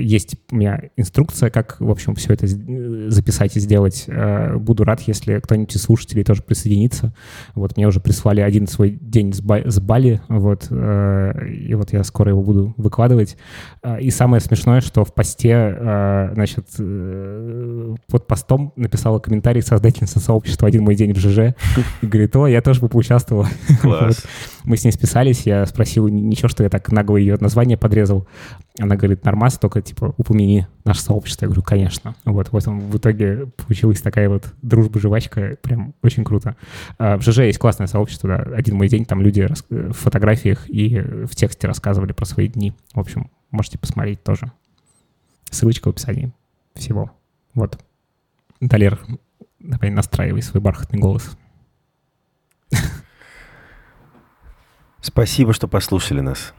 Есть 0.00 0.36
у 0.50 0.56
меня 0.56 0.82
инструкция, 0.96 1.50
как, 1.50 1.80
в 1.80 1.90
общем, 1.90 2.14
все 2.14 2.32
это 2.32 2.46
э, 2.46 3.10
записать 3.10 3.56
и 3.56 3.60
сделать. 3.60 4.04
Э, 4.06 4.56
Буду 4.56 4.84
рад, 4.84 5.00
если 5.02 5.38
кто-нибудь 5.38 5.74
из 5.74 5.82
слушателей 5.82 6.24
тоже 6.24 6.42
присоединится. 6.42 7.14
Вот 7.54 7.76
мне 7.76 7.86
уже 7.86 8.00
прислали 8.00 8.40
один 8.40 8.66
свой 8.66 8.90
день 8.90 9.32
с, 9.32 9.40
Ба- 9.40 9.62
с 9.64 9.80
Бали, 9.80 10.20
вот, 10.28 10.66
э, 10.70 11.48
и 11.48 11.74
вот 11.74 11.92
я 11.92 12.04
скоро 12.04 12.30
его 12.30 12.42
буду 12.42 12.74
выкладывать. 12.76 13.36
И 14.00 14.10
самое 14.10 14.40
смешное, 14.40 14.80
что 14.80 15.04
в 15.04 15.14
посте, 15.14 15.76
значит, 16.34 16.66
под 18.08 18.26
постом 18.26 18.72
написала 18.76 19.18
комментарий 19.18 19.62
создательница 19.62 20.20
сообщества 20.20 20.68
«Один 20.68 20.82
мой 20.84 20.94
день 20.94 21.12
в 21.12 21.18
ЖЖ». 21.18 21.54
И 22.02 22.06
говорит, 22.06 22.34
о, 22.36 22.46
я 22.46 22.62
тоже 22.62 22.80
бы 22.80 22.88
поучаствовала. 22.88 23.48
Класс. 23.82 24.24
Мы 24.64 24.76
с 24.78 24.84
ней 24.84 24.92
списались, 24.92 25.42
я 25.46 25.66
спросил, 25.66 26.08
ничего, 26.08 26.48
что 26.48 26.62
я 26.62 26.70
так 26.70 26.90
нагло 26.90 27.18
ее 27.18 27.36
название 27.38 27.76
подрезал. 27.76 28.26
Она 28.80 28.96
говорит, 28.96 29.22
нормас, 29.24 29.58
только, 29.58 29.82
типа, 29.82 30.14
упомяни 30.16 30.66
наше 30.84 31.02
сообщество. 31.02 31.44
Я 31.44 31.48
говорю, 31.48 31.62
конечно. 31.62 32.14
Вот, 32.24 32.50
вот 32.50 32.66
он, 32.66 32.80
в 32.80 32.96
итоге 32.96 33.46
получилась 33.58 34.00
такая 34.00 34.28
вот 34.30 34.46
дружба-жвачка, 34.62 35.58
прям 35.62 35.94
очень 36.02 36.24
круто. 36.24 36.56
А, 36.98 37.18
В 37.18 37.22
ЖЖ 37.22 37.40
есть 37.40 37.58
классное 37.58 37.86
сообщество, 37.86 38.28
да, 38.28 38.36
один 38.56 38.76
мой 38.76 38.88
день, 38.88 39.04
там 39.04 39.20
люди 39.20 39.42
рас- 39.42 39.66
в 39.68 39.92
фотографиях 39.92 40.68
и 40.70 40.98
в 40.98 41.36
тексте 41.36 41.66
рассказывали 41.66 42.12
про 42.12 42.24
свои 42.24 42.48
дни. 42.48 42.72
В 42.94 43.00
общем, 43.00 43.30
можете 43.50 43.78
посмотреть 43.78 44.22
тоже. 44.24 44.50
Ссылочка 45.50 45.88
в 45.88 45.90
описании 45.90 46.32
всего. 46.74 47.10
Вот. 47.52 47.78
Далер, 48.60 48.98
давай 49.60 49.90
настраивай 49.90 50.40
свой 50.42 50.62
бархатный 50.62 50.98
голос. 50.98 51.36
Спасибо, 55.06 55.52
что 55.52 55.68
послушали 55.68 56.20
нас. 56.20 56.54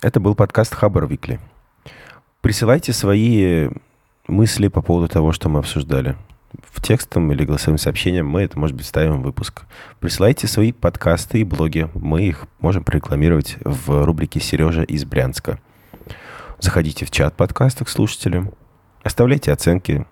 Это 0.00 0.18
был 0.18 0.34
подкаст 0.34 0.74
Хабар 0.74 1.06
Викли. 1.06 1.38
Присылайте 2.40 2.94
свои 2.94 3.68
мысли 4.26 4.68
по 4.68 4.80
поводу 4.80 5.06
того, 5.06 5.32
что 5.32 5.50
мы 5.50 5.58
обсуждали. 5.58 6.16
в 6.62 6.80
текстом 6.80 7.30
или 7.32 7.44
голосовым 7.44 7.78
сообщением, 7.78 8.28
мы 8.28 8.42
это, 8.42 8.58
может 8.58 8.76
быть, 8.76 8.86
ставим 8.86 9.20
в 9.20 9.24
выпуск. 9.24 9.64
Присылайте 10.00 10.46
свои 10.46 10.72
подкасты 10.72 11.40
и 11.40 11.44
блоги. 11.44 11.88
Мы 11.94 12.24
их 12.24 12.46
можем 12.60 12.84
прорекламировать 12.84 13.56
в 13.64 14.04
рубрике 14.04 14.40
«Сережа 14.40 14.82
из 14.82 15.04
Брянска». 15.04 15.58
Заходите 16.60 17.04
в 17.04 17.10
чат 17.10 17.36
подкастов 17.36 17.88
к 17.88 17.90
слушателям, 17.90 18.52
оставляйте 19.02 19.52
оценки, 19.52 20.06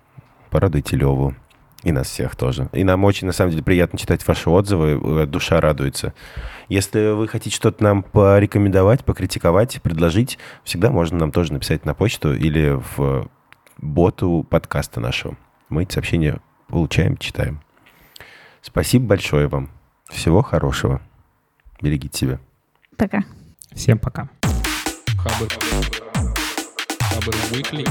порадуйте 0.51 0.97
Леву. 0.97 1.35
И 1.83 1.91
нас 1.91 2.09
всех 2.09 2.37
тоже. 2.37 2.69
И 2.73 2.85
нам 2.85 3.03
очень, 3.05 3.27
на 3.27 3.33
самом 3.33 3.51
деле, 3.51 3.65
приятно 3.65 3.99
читать 3.99 4.27
ваши 4.27 4.49
отзывы, 4.49 5.27
душа 5.27 5.61
радуется. 5.61 6.15
Если 6.73 7.11
вы 7.11 7.29
хотите 7.29 7.55
что-то 7.55 7.85
нам 7.85 8.03
порекомендовать, 8.03 9.05
покритиковать, 9.05 9.83
предложить, 9.83 10.39
всегда 10.65 10.89
можно 10.91 11.19
нам 11.19 11.31
тоже 11.31 11.53
написать 11.53 11.85
на 11.85 11.93
почту 11.93 12.33
или 12.33 12.81
в 12.97 13.29
боту 13.77 14.47
подкаста 14.49 14.99
нашего. 14.99 15.37
Мы 15.69 15.83
эти 15.83 15.93
сообщения 15.93 16.41
получаем, 16.69 17.19
читаем. 17.19 17.61
Спасибо 18.63 19.05
большое 19.05 19.49
вам. 19.49 19.69
Всего 20.09 20.41
хорошего. 20.41 21.03
Берегите 21.83 22.17
себя. 22.17 22.41
Пока. 22.97 23.23
Всем 23.73 23.99
пока. 23.99 24.31
Хабр. 25.19 25.53
Хабр 27.03 27.35
Weekly. 27.51 27.87